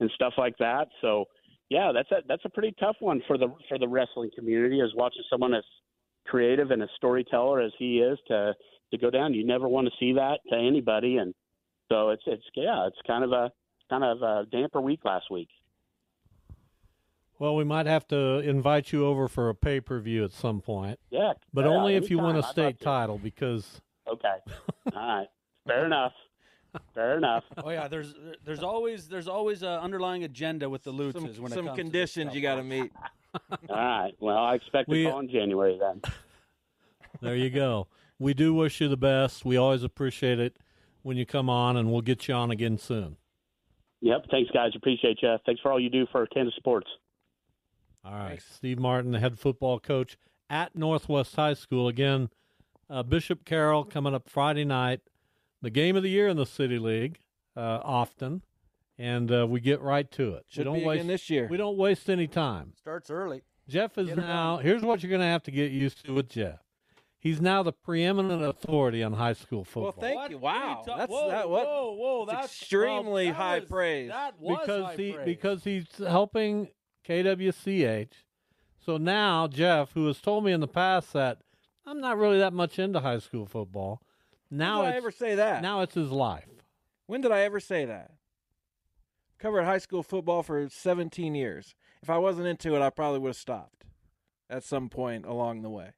and 0.00 0.10
stuff 0.14 0.34
like 0.36 0.58
that. 0.58 0.88
So, 1.00 1.24
yeah, 1.70 1.90
that's 1.90 2.10
a 2.10 2.16
that's 2.28 2.44
a 2.44 2.50
pretty 2.50 2.74
tough 2.78 2.96
one 3.00 3.22
for 3.26 3.38
the 3.38 3.48
for 3.66 3.78
the 3.78 3.88
wrestling 3.88 4.30
community. 4.36 4.78
Is 4.80 4.94
watching 4.94 5.22
someone 5.30 5.54
as 5.54 5.64
creative 6.26 6.70
and 6.70 6.82
a 6.82 6.88
storyteller 6.96 7.62
as 7.62 7.72
he 7.78 8.00
is 8.00 8.18
to 8.28 8.52
to 8.90 8.98
go 8.98 9.08
down. 9.08 9.32
You 9.32 9.46
never 9.46 9.68
want 9.68 9.86
to 9.86 9.92
see 9.98 10.12
that 10.12 10.40
to 10.50 10.54
anybody, 10.54 11.16
and 11.16 11.32
so 11.90 12.10
it's 12.10 12.24
it's 12.26 12.44
yeah, 12.54 12.86
it's 12.86 12.98
kind 13.06 13.24
of 13.24 13.32
a 13.32 13.50
kind 13.88 14.04
of 14.04 14.20
a 14.20 14.44
damper 14.50 14.82
week 14.82 15.00
last 15.06 15.30
week. 15.30 15.48
Well, 17.42 17.56
we 17.56 17.64
might 17.64 17.86
have 17.86 18.06
to 18.06 18.38
invite 18.38 18.92
you 18.92 19.04
over 19.04 19.26
for 19.26 19.48
a 19.48 19.54
pay 19.56 19.80
per 19.80 19.98
view 19.98 20.22
at 20.22 20.30
some 20.30 20.60
point. 20.60 21.00
Yeah, 21.10 21.32
But 21.52 21.64
yeah, 21.64 21.72
only 21.72 21.96
if 21.96 22.08
you 22.08 22.20
win 22.20 22.36
a 22.36 22.42
state 22.44 22.62
love 22.64 22.78
to. 22.78 22.84
title 22.84 23.18
because 23.18 23.80
Okay, 24.06 24.36
all 24.94 25.16
right, 25.18 25.26
fair 25.66 25.84
enough, 25.84 26.12
fair 26.94 27.16
enough. 27.16 27.42
Oh 27.64 27.70
yeah, 27.70 27.88
there's 27.88 28.14
there's 28.44 28.62
always 28.62 29.08
there's 29.08 29.26
always 29.26 29.62
an 29.64 29.70
underlying 29.70 30.22
agenda 30.22 30.70
with 30.70 30.84
the 30.84 30.92
Lutzes 30.92 31.40
when 31.40 31.50
it 31.50 31.56
Some 31.56 31.66
comes 31.66 31.66
to 31.66 31.70
this 31.70 31.74
conditions 31.74 32.26
stuff. 32.26 32.36
you 32.36 32.42
got 32.42 32.54
to 32.54 32.62
meet. 32.62 32.92
All 33.34 33.74
right. 33.76 34.12
Well, 34.20 34.38
I 34.38 34.54
expect 34.54 34.88
to 34.88 34.92
We- 34.94 35.06
call 35.10 35.18
in 35.18 35.28
January 35.28 35.80
then. 35.80 36.00
there 37.22 37.34
you 37.34 37.50
go. 37.50 37.88
We 38.20 38.34
do 38.34 38.54
wish 38.54 38.80
you 38.80 38.86
the 38.86 38.96
best. 38.96 39.44
We 39.44 39.56
always 39.56 39.82
appreciate 39.82 40.38
it 40.38 40.58
when 41.02 41.16
you 41.16 41.26
come 41.26 41.50
on, 41.50 41.76
and 41.76 41.90
we'll 41.90 42.02
get 42.02 42.28
you 42.28 42.34
on 42.34 42.52
again 42.52 42.78
soon. 42.78 43.16
Yep. 44.00 44.26
Thanks, 44.30 44.52
guys. 44.52 44.70
Appreciate 44.76 45.18
you. 45.22 45.34
Thanks 45.44 45.60
for 45.60 45.72
all 45.72 45.80
you 45.80 45.90
do 45.90 46.06
for 46.12 46.24
Kansas 46.28 46.54
sports. 46.54 46.86
All 48.04 48.12
right. 48.12 48.42
Steve 48.42 48.78
Martin, 48.78 49.12
the 49.12 49.20
head 49.20 49.38
football 49.38 49.78
coach 49.78 50.16
at 50.50 50.74
Northwest 50.74 51.36
High 51.36 51.54
School. 51.54 51.88
Again, 51.88 52.30
uh, 52.90 53.02
Bishop 53.02 53.44
Carroll 53.44 53.84
coming 53.84 54.14
up 54.14 54.28
Friday 54.28 54.64
night, 54.64 55.00
the 55.60 55.70
game 55.70 55.96
of 55.96 56.02
the 56.02 56.10
year 56.10 56.28
in 56.28 56.36
the 56.36 56.46
City 56.46 56.78
League, 56.78 57.18
uh, 57.56 57.80
often. 57.82 58.42
And 58.98 59.32
uh, 59.32 59.46
we 59.48 59.60
get 59.60 59.80
right 59.80 60.08
to 60.12 60.34
it. 60.34 60.44
Should 60.48 60.60
we 60.60 60.64
don't 60.64 60.78
be 60.80 60.84
waste, 60.84 61.06
this 61.06 61.30
year. 61.30 61.48
We 61.50 61.56
don't 61.56 61.76
waste 61.78 62.10
any 62.10 62.26
time. 62.26 62.74
Starts 62.76 63.10
early. 63.10 63.42
Jeff 63.68 63.96
is 63.96 64.08
Get 64.08 64.18
now. 64.18 64.58
Here's 64.58 64.82
what 64.82 65.02
you're 65.02 65.10
going 65.10 65.20
to 65.22 65.26
have 65.26 65.42
to 65.44 65.50
get 65.50 65.72
used 65.72 66.04
to 66.04 66.12
with 66.12 66.28
Jeff. 66.28 66.58
He's 67.18 67.40
now 67.40 67.62
the 67.62 67.72
preeminent 67.72 68.42
authority 68.42 69.02
on 69.02 69.12
high 69.12 69.32
school 69.32 69.64
football. 69.64 69.82
Well, 69.84 69.92
thank 70.00 70.16
What? 70.16 70.30
you. 70.32 70.38
Wow, 70.38 70.82
you 70.86 70.94
that's 70.96 71.10
whoa, 71.10 71.30
that. 71.30 71.48
What? 71.48 71.66
Whoa, 71.66 71.92
whoa, 71.94 72.26
That's 72.26 72.46
extremely 72.46 73.26
well, 73.26 73.34
that 73.34 73.38
high 73.40 73.58
was- 73.60 73.68
praise. 73.68 74.08
That 74.10 74.40
was 74.40 74.58
because 74.60 74.96
he 74.96 75.12
praise. 75.12 75.24
because 75.24 75.64
he's 75.64 75.86
helping 75.98 76.68
KWCH. 77.08 78.12
So 78.84 78.96
now 78.96 79.46
Jeff, 79.48 79.92
who 79.92 80.06
has 80.06 80.20
told 80.20 80.44
me 80.44 80.52
in 80.52 80.60
the 80.60 80.68
past 80.68 81.12
that 81.12 81.38
I'm 81.86 82.00
not 82.00 82.18
really 82.18 82.38
that 82.38 82.52
much 82.52 82.78
into 82.78 83.00
high 83.00 83.18
school 83.18 83.46
football, 83.46 84.00
now 84.50 84.80
when 84.82 84.86
did 84.88 84.94
I 84.94 84.96
ever 84.98 85.10
say 85.10 85.34
that? 85.36 85.62
now 85.62 85.80
it's 85.80 85.94
his 85.94 86.10
life. 86.10 86.48
When 87.06 87.20
did 87.20 87.32
I 87.32 87.40
ever 87.40 87.60
say 87.60 87.84
that? 87.84 88.10
Covered 89.38 89.64
high 89.64 89.78
school 89.78 90.02
football 90.02 90.42
for 90.42 90.68
17 90.68 91.34
years. 91.34 91.74
If 92.02 92.10
I 92.10 92.18
wasn't 92.18 92.46
into 92.46 92.74
it, 92.76 92.82
I 92.82 92.90
probably 92.90 93.18
would 93.20 93.30
have 93.30 93.36
stopped 93.36 93.84
at 94.48 94.62
some 94.64 94.88
point 94.88 95.24
along 95.26 95.62
the 95.62 95.70
way. 95.70 95.90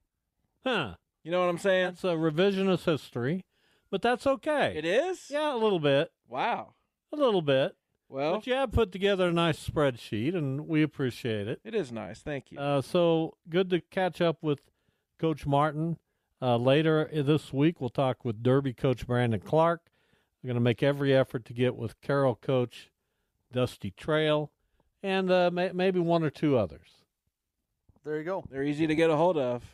Huh? 0.64 0.94
You 1.22 1.30
know 1.30 1.40
what 1.40 1.48
I'm 1.50 1.58
saying? 1.58 1.86
That's 1.86 2.04
a 2.04 2.08
revisionist 2.08 2.84
history, 2.84 3.44
but 3.90 4.02
that's 4.02 4.26
okay. 4.26 4.74
It 4.76 4.84
is? 4.84 5.26
Yeah, 5.30 5.54
a 5.54 5.56
little 5.56 5.78
bit, 5.80 6.10
Wow. 6.28 6.74
a 7.12 7.16
little 7.16 7.42
bit. 7.42 7.76
Well, 8.08 8.34
But 8.34 8.46
you 8.46 8.52
have 8.54 8.70
put 8.72 8.92
together 8.92 9.28
a 9.28 9.32
nice 9.32 9.66
spreadsheet, 9.68 10.34
and 10.36 10.68
we 10.68 10.82
appreciate 10.82 11.48
it. 11.48 11.60
it 11.64 11.74
is 11.74 11.90
nice. 11.90 12.20
Thank 12.20 12.52
you. 12.52 12.58
Uh, 12.58 12.80
so 12.82 13.36
good 13.48 13.70
to 13.70 13.80
catch 13.80 14.20
up 14.20 14.38
with 14.42 14.60
Coach 15.18 15.46
Martin. 15.46 15.98
Uh, 16.40 16.56
later 16.56 17.08
this 17.12 17.52
week, 17.52 17.80
we'll 17.80 17.88
talk 17.90 18.24
with 18.24 18.42
Derby 18.42 18.74
coach 18.74 19.06
Brandon 19.06 19.40
Clark. 19.40 19.88
We're 20.42 20.48
going 20.48 20.56
to 20.56 20.60
make 20.60 20.82
every 20.82 21.14
effort 21.14 21.44
to 21.46 21.54
get 21.54 21.74
with 21.74 21.98
Carroll 22.02 22.34
coach 22.36 22.90
Dusty 23.50 23.90
Trail 23.90 24.50
and 25.02 25.30
uh, 25.30 25.50
may- 25.50 25.72
maybe 25.72 26.00
one 26.00 26.22
or 26.22 26.30
two 26.30 26.58
others. 26.58 26.88
There 28.04 28.18
you 28.18 28.24
go. 28.24 28.44
They're 28.50 28.62
easy 28.64 28.86
to 28.86 28.94
get 28.94 29.08
a 29.08 29.16
hold 29.16 29.38
of. 29.38 29.64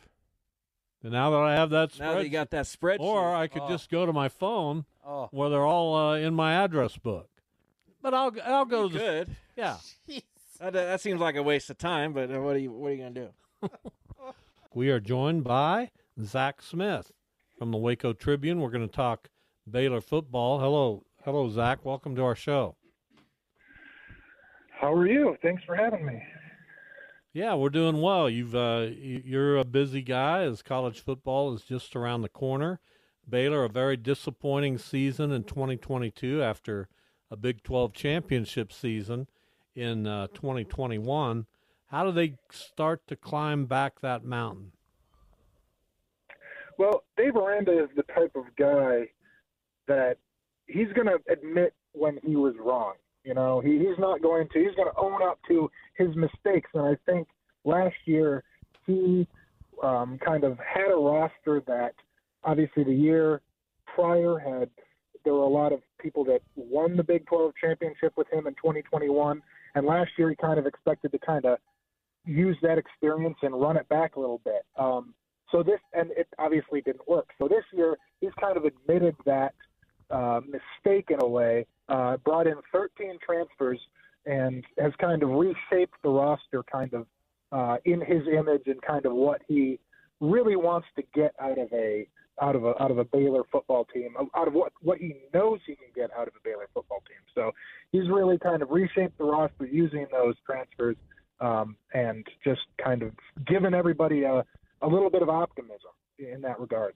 And 1.03 1.11
now 1.11 1.31
that 1.31 1.39
I 1.41 1.55
have 1.55 1.71
that 1.71 1.99
Now 1.99 2.13
that 2.13 2.23
you 2.23 2.29
spreadsheet, 2.29 2.31
got 2.31 2.49
that 2.51 2.65
spreadsheet. 2.65 2.99
or 3.01 3.35
I 3.35 3.47
could 3.47 3.63
Oh. 3.63 3.69
just 3.69 3.89
go 3.89 4.05
to 4.05 4.13
my 4.13 4.29
phone 4.29 4.85
Oh, 5.05 5.27
where 5.31 5.49
they're 5.49 5.65
all 5.65 5.95
uh, 5.95 6.15
in 6.15 6.33
my 6.35 6.53
address 6.53 6.95
book. 6.95 7.27
But 8.01 8.13
I'll 8.13 8.33
I'll 8.45 8.65
go 8.65 8.83
you 8.83 8.89
to 8.89 8.93
the 8.93 8.99
could. 8.99 9.35
yeah. 9.55 9.77
That, 10.59 10.73
that 10.73 11.01
seems 11.01 11.19
like 11.19 11.35
a 11.35 11.43
waste 11.43 11.69
of 11.69 11.77
time, 11.77 12.13
but 12.13 12.31
uh, 12.31 12.39
what 12.39 12.55
are 12.55 12.59
you 12.59 12.71
what 12.71 12.89
are 12.89 12.93
you 12.93 13.03
gonna 13.03 13.31
do? 13.61 13.69
We 14.73 14.89
are 14.89 15.01
joined 15.01 15.43
by 15.43 15.91
Zach 16.23 16.61
Smith 16.61 17.11
from 17.59 17.71
the 17.71 17.77
Waco 17.77 18.13
Tribune. 18.13 18.61
We're 18.61 18.69
going 18.69 18.87
to 18.87 18.95
talk 18.95 19.29
Baylor 19.69 19.99
football. 19.99 20.61
Hello, 20.61 21.03
hello, 21.25 21.49
Zach. 21.49 21.83
Welcome 21.83 22.15
to 22.15 22.23
our 22.23 22.35
show. 22.35 22.77
How 24.79 24.93
are 24.93 25.05
you? 25.05 25.35
Thanks 25.41 25.61
for 25.65 25.75
having 25.75 26.05
me. 26.05 26.23
Yeah, 27.33 27.55
we're 27.55 27.69
doing 27.69 27.99
well. 27.99 28.29
You've 28.29 28.55
uh, 28.55 28.87
you're 28.97 29.57
a 29.57 29.65
busy 29.65 30.01
guy 30.01 30.43
as 30.43 30.61
college 30.61 31.01
football 31.01 31.53
is 31.53 31.63
just 31.63 31.93
around 31.93 32.21
the 32.21 32.29
corner. 32.29 32.79
Baylor 33.27 33.65
a 33.65 33.69
very 33.69 33.97
disappointing 33.97 34.77
season 34.77 35.33
in 35.33 35.43
2022 35.43 36.41
after 36.41 36.87
a 37.31 37.37
Big 37.37 37.63
12 37.63 37.93
championship 37.93 38.73
season 38.73 39.27
in 39.73 40.05
uh, 40.05 40.27
2021. 40.33 41.45
How 41.87 42.05
do 42.05 42.11
they 42.11 42.35
start 42.51 43.07
to 43.07 43.15
climb 43.15 43.65
back 43.65 44.01
that 44.01 44.23
mountain? 44.23 44.73
Well, 46.77 47.03
Dave 47.17 47.35
Aranda 47.35 47.83
is 47.83 47.89
the 47.95 48.03
type 48.03 48.35
of 48.35 48.43
guy 48.57 49.07
that 49.87 50.17
he's 50.67 50.91
going 50.93 51.07
to 51.07 51.19
admit 51.31 51.73
when 51.93 52.19
he 52.23 52.35
was 52.35 52.55
wrong. 52.59 52.93
You 53.23 53.33
know, 53.33 53.59
he, 53.59 53.77
he's 53.77 53.99
not 53.99 54.21
going 54.21 54.47
to. 54.51 54.59
He's 54.59 54.75
going 54.75 54.89
to 54.91 54.99
own 54.99 55.21
up 55.21 55.39
to 55.47 55.69
his 55.95 56.15
mistakes. 56.15 56.69
And 56.73 56.83
I 56.83 56.97
think 57.05 57.27
last 57.65 57.95
year 58.05 58.43
he 58.87 59.27
um, 59.83 60.17
kind 60.25 60.43
of 60.43 60.57
had 60.57 60.91
a 60.91 60.95
roster 60.95 61.61
that 61.67 61.93
obviously 62.43 62.83
the 62.83 62.93
year 62.93 63.41
prior 63.93 64.39
had 64.39 64.69
there 65.23 65.33
were 65.33 65.43
a 65.43 65.47
lot 65.47 65.71
of 65.71 65.81
people 65.99 66.23
that 66.25 66.41
won 66.55 66.97
the 66.97 67.03
Big 67.03 67.25
12 67.27 67.53
championship 67.59 68.13
with 68.17 68.31
him 68.31 68.47
in 68.47 68.53
2021, 68.55 69.41
and 69.75 69.85
last 69.85 70.11
year 70.17 70.29
he 70.29 70.35
kind 70.35 70.59
of 70.59 70.65
expected 70.65 71.11
to 71.11 71.19
kind 71.19 71.45
of 71.45 71.57
use 72.25 72.57
that 72.61 72.77
experience 72.77 73.37
and 73.41 73.59
run 73.59 73.77
it 73.77 73.87
back 73.89 74.15
a 74.15 74.19
little 74.19 74.41
bit. 74.43 74.65
Um, 74.77 75.13
so 75.51 75.63
this, 75.63 75.79
and 75.93 76.11
it 76.11 76.27
obviously 76.39 76.81
didn't 76.81 77.07
work. 77.07 77.29
So 77.39 77.47
this 77.47 77.63
year 77.73 77.97
he's 78.19 78.31
kind 78.39 78.57
of 78.57 78.65
admitted 78.65 79.15
that 79.25 79.53
uh, 80.09 80.41
mistake 80.45 81.09
in 81.09 81.17
a 81.21 81.27
way, 81.27 81.65
uh, 81.89 82.17
brought 82.17 82.47
in 82.47 82.55
13 82.71 83.17
transfers, 83.25 83.79
and 84.25 84.63
has 84.77 84.91
kind 84.99 85.23
of 85.23 85.29
reshaped 85.29 85.95
the 86.03 86.09
roster 86.09 86.63
kind 86.63 86.93
of 86.93 87.07
uh, 87.51 87.77
in 87.85 88.01
his 88.01 88.21
image 88.27 88.63
and 88.67 88.81
kind 88.81 89.05
of 89.05 89.13
what 89.13 89.41
he 89.47 89.79
really 90.19 90.55
wants 90.55 90.87
to 90.95 91.03
get 91.13 91.33
out 91.39 91.57
of 91.57 91.67
a 91.73 92.07
out 92.41 92.55
of 92.55 92.65
a 92.65 92.81
out 92.81 92.91
of 92.91 92.97
a 92.97 93.05
Baylor 93.05 93.43
football 93.51 93.85
team, 93.93 94.15
out 94.35 94.47
of 94.47 94.53
what 94.53 94.73
what 94.81 94.97
he 94.97 95.15
knows 95.33 95.59
he 95.65 95.75
can 95.75 95.87
get 95.95 96.09
out 96.17 96.27
of 96.27 96.33
a 96.35 96.39
Baylor 96.43 96.67
football 96.73 97.03
team. 97.07 97.17
So 97.35 97.51
he's 97.91 98.09
really 98.09 98.37
kind 98.37 98.61
of 98.61 98.71
reshaped 98.71 99.17
the 99.17 99.25
roster 99.25 99.65
using 99.65 100.07
those 100.11 100.35
transfers 100.45 100.97
um, 101.39 101.75
and 101.93 102.25
just 102.43 102.61
kind 102.83 103.03
of 103.03 103.11
given 103.45 103.73
everybody 103.73 104.23
a, 104.23 104.43
a 104.81 104.87
little 104.87 105.09
bit 105.09 105.21
of 105.21 105.29
optimism 105.29 105.91
in 106.19 106.41
that 106.41 106.59
regard. 106.59 106.93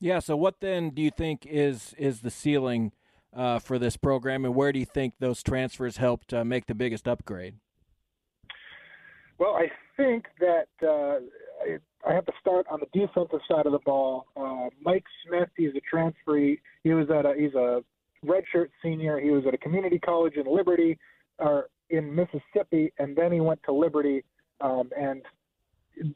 Yeah. 0.00 0.18
So 0.18 0.36
what 0.36 0.60
then 0.60 0.90
do 0.90 1.02
you 1.02 1.10
think 1.10 1.46
is 1.46 1.94
is 1.98 2.20
the 2.20 2.30
ceiling 2.30 2.92
uh, 3.34 3.58
for 3.58 3.78
this 3.78 3.96
program, 3.96 4.44
and 4.44 4.54
where 4.54 4.72
do 4.72 4.78
you 4.78 4.86
think 4.86 5.14
those 5.18 5.42
transfers 5.42 5.98
helped 5.98 6.32
uh, 6.34 6.44
make 6.44 6.66
the 6.66 6.74
biggest 6.74 7.06
upgrade? 7.06 7.56
Well, 9.38 9.54
I 9.54 9.70
think 9.96 10.26
that 10.40 10.68
uh, 10.86 11.20
I 12.08 12.14
have 12.14 12.24
to 12.26 12.32
start 12.40 12.66
on 12.70 12.80
the 12.80 12.98
defensive 12.98 13.40
side 13.48 13.66
of 13.66 13.72
the 13.72 13.78
ball. 13.84 14.26
Uh, 14.36 14.70
Mike 14.82 15.04
Smith, 15.26 15.48
he's 15.56 15.74
a 15.76 15.80
transfer. 15.80 16.36
He, 16.36 16.94
was 16.94 17.08
at 17.10 17.26
a 17.26 17.34
he's 17.38 17.54
a 17.54 17.82
redshirt 18.24 18.68
senior. 18.82 19.20
He 19.20 19.30
was 19.30 19.44
at 19.46 19.54
a 19.54 19.58
community 19.58 19.98
college 19.98 20.34
in 20.36 20.46
Liberty, 20.46 20.98
or 21.38 21.68
in 21.90 22.14
Mississippi, 22.14 22.92
and 22.98 23.16
then 23.16 23.32
he 23.32 23.40
went 23.40 23.60
to 23.64 23.72
Liberty. 23.72 24.24
Um, 24.60 24.90
and 24.96 25.22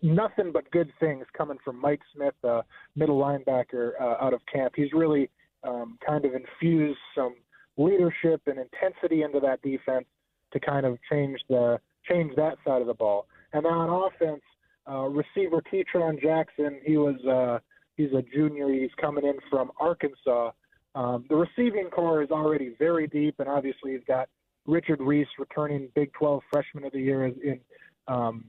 nothing 0.02 0.52
but 0.52 0.70
good 0.70 0.90
things 1.00 1.24
coming 1.36 1.58
from 1.64 1.80
Mike 1.80 2.00
Smith, 2.14 2.34
uh, 2.44 2.62
middle 2.96 3.18
linebacker 3.18 3.92
uh, 4.00 4.16
out 4.20 4.34
of 4.34 4.40
camp. 4.52 4.74
He's 4.76 4.92
really 4.92 5.30
um, 5.62 5.98
kind 6.06 6.24
of 6.24 6.32
infused 6.34 6.98
some 7.14 7.34
leadership 7.76 8.42
and 8.46 8.58
intensity 8.58 9.22
into 9.22 9.40
that 9.40 9.62
defense 9.62 10.06
to 10.52 10.60
kind 10.60 10.86
of 10.86 10.98
change 11.10 11.40
the 11.48 11.80
change 12.08 12.34
that 12.36 12.56
side 12.66 12.80
of 12.80 12.86
the 12.86 12.94
ball. 12.94 13.26
And 13.52 13.64
then 13.64 13.72
on 13.72 14.10
offense, 14.12 14.42
uh, 14.88 15.08
receiver 15.08 15.62
Ketron 15.62 16.20
Jackson, 16.20 16.80
he 16.84 16.96
was 16.96 17.16
uh, 17.24 17.58
he's 17.96 18.12
a 18.12 18.22
junior. 18.34 18.68
He's 18.68 18.90
coming 19.00 19.24
in 19.24 19.36
from 19.50 19.70
Arkansas. 19.78 20.50
Um, 20.94 21.24
the 21.28 21.36
receiving 21.36 21.90
core 21.90 22.22
is 22.22 22.30
already 22.30 22.74
very 22.78 23.06
deep, 23.06 23.36
and 23.38 23.48
obviously 23.48 23.92
you've 23.92 24.06
got 24.06 24.28
Richard 24.66 25.00
Reese 25.00 25.28
returning 25.38 25.88
Big 25.94 26.12
12 26.12 26.42
Freshman 26.50 26.84
of 26.84 26.92
the 26.92 27.00
Year 27.00 27.26
in 27.26 27.60
um, 28.06 28.44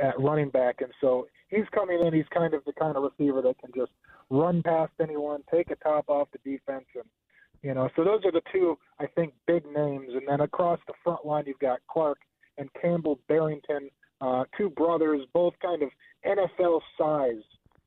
at 0.00 0.18
running 0.20 0.50
back, 0.50 0.76
and 0.80 0.92
so 1.00 1.26
he's 1.48 1.64
coming 1.74 2.00
in. 2.04 2.14
He's 2.14 2.28
kind 2.32 2.54
of 2.54 2.64
the 2.64 2.72
kind 2.72 2.96
of 2.96 3.02
receiver 3.02 3.42
that 3.42 3.58
can 3.58 3.70
just 3.74 3.92
run 4.30 4.62
past 4.62 4.92
anyone, 5.00 5.42
take 5.52 5.70
a 5.70 5.76
top 5.76 6.08
off 6.08 6.28
the 6.32 6.38
defense, 6.50 6.84
and 6.94 7.04
you 7.62 7.74
know. 7.74 7.88
So 7.96 8.04
those 8.04 8.20
are 8.24 8.32
the 8.32 8.42
two 8.52 8.78
I 9.00 9.06
think 9.06 9.34
big 9.46 9.64
names, 9.66 10.10
and 10.12 10.22
then 10.28 10.40
across 10.40 10.78
the 10.86 10.94
front 11.02 11.26
line 11.26 11.44
you've 11.46 11.58
got 11.58 11.80
Clark 11.90 12.18
and 12.58 12.68
Campbell 12.80 13.18
Barrington, 13.28 13.90
uh, 14.20 14.44
two 14.56 14.70
brothers, 14.70 15.20
both 15.32 15.54
kind 15.62 15.82
of 15.82 15.90
NFL 16.26 16.80
size. 16.98 17.42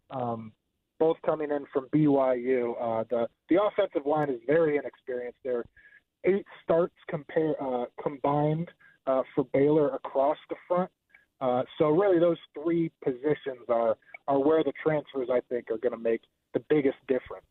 Um, 0.10 0.52
both 1.02 1.18
coming 1.26 1.50
in 1.50 1.66
from 1.74 1.88
BYU. 1.88 2.74
Uh, 2.80 3.04
the 3.10 3.28
the 3.50 3.58
offensive 3.60 4.06
line 4.06 4.30
is 4.30 4.40
very 4.46 4.78
inexperienced. 4.78 5.40
There, 5.44 5.66
eight 6.26 6.46
starts 6.64 6.94
compare 7.10 7.56
uh, 7.60 7.86
combined 8.02 8.70
uh, 9.08 9.24
for 9.34 9.46
Baylor 9.52 9.96
across 9.96 10.38
the 10.50 10.56
front. 10.68 10.92
Uh, 11.42 11.64
so 11.80 11.90
really, 11.90 12.20
those 12.20 12.38
three 12.54 12.92
positions 13.04 13.66
are 13.68 13.98
are 14.28 14.40
where 14.40 14.64
the 14.64 14.74
transfers 14.84 15.30
I 15.32 15.42
think 15.50 15.72
are 15.72 15.80
going 15.80 15.94
to 15.94 15.98
make 15.98 16.22
the 16.54 16.62
biggest 16.70 16.98
difference. 17.08 17.48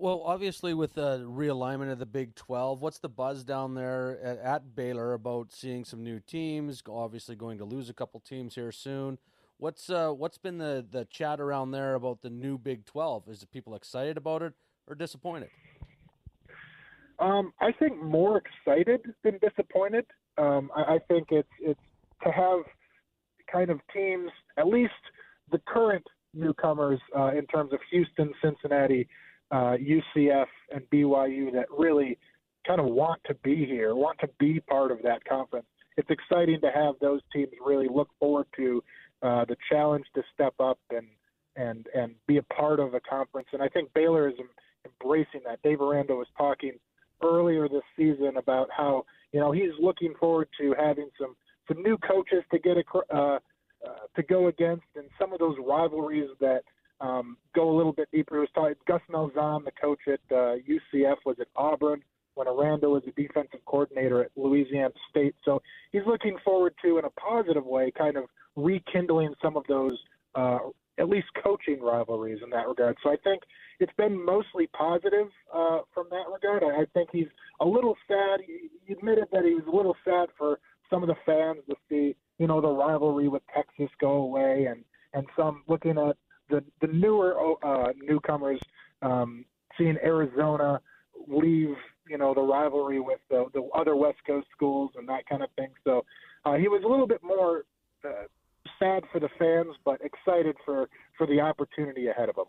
Well, 0.00 0.22
obviously, 0.24 0.72
with 0.72 0.94
the 0.94 1.18
realignment 1.18 1.92
of 1.92 1.98
the 1.98 2.06
Big 2.06 2.34
12, 2.34 2.80
what's 2.80 3.00
the 3.00 3.10
buzz 3.10 3.44
down 3.44 3.74
there 3.74 4.18
at, 4.22 4.38
at 4.38 4.74
Baylor 4.74 5.12
about 5.12 5.52
seeing 5.52 5.84
some 5.84 6.02
new 6.02 6.20
teams? 6.20 6.82
Obviously, 6.88 7.36
going 7.36 7.58
to 7.58 7.66
lose 7.66 7.90
a 7.90 7.92
couple 7.92 8.18
teams 8.18 8.54
here 8.54 8.72
soon. 8.72 9.18
What's 9.58 9.90
uh, 9.90 10.08
what's 10.08 10.38
been 10.38 10.56
the, 10.56 10.86
the 10.90 11.04
chat 11.04 11.38
around 11.38 11.72
there 11.72 11.96
about 11.96 12.22
the 12.22 12.30
new 12.30 12.56
Big 12.56 12.86
12? 12.86 13.28
Is 13.28 13.44
people 13.52 13.74
excited 13.74 14.16
about 14.16 14.40
it 14.40 14.54
or 14.86 14.94
disappointed? 14.94 15.50
Um, 17.18 17.52
I 17.60 17.70
think 17.70 18.02
more 18.02 18.38
excited 18.40 19.02
than 19.22 19.38
disappointed. 19.42 20.06
Um, 20.38 20.70
I, 20.74 20.94
I 20.94 20.98
think 21.08 21.28
it's 21.30 21.52
it's 21.60 21.80
to 22.22 22.30
have 22.32 22.60
kind 23.52 23.68
of 23.68 23.80
teams, 23.92 24.30
at 24.56 24.66
least 24.66 24.94
the 25.52 25.60
current 25.68 26.06
newcomers 26.32 27.00
uh, 27.14 27.32
in 27.36 27.44
terms 27.48 27.74
of 27.74 27.80
Houston, 27.90 28.32
Cincinnati, 28.42 29.06
uh, 29.50 29.76
UCF, 29.76 30.46
and 30.72 30.82
BYU 30.90 31.52
that 31.52 31.66
really 31.76 32.18
kind 32.66 32.80
of 32.80 32.86
want 32.86 33.20
to 33.26 33.34
be 33.42 33.64
here, 33.64 33.94
want 33.94 34.18
to 34.20 34.28
be 34.38 34.60
part 34.60 34.90
of 34.90 34.98
that 35.02 35.24
conference. 35.24 35.66
It's 35.96 36.10
exciting 36.10 36.60
to 36.60 36.70
have 36.70 36.94
those 37.00 37.20
teams 37.32 37.50
really 37.64 37.88
look 37.92 38.08
forward 38.18 38.46
to 38.56 38.82
uh, 39.22 39.44
the 39.44 39.56
challenge 39.70 40.06
to 40.14 40.22
step 40.32 40.54
up 40.60 40.78
and 40.90 41.06
and 41.56 41.86
and 41.94 42.14
be 42.26 42.36
a 42.36 42.42
part 42.44 42.80
of 42.80 42.94
a 42.94 43.00
conference. 43.00 43.48
And 43.52 43.62
I 43.62 43.68
think 43.68 43.92
Baylor 43.92 44.28
is 44.28 44.34
embracing 44.84 45.40
that. 45.46 45.60
Dave 45.62 45.80
Aranda 45.80 46.14
was 46.14 46.28
talking 46.38 46.72
earlier 47.22 47.68
this 47.68 47.82
season 47.96 48.36
about 48.36 48.68
how 48.74 49.04
you 49.32 49.40
know 49.40 49.52
he's 49.52 49.72
looking 49.80 50.14
forward 50.18 50.48
to 50.60 50.74
having 50.78 51.10
some 51.18 51.34
some 51.68 51.82
new 51.82 51.96
coaches 51.98 52.42
to 52.52 52.58
get 52.58 52.76
a, 52.76 53.14
uh, 53.14 53.38
uh, 53.38 53.38
to 54.16 54.22
go 54.22 54.48
against, 54.48 54.86
and 54.96 55.06
some 55.18 55.32
of 55.32 55.38
those 55.38 55.56
rivalries 55.66 56.30
that 56.40 56.62
um, 57.00 57.36
go 57.54 57.70
a 57.70 57.76
little 57.76 57.92
bit 57.92 58.08
deeper. 58.12 58.36
He 58.36 58.40
was 58.40 58.48
talking 58.54 58.74
Gus 58.86 59.00
Malzahn, 59.10 59.64
the 59.64 59.72
coach 59.80 60.00
at 60.06 60.20
uh, 60.30 60.56
UCF, 60.68 61.16
was 61.24 61.36
at 61.40 61.48
Auburn 61.56 62.02
when 62.34 62.46
Aranda 62.46 62.88
was 62.88 63.02
a 63.06 63.20
defensive 63.20 63.60
coordinator 63.66 64.22
at 64.24 64.30
Louisiana 64.36 64.94
State. 65.10 65.34
So 65.44 65.60
he's 65.92 66.02
looking 66.06 66.36
forward 66.44 66.74
to, 66.84 66.98
in 66.98 67.04
a 67.04 67.10
positive 67.10 67.64
way, 67.64 67.92
kind 67.96 68.16
of 68.16 68.24
rekindling 68.56 69.34
some 69.42 69.56
of 69.56 69.64
those 69.68 69.98
uh, 70.34 70.58
at 70.98 71.08
least 71.08 71.26
coaching 71.42 71.80
rivalries 71.80 72.40
in 72.42 72.50
that 72.50 72.68
regard. 72.68 72.96
So 73.02 73.10
I 73.10 73.16
think 73.24 73.42
it's 73.78 73.92
been 73.96 74.24
mostly 74.24 74.68
positive 74.68 75.28
uh, 75.52 75.80
from 75.94 76.06
that 76.10 76.24
regard. 76.32 76.62
I, 76.62 76.82
I 76.82 76.84
think 76.92 77.08
he's 77.12 77.28
a 77.60 77.64
little 77.66 77.96
sad. 78.06 78.40
He, 78.46 78.68
he 78.86 78.92
admitted 78.92 79.24
that 79.32 79.44
he 79.44 79.54
was 79.54 79.64
a 79.66 79.74
little 79.74 79.96
sad 80.04 80.28
for 80.36 80.60
some 80.90 81.02
of 81.02 81.08
the 81.08 81.16
fans 81.24 81.60
to 81.68 81.76
see, 81.88 82.16
you 82.38 82.46
know, 82.46 82.60
the 82.60 82.68
rivalry 82.68 83.28
with 83.28 83.42
Texas 83.54 83.88
go 84.00 84.12
away, 84.12 84.66
and 84.68 84.84
and 85.12 85.26
some 85.36 85.62
looking 85.66 85.98
at 85.98 86.16
the 86.50 86.64
the 86.80 86.92
newer 86.92 87.54
uh, 87.62 87.92
newcomers, 88.02 88.60
um, 89.02 89.44
seeing 89.78 89.96
Arizona 90.04 90.80
leave, 91.26 91.74
you 92.08 92.18
know, 92.18 92.34
the 92.34 92.40
rivalry 92.40 93.00
with 93.00 93.20
the, 93.28 93.46
the 93.54 93.68
other 93.74 93.96
West 93.96 94.18
Coast 94.26 94.46
schools 94.54 94.90
and 94.96 95.08
that 95.08 95.26
kind 95.28 95.42
of 95.42 95.50
thing. 95.56 95.70
So 95.84 96.04
uh, 96.44 96.54
he 96.54 96.68
was 96.68 96.82
a 96.84 96.88
little 96.88 97.06
bit 97.06 97.22
more. 97.22 97.64
Uh, 98.04 98.24
sad 98.78 99.04
for 99.12 99.20
the 99.20 99.28
fans, 99.38 99.76
but 99.84 100.00
excited 100.02 100.56
for, 100.64 100.88
for 101.16 101.26
the 101.26 101.40
opportunity 101.40 102.08
ahead 102.08 102.28
of 102.28 102.36
them. 102.36 102.46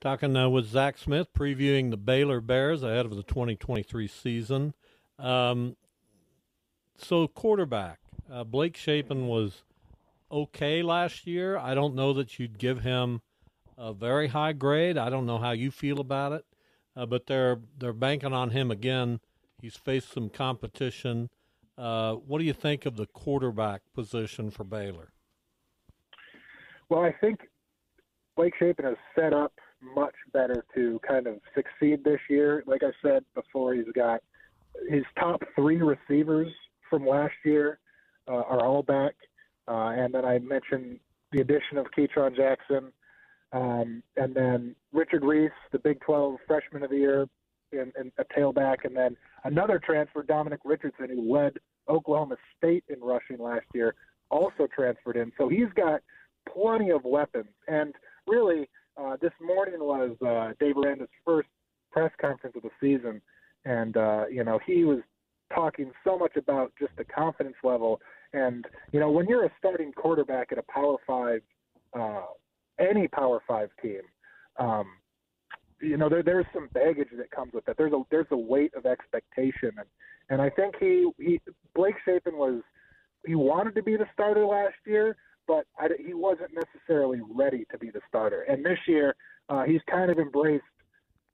Talking 0.00 0.36
uh, 0.36 0.48
with 0.50 0.66
Zach 0.66 0.98
Smith, 0.98 1.28
previewing 1.32 1.90
the 1.90 1.96
Baylor 1.96 2.40
Bears 2.40 2.82
ahead 2.82 3.06
of 3.06 3.16
the 3.16 3.22
2023 3.22 4.06
season. 4.06 4.74
Um, 5.18 5.76
so, 6.98 7.26
quarterback, 7.26 8.00
uh, 8.30 8.44
Blake 8.44 8.76
Shapen 8.76 9.28
was 9.28 9.62
okay 10.30 10.82
last 10.82 11.26
year. 11.26 11.56
I 11.56 11.74
don't 11.74 11.94
know 11.94 12.12
that 12.14 12.38
you'd 12.38 12.58
give 12.58 12.80
him 12.80 13.20
a 13.76 13.92
very 13.92 14.28
high 14.28 14.52
grade. 14.52 14.98
I 14.98 15.10
don't 15.10 15.26
know 15.26 15.38
how 15.38 15.52
you 15.52 15.70
feel 15.70 16.00
about 16.00 16.32
it, 16.32 16.44
uh, 16.96 17.06
but 17.06 17.26
they're 17.26 17.58
they're 17.78 17.92
banking 17.92 18.32
on 18.32 18.50
him 18.50 18.70
again. 18.70 19.20
He's 19.60 19.76
faced 19.76 20.12
some 20.12 20.28
competition. 20.28 21.30
Uh, 21.76 22.14
what 22.14 22.38
do 22.38 22.44
you 22.44 22.52
think 22.52 22.86
of 22.86 22.96
the 22.96 23.06
quarterback 23.06 23.82
position 23.94 24.50
for 24.50 24.64
Baylor? 24.64 25.12
Well, 26.88 27.00
I 27.00 27.12
think 27.20 27.40
Blake 28.36 28.54
Shapen 28.58 28.86
is 28.86 28.96
set 29.18 29.32
up 29.32 29.52
much 29.94 30.14
better 30.32 30.64
to 30.74 31.00
kind 31.06 31.26
of 31.26 31.40
succeed 31.54 32.04
this 32.04 32.20
year. 32.28 32.62
Like 32.66 32.82
I 32.82 32.92
said 33.02 33.24
before, 33.34 33.74
he's 33.74 33.90
got 33.94 34.20
his 34.88 35.04
top 35.18 35.42
three 35.54 35.80
receivers 35.80 36.52
from 36.88 37.06
last 37.06 37.34
year 37.44 37.78
uh, 38.28 38.32
are 38.32 38.64
all 38.64 38.82
back, 38.82 39.14
uh, 39.68 39.92
and 39.96 40.14
then 40.14 40.24
I 40.24 40.38
mentioned 40.38 40.98
the 41.32 41.40
addition 41.40 41.78
of 41.78 41.86
Ketron 41.96 42.36
Jackson, 42.36 42.92
um, 43.52 44.02
and 44.16 44.34
then 44.34 44.74
Richard 44.92 45.24
Reese, 45.24 45.50
the 45.72 45.78
Big 45.78 46.00
12 46.00 46.36
Freshman 46.46 46.82
of 46.82 46.90
the 46.90 46.96
Year, 46.96 47.28
and, 47.72 47.92
and 47.96 48.12
a 48.18 48.24
tailback, 48.38 48.84
and 48.84 48.96
then 48.96 49.16
another 49.44 49.80
transfer, 49.84 50.22
Dominic 50.22 50.60
Richardson, 50.64 51.08
who 51.08 51.32
led 51.32 51.54
Oklahoma 51.88 52.36
State 52.56 52.84
in 52.88 53.00
rushing 53.00 53.38
last 53.38 53.66
year, 53.74 53.94
also 54.30 54.66
transferred 54.74 55.16
in. 55.16 55.32
So 55.38 55.48
he's 55.48 55.72
got 55.74 56.00
plenty 56.52 56.90
of 56.90 57.04
weapons. 57.04 57.48
And 57.68 57.94
really, 58.26 58.68
uh, 58.96 59.16
this 59.20 59.32
morning 59.40 59.80
was 59.80 60.16
uh, 60.24 60.52
Dave 60.60 60.76
Aranda's 60.76 61.08
first 61.24 61.48
press 61.90 62.12
conference 62.20 62.56
of 62.56 62.62
the 62.62 62.70
season, 62.80 63.20
and 63.64 63.96
uh, 63.96 64.24
you 64.30 64.44
know 64.44 64.58
he 64.64 64.84
was 64.84 65.00
talking 65.54 65.92
so 66.04 66.18
much 66.18 66.36
about 66.36 66.72
just 66.78 66.92
the 66.96 67.04
confidence 67.04 67.56
level. 67.62 68.00
And 68.34 68.66
you 68.92 69.00
know 69.00 69.10
when 69.10 69.26
you're 69.26 69.46
a 69.46 69.52
starting 69.58 69.92
quarterback 69.92 70.52
at 70.52 70.58
a 70.58 70.62
Power 70.64 70.96
Five, 71.06 71.40
uh, 71.98 72.26
any 72.78 73.08
Power 73.08 73.40
Five 73.46 73.70
team. 73.80 74.02
Um, 74.58 74.86
you 75.80 75.96
know 75.96 76.08
there 76.08 76.22
there's 76.22 76.46
some 76.52 76.68
baggage 76.72 77.08
that 77.16 77.30
comes 77.30 77.52
with 77.52 77.64
that. 77.66 77.76
There's 77.76 77.92
a 77.92 78.02
there's 78.10 78.26
a 78.30 78.36
weight 78.36 78.72
of 78.74 78.86
expectation, 78.86 79.70
and 79.78 79.86
and 80.30 80.42
I 80.42 80.50
think 80.50 80.74
he 80.78 81.10
he 81.18 81.40
Blake 81.74 81.96
Shapen 82.04 82.36
was 82.36 82.62
he 83.26 83.34
wanted 83.34 83.74
to 83.76 83.82
be 83.82 83.96
the 83.96 84.06
starter 84.12 84.44
last 84.44 84.74
year, 84.86 85.16
but 85.46 85.66
I, 85.78 85.88
he 86.04 86.14
wasn't 86.14 86.50
necessarily 86.54 87.20
ready 87.34 87.66
to 87.70 87.78
be 87.78 87.90
the 87.90 88.00
starter. 88.08 88.42
And 88.42 88.64
this 88.64 88.78
year, 88.86 89.14
uh, 89.48 89.62
he's 89.64 89.80
kind 89.90 90.10
of 90.10 90.18
embraced 90.18 90.64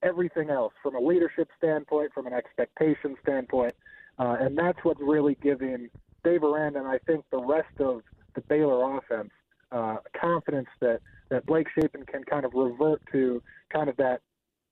everything 0.03 0.49
else 0.49 0.73
from 0.81 0.95
a 0.95 0.99
leadership 0.99 1.49
standpoint, 1.57 2.11
from 2.13 2.27
an 2.27 2.33
expectation 2.33 3.15
standpoint, 3.21 3.73
uh, 4.19 4.37
and 4.39 4.57
that's 4.57 4.79
what's 4.83 5.01
really 5.01 5.37
giving 5.41 5.89
Dave 6.23 6.43
Aranda 6.43 6.79
and 6.79 6.87
I 6.87 6.99
think 6.99 7.25
the 7.31 7.41
rest 7.41 7.79
of 7.79 8.01
the 8.35 8.41
Baylor 8.41 8.97
offense 8.97 9.31
uh, 9.71 9.97
confidence 10.19 10.67
that 10.79 10.99
that 11.29 11.45
Blake 11.45 11.67
Shapen 11.73 12.05
can 12.05 12.23
kind 12.23 12.45
of 12.45 12.53
revert 12.53 13.01
to 13.13 13.41
kind 13.71 13.89
of 13.89 13.95
that 13.97 14.21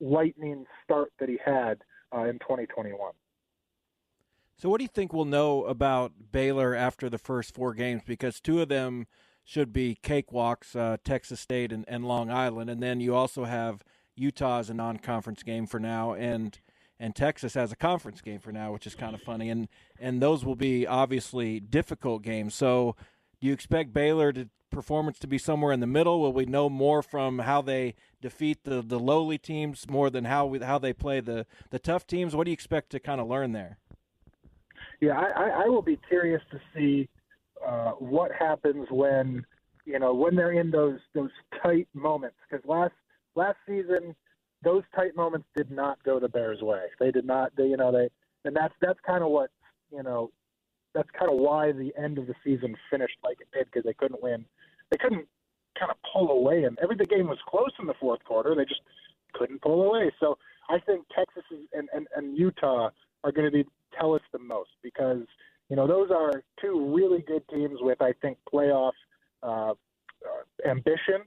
lightning 0.01 0.65
start 0.83 1.11
that 1.19 1.29
he 1.29 1.37
had 1.43 1.79
uh, 2.13 2.23
in 2.23 2.39
2021. 2.39 3.13
So, 4.57 4.67
what 4.67 4.79
do 4.79 4.83
you 4.83 4.89
think 4.89 5.13
we'll 5.13 5.23
know 5.23 5.63
about 5.63 6.11
Baylor 6.31 6.75
after 6.75 7.09
the 7.09 7.17
first 7.17 7.55
four 7.55 7.73
games? 7.73 8.01
Because 8.05 8.41
two 8.41 8.61
of 8.61 8.67
them 8.67 9.07
should 9.45 9.71
be 9.71 9.97
cakewalks, 10.03 10.75
uh, 10.75 10.97
Texas 11.03 11.39
State 11.39 11.71
and, 11.71 11.85
and 11.87 12.05
Long 12.05 12.29
Island, 12.29 12.69
and 12.69 12.83
then 12.83 12.99
you 12.99 13.15
also 13.15 13.45
have 13.45 13.83
Utah 14.15 14.59
as 14.59 14.69
a 14.69 14.73
non-conference 14.73 15.43
game 15.43 15.65
for 15.65 15.79
now, 15.79 16.13
and 16.13 16.59
and 16.99 17.15
Texas 17.15 17.53
has 17.53 17.71
a 17.71 17.75
conference 17.75 18.21
game 18.21 18.39
for 18.39 18.51
now, 18.51 18.73
which 18.73 18.85
is 18.85 18.95
kind 18.95 19.15
of 19.15 19.21
funny, 19.21 19.49
and 19.49 19.67
and 19.99 20.21
those 20.21 20.43
will 20.43 20.55
be 20.55 20.85
obviously 20.85 21.59
difficult 21.59 22.23
games. 22.23 22.53
So, 22.53 22.95
do 23.39 23.47
you 23.47 23.53
expect 23.53 23.93
Baylor 23.93 24.33
to 24.33 24.49
performance 24.69 25.17
to 25.19 25.27
be 25.27 25.37
somewhere 25.37 25.71
in 25.71 25.79
the 25.79 25.87
middle? 25.87 26.21
Will 26.21 26.33
we 26.33 26.45
know 26.45 26.69
more 26.69 27.01
from 27.01 27.39
how 27.39 27.61
they 27.61 27.95
defeat 28.21 28.63
the, 28.63 28.81
the 28.81 28.99
lowly 28.99 29.37
teams 29.37 29.89
more 29.89 30.09
than 30.09 30.25
how 30.25 30.45
we, 30.45 30.59
how 30.59 30.77
they 30.77 30.93
play 30.93 31.19
the, 31.19 31.45
the 31.69 31.79
tough 31.79 32.05
teams? 32.05 32.35
What 32.35 32.45
do 32.45 32.51
you 32.51 32.53
expect 32.53 32.91
to 32.91 32.99
kind 32.99 33.19
of 33.19 33.27
learn 33.27 33.53
there? 33.53 33.77
Yeah, 35.01 35.17
I, 35.17 35.63
I 35.63 35.65
will 35.67 35.81
be 35.81 35.99
curious 36.07 36.41
to 36.51 36.59
see 36.75 37.07
uh, 37.65 37.91
what 37.91 38.31
happens 38.31 38.87
when 38.89 39.45
you 39.85 39.97
know 39.99 40.13
when 40.13 40.35
they're 40.35 40.51
in 40.51 40.71
those 40.71 40.99
those 41.13 41.31
tight 41.63 41.87
moments. 41.93 42.37
Because 42.49 42.65
last 42.67 42.93
last 43.35 43.57
season, 43.67 44.15
those 44.63 44.83
tight 44.95 45.15
moments 45.15 45.47
did 45.55 45.71
not 45.71 46.01
go 46.03 46.19
the 46.19 46.27
Bears' 46.27 46.61
way. 46.61 46.85
They 46.99 47.11
did 47.11 47.25
not. 47.25 47.55
They, 47.55 47.65
you 47.67 47.77
know, 47.77 47.91
they, 47.91 48.09
and 48.45 48.55
that's 48.55 48.73
that's 48.81 48.99
kind 49.05 49.23
of 49.23 49.29
what 49.29 49.49
you 49.91 50.03
know. 50.03 50.31
That's 50.95 51.09
kind 51.17 51.31
of 51.31 51.37
why 51.37 51.71
the 51.71 51.91
end 52.01 52.17
of 52.17 52.25
the 52.25 52.33
season 52.43 52.75
finished 52.89 53.17
like 53.23 53.37
it 53.39 53.47
did 53.53 53.65
because 53.65 53.83
they 53.83 53.93
couldn't 53.93 54.23
win. 54.23 54.43
They 54.89 54.97
couldn't 54.97 55.27
kind 55.79 55.91
of 55.91 55.97
pull 56.11 56.31
away, 56.31 56.63
and 56.63 56.77
every 56.81 56.95
the 56.95 57.05
game 57.05 57.27
was 57.27 57.37
close 57.47 57.71
in 57.79 57.85
the 57.85 57.93
fourth 57.99 58.23
quarter. 58.23 58.55
They 58.55 58.65
just 58.65 58.81
couldn't 59.33 59.61
pull 59.61 59.83
away. 59.83 60.11
So 60.19 60.37
I 60.69 60.79
think 60.79 61.05
Texas 61.15 61.43
is, 61.51 61.67
and, 61.73 61.87
and 61.93 62.07
and 62.15 62.37
Utah 62.37 62.89
are 63.23 63.31
going 63.31 63.45
to 63.45 63.51
be 63.51 63.65
tell 63.97 64.13
us 64.13 64.21
the 64.31 64.39
most 64.39 64.71
because 64.81 65.23
you 65.69 65.75
know 65.75 65.87
those 65.87 66.09
are 66.11 66.43
two 66.59 66.93
really 66.93 67.23
good 67.27 67.47
teams 67.49 67.77
with 67.81 68.01
I 68.01 68.13
think 68.21 68.37
playoff 68.51 68.93
uh, 69.43 69.71
uh, 69.71 70.69
ambition, 70.69 71.21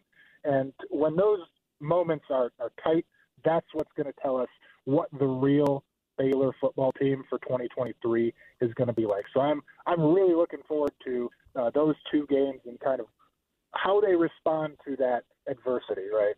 and 0.45 0.73
when 0.91 1.17
those 1.17 1.41
moments 1.81 2.25
are, 2.31 2.53
are 2.61 2.71
tight, 2.83 3.05
that's 3.53 3.67
what's 3.73 3.91
going 3.97 4.07
to 4.07 4.21
tell 4.23 4.37
us 4.39 4.49
what 4.85 5.09
the 5.19 5.27
real 5.27 5.85
Baylor 6.19 6.53
football 6.61 6.93
team 6.93 7.25
for 7.29 7.39
2023 7.41 8.33
is 8.61 8.75
going 8.75 8.89
to 8.89 8.93
be 8.93 9.07
like. 9.07 9.25
So 9.35 9.41
I'm 9.41 9.63
I'm 9.87 10.01
really 10.01 10.35
looking 10.35 10.61
forward 10.69 10.93
to 11.05 11.31
uh, 11.57 11.71
those 11.75 11.95
two 12.11 12.27
games 12.29 12.61
and 12.67 12.79
kind 12.81 13.01
of 13.01 13.07
how 13.73 14.01
they 14.01 14.15
respond 14.15 14.77
to 14.87 14.97
that 14.97 15.23
adversity, 15.49 16.09
right? 16.13 16.35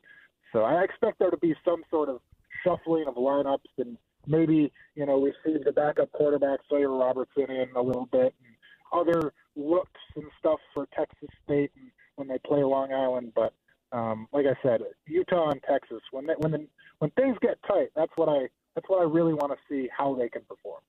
So 0.53 0.63
I 0.63 0.83
expect 0.83 1.19
there 1.19 1.31
to 1.31 1.37
be 1.37 1.55
some 1.65 1.83
sort 1.91 2.09
of 2.09 2.21
shuffling 2.65 3.07
of 3.09 3.15
lineups 3.15 3.73
and 3.79 3.99
maybe 4.27 4.73
you 4.95 5.05
know 5.05 5.19
we 5.19 5.33
see 5.45 5.57
the 5.65 5.73
backup 5.73 6.11
quarterback 6.13 6.61
Sawyer 6.69 6.97
Robertson 6.97 7.51
in 7.51 7.67
a 7.77 7.83
little 7.83 8.09
bit 8.11 8.35
and 8.45 8.55
other 8.93 9.33
looks 9.57 10.01
and 10.17 10.25
stuff 10.39 10.61
for 10.73 10.87
Texas 10.97 11.29
State 11.45 11.73
and 11.77 11.91
when 12.17 12.29
they 12.29 12.39
play 12.47 12.63
Long 12.63 12.93
Island, 12.93 13.33
but 13.35 13.53
um, 13.93 14.29
like 14.33 14.47
I 14.47 14.55
said, 14.63 14.81
Utah 15.07 15.51
and 15.51 15.63
Texas 15.69 16.01
when 16.11 16.27
they, 16.27 16.35
when 16.39 16.53
the, 16.53 16.67
when 16.99 17.11
things 17.13 17.37
get 17.41 17.59
tight, 17.67 17.89
that's 17.95 18.04
what 18.17 18.29
I 18.29 18.49
that's 18.75 18.89
what 18.89 19.01
I 19.01 19.05
really 19.05 19.35
want 19.35 19.53
to 19.53 19.59
see 19.69 19.89
how 19.97 20.15
they 20.15 20.29
can 20.29 20.43
perform. 20.43 20.81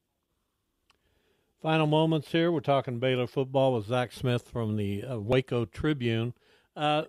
Final 1.61 1.87
moments 1.87 2.31
here. 2.31 2.51
We're 2.51 2.59
talking 2.59 2.99
Baylor 2.99 3.27
football 3.27 3.73
with 3.73 3.87
Zach 3.87 4.11
Smith 4.11 4.47
from 4.47 4.75
the 4.75 5.03
uh, 5.03 5.19
Waco 5.19 5.65
Tribune. 5.65 6.33
Uh, 6.75 7.03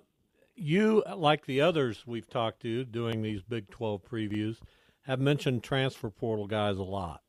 you, 0.55 1.03
like 1.15 1.45
the 1.47 1.61
others 1.61 2.05
we've 2.07 2.29
talked 2.29 2.61
to 2.63 2.85
doing 2.85 3.23
these 3.23 3.43
Big 3.43 3.69
12 3.71 4.03
previews, 4.05 4.57
have 5.03 5.21
mentioned 5.21 5.63
transfer 5.63 6.11
portal 6.11 6.47
guys 6.47 6.79
a 6.79 6.83
lot. 6.83 7.23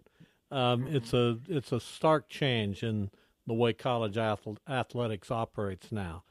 Um, 0.50 0.88
it's 0.88 1.14
a 1.14 1.38
it's 1.50 1.72
a 1.72 1.80
stark 1.80 2.30
change 2.30 2.84
in 2.84 3.12
the 3.46 3.54
way 3.54 3.74
college 3.74 4.18
athletics 4.18 5.30
operates 5.30 5.92
now. 5.92 6.24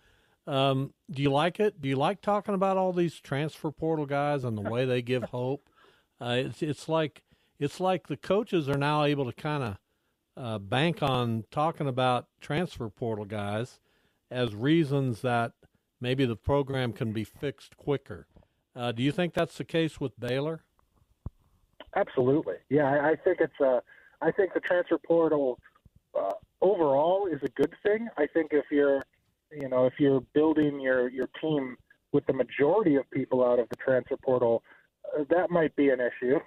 Um, 0.47 0.95
do 1.11 1.23
you 1.23 1.31
like 1.31 1.61
it? 1.61 1.81
Do 1.81 1.89
you 1.89 1.97
like 1.97 2.21
talking 2.21 2.55
about 2.55 2.77
all 2.77 2.93
these 2.93 3.21
transfer 3.21 3.71
portal 3.71 4.07
guys 4.07 4.45
and 4.45 4.57
the 4.57 4.63
way 4.71 4.85
they 4.85 5.03
give 5.03 5.25
hope? 5.25 5.69
Uh, 6.21 6.37
it's 6.39 6.63
it's 6.63 6.89
like 6.89 7.23
it's 7.59 7.81
like 7.81 8.07
the 8.09 8.17
coaches 8.17 8.69
are 8.69 8.79
now 8.79 9.05
able 9.05 9.25
to 9.25 9.33
kind 9.33 9.63
of 9.63 9.77
uh, 10.37 10.59
bank 10.59 11.03
on 11.03 11.45
talking 11.51 11.87
about 11.87 12.27
transfer 12.41 12.89
portal 12.89 13.25
guys 13.25 13.81
as 14.31 14.55
reasons 14.55 15.23
that 15.23 15.53
maybe 16.01 16.25
the 16.27 16.37
program 16.37 16.93
can 16.93 17.13
be 17.13 17.25
fixed 17.25 17.77
quicker. 17.77 18.27
Uh, 18.75 18.93
do 18.93 19.03
you 19.03 19.13
think 19.13 19.33
that's 19.33 19.57
the 19.57 19.65
case 19.65 20.01
with 20.01 20.19
Baylor? 20.19 20.63
Absolutely. 21.95 22.57
Yeah, 22.69 22.91
I, 22.91 23.11
I 23.11 23.17
think 23.17 23.39
it's 23.41 23.61
a. 23.61 23.83
I 24.21 24.31
think 24.31 24.55
the 24.55 24.61
transfer 24.61 24.99
portal 24.99 25.59
uh, 26.19 26.33
overall 26.61 27.27
is 27.27 27.41
a 27.43 27.49
good 27.49 27.75
thing. 27.83 28.09
I 28.17 28.27
think 28.27 28.53
if 28.53 28.65
you're 28.71 29.03
you 29.51 29.69
know, 29.69 29.87
if 29.87 29.95
you're 29.99 30.21
building 30.35 30.81
your 30.81 31.09
your 31.09 31.29
team 31.41 31.77
with 32.13 32.27
the 32.27 32.33
majority 32.33 32.97
of 32.97 33.11
people 33.11 33.45
out 33.45 33.59
of 33.59 33.69
the 33.69 33.77
transfer 33.77 34.17
portal, 34.17 34.63
uh, 34.63 34.76
that 35.29 35.51
might 35.51 35.75
be 35.77 35.91
an 35.91 36.01
issue. 36.01 36.39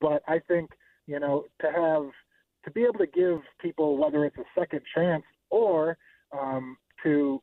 But 0.00 0.22
I 0.28 0.40
think 0.46 0.70
you 1.06 1.18
know 1.20 1.44
to 1.60 1.66
have 1.66 2.10
to 2.64 2.70
be 2.70 2.82
able 2.82 2.98
to 2.98 3.06
give 3.06 3.40
people 3.60 3.96
whether 3.96 4.24
it's 4.24 4.36
a 4.36 4.44
second 4.58 4.82
chance 4.94 5.24
or 5.50 5.96
um, 6.38 6.76
to 7.02 7.40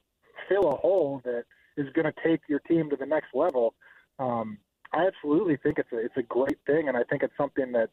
fill 0.47 0.71
a 0.71 0.75
hole 0.75 1.21
that 1.23 1.43
is 1.77 1.91
going 1.93 2.05
to 2.05 2.13
take 2.23 2.41
your 2.47 2.59
team 2.59 2.89
to 2.89 2.95
the 2.95 3.05
next 3.05 3.29
level. 3.33 3.73
Um, 4.19 4.57
I 4.93 5.07
absolutely 5.07 5.57
think 5.57 5.79
it's 5.79 5.91
a 5.91 5.97
it's 5.97 6.17
a 6.17 6.23
great 6.23 6.57
thing, 6.65 6.87
and 6.87 6.95
I 6.95 7.03
think 7.03 7.23
it's 7.23 7.35
something 7.37 7.71
that 7.73 7.89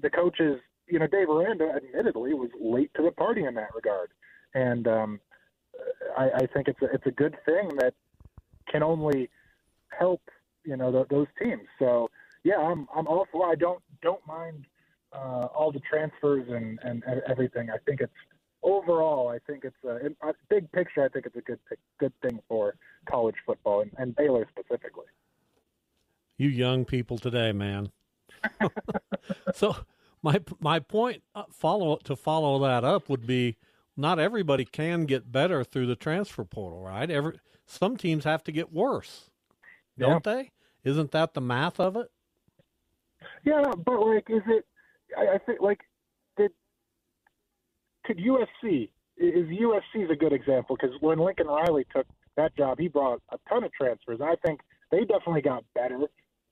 the 0.00 0.10
coaches, 0.10 0.60
you 0.86 0.98
know, 0.98 1.06
Dave 1.06 1.28
Aranda, 1.28 1.72
admittedly, 1.76 2.34
was 2.34 2.50
late 2.60 2.90
to 2.96 3.02
the 3.02 3.12
party 3.12 3.44
in 3.44 3.54
that 3.54 3.74
regard, 3.74 4.10
and 4.54 4.88
um, 4.88 5.20
I, 6.16 6.30
I 6.36 6.46
think 6.46 6.68
it's 6.68 6.82
a, 6.82 6.86
it's 6.86 7.06
a 7.06 7.10
good 7.10 7.36
thing 7.44 7.68
that 7.78 7.94
can 8.70 8.82
only 8.82 9.30
help 9.96 10.22
you 10.64 10.76
know 10.76 10.90
th- 10.90 11.08
those 11.08 11.26
teams. 11.40 11.66
So 11.78 12.10
yeah, 12.44 12.56
I'm 12.56 12.88
I'm 12.94 13.06
all 13.06 13.26
for. 13.30 13.50
I 13.50 13.54
don't 13.54 13.82
don't 14.02 14.24
mind 14.26 14.66
uh, 15.12 15.48
all 15.54 15.72
the 15.72 15.80
transfers 15.80 16.48
and, 16.48 16.78
and 16.82 17.04
everything. 17.28 17.70
I 17.70 17.78
think 17.86 18.00
it's 18.00 18.12
overall. 18.62 19.28
I 19.28 19.38
think 19.46 19.64
it's 19.64 19.76
a, 19.84 20.28
a 20.28 20.34
big 20.48 20.70
picture. 20.72 21.04
I 21.04 21.08
think 21.08 21.26
it's 21.26 21.36
a 21.36 21.40
good 21.40 21.58
good 21.98 22.12
thing 22.22 22.40
for 22.48 22.74
college 23.08 23.36
football 23.44 23.80
and, 23.80 23.90
and 23.98 24.14
Baylor 24.16 24.46
specifically. 24.50 25.06
You 26.38 26.48
young 26.48 26.84
people 26.84 27.18
today, 27.18 27.52
man. 27.52 27.90
so 29.54 29.76
my 30.22 30.40
my 30.60 30.78
point 30.78 31.22
uh, 31.34 31.44
follow 31.50 31.96
to 32.04 32.16
follow 32.16 32.58
that 32.60 32.84
up 32.84 33.08
would 33.08 33.26
be 33.26 33.56
not 33.96 34.18
everybody 34.18 34.64
can 34.64 35.04
get 35.04 35.30
better 35.30 35.62
through 35.64 35.86
the 35.86 35.96
transfer 35.96 36.44
portal, 36.44 36.82
right? 36.82 37.10
Every 37.10 37.38
some 37.66 37.96
teams 37.96 38.24
have 38.24 38.42
to 38.44 38.52
get 38.52 38.72
worse, 38.72 39.30
don't 39.98 40.24
yeah. 40.26 40.34
they? 40.34 40.50
Isn't 40.84 41.12
that 41.12 41.34
the 41.34 41.40
math 41.40 41.78
of 41.78 41.96
it? 41.96 42.10
Yeah, 43.44 43.72
but 43.84 44.00
like, 44.00 44.28
is 44.28 44.42
it? 44.46 44.64
I, 45.16 45.34
I 45.34 45.38
think 45.38 45.60
like, 45.60 45.80
did 46.36 46.50
could 48.04 48.18
USC 48.18 48.90
is 49.16 49.46
USC 49.46 50.04
is 50.04 50.10
a 50.10 50.16
good 50.16 50.32
example 50.32 50.76
because 50.80 50.96
when 51.00 51.18
Lincoln 51.18 51.46
Riley 51.46 51.86
took 51.94 52.06
that 52.36 52.56
job, 52.56 52.78
he 52.78 52.88
brought 52.88 53.22
a 53.30 53.38
ton 53.48 53.64
of 53.64 53.72
transfers. 53.72 54.20
I 54.20 54.34
think 54.44 54.60
they 54.90 55.00
definitely 55.00 55.42
got 55.42 55.64
better, 55.74 55.98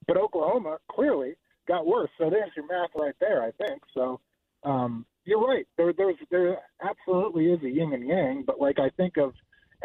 but 0.06 0.16
Oklahoma 0.16 0.78
clearly 0.90 1.34
got 1.66 1.86
worse. 1.86 2.10
So 2.18 2.30
there's 2.30 2.50
your 2.56 2.66
math 2.66 2.90
right 2.94 3.14
there. 3.20 3.42
I 3.42 3.50
think 3.64 3.82
so. 3.94 4.20
Um, 4.62 5.06
you're 5.24 5.40
right. 5.40 5.66
There, 5.76 5.92
there's, 5.92 6.16
there 6.30 6.58
absolutely 6.82 7.46
is 7.46 7.62
a 7.62 7.68
yin 7.68 7.92
and 7.92 8.06
yang. 8.06 8.44
But 8.46 8.60
like 8.60 8.78
I 8.78 8.90
think 8.96 9.16
of 9.16 9.32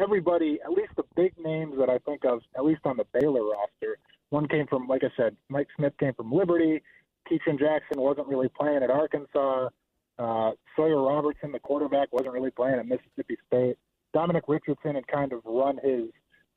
everybody, 0.02 0.60
at 0.64 0.72
least 0.72 0.92
the 0.96 1.04
big 1.16 1.34
names 1.38 1.76
that 1.80 1.90
I 1.90 1.98
think 2.00 2.26
of, 2.26 2.42
at 2.58 2.66
least 2.66 2.82
on 2.86 2.98
the 2.98 3.06
Baylor 3.14 3.44
roster. 3.44 3.98
One 4.30 4.48
came 4.48 4.68
from, 4.68 4.88
like 4.88 5.04
I 5.04 5.10
said, 5.16 5.36
Mike 5.50 5.68
Smith 5.78 5.94
came 6.00 6.14
from 6.14 6.32
Liberty. 6.32 6.82
Ketron 7.30 7.60
Jackson 7.60 8.02
wasn't 8.02 8.28
really 8.28 8.50
playing 8.50 8.84
at 8.84 8.90
Arkansas. 8.90 9.70
Uh, 10.18 10.52
Sawyer 10.76 11.02
Robertson, 11.02 11.52
the 11.52 11.60
quarterback, 11.60 12.12
wasn't 12.12 12.34
really 12.34 12.52
playing 12.52 12.80
at 12.80 12.88
Mississippi 12.88 13.38
State. 13.48 13.78
Dominic 14.14 14.46
Richardson 14.48 14.96
had 14.96 15.08
kind 15.08 15.34
of 15.34 15.42
run 15.46 15.78
his 15.84 16.06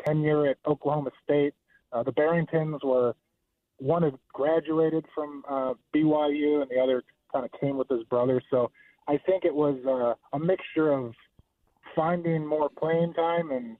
tenure 0.07 0.47
at 0.47 0.59
Oklahoma 0.66 1.11
State. 1.24 1.55
Uh, 1.93 2.03
the 2.03 2.12
Barringtons 2.12 2.84
were 2.84 3.14
one 3.78 4.03
had 4.03 4.18
graduated 4.32 5.05
from 5.14 5.43
uh, 5.49 5.74
BYU 5.95 6.62
and 6.62 6.70
the 6.70 6.80
other 6.80 7.03
kind 7.32 7.45
of 7.45 7.61
came 7.61 7.76
with 7.76 7.89
his 7.89 8.03
brother. 8.05 8.41
So 8.51 8.70
I 9.07 9.18
think 9.18 9.45
it 9.45 9.55
was 9.55 9.76
uh, 9.86 10.36
a 10.36 10.39
mixture 10.39 10.93
of 10.93 11.14
finding 11.95 12.47
more 12.47 12.68
playing 12.68 13.14
time 13.14 13.51
and 13.51 13.76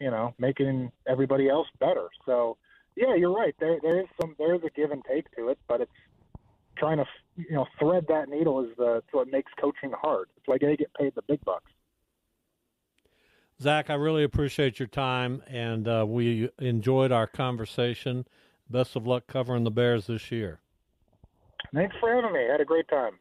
you 0.00 0.10
know 0.10 0.34
making 0.38 0.90
everybody 1.06 1.48
else 1.48 1.66
better. 1.80 2.08
So 2.26 2.56
yeah, 2.96 3.14
you're 3.14 3.34
right. 3.34 3.54
There 3.60 3.78
there 3.82 4.00
is 4.00 4.06
some 4.20 4.34
there 4.38 4.54
is 4.54 4.62
a 4.64 4.70
give 4.70 4.90
and 4.90 5.02
take 5.04 5.30
to 5.36 5.48
it, 5.48 5.58
but 5.68 5.80
it's 5.80 5.92
trying 6.76 6.98
to 6.98 7.04
you 7.36 7.52
know 7.52 7.66
thread 7.78 8.06
that 8.08 8.28
needle 8.28 8.60
is 8.60 8.70
the 8.76 8.96
it's 8.96 9.12
what 9.12 9.28
makes 9.30 9.52
coaching 9.60 9.92
hard. 10.00 10.28
It's 10.36 10.46
why 10.46 10.58
they 10.60 10.76
get 10.76 10.92
paid 10.94 11.14
the 11.14 11.22
big 11.22 11.44
bucks. 11.44 11.70
Zach, 13.60 13.90
I 13.90 13.94
really 13.94 14.22
appreciate 14.22 14.78
your 14.78 14.86
time, 14.86 15.42
and 15.48 15.88
uh, 15.88 16.04
we 16.06 16.48
enjoyed 16.60 17.10
our 17.10 17.26
conversation. 17.26 18.24
Best 18.70 18.94
of 18.94 19.04
luck 19.04 19.26
covering 19.26 19.64
the 19.64 19.70
Bears 19.72 20.06
this 20.06 20.30
year. 20.30 20.60
Thanks 21.74 21.96
for 21.98 22.14
having 22.14 22.32
me. 22.32 22.46
I 22.48 22.52
had 22.52 22.60
a 22.60 22.64
great 22.64 22.86
time. 22.88 23.18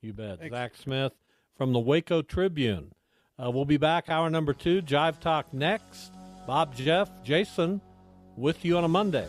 You 0.00 0.14
bet. 0.14 0.38
Thanks. 0.38 0.54
Zach 0.54 0.74
Smith 0.74 1.12
from 1.56 1.72
the 1.72 1.80
Waco 1.80 2.22
Tribune. 2.22 2.92
Uh, 3.38 3.50
we'll 3.50 3.66
be 3.66 3.76
back 3.76 4.08
hour 4.08 4.30
number 4.30 4.54
two, 4.54 4.80
Jive 4.80 5.20
Talk 5.20 5.52
next. 5.52 6.12
Bob, 6.46 6.74
Jeff, 6.74 7.10
Jason 7.22 7.82
with 8.36 8.64
you 8.64 8.78
on 8.78 8.84
a 8.84 8.88
Monday. 8.88 9.28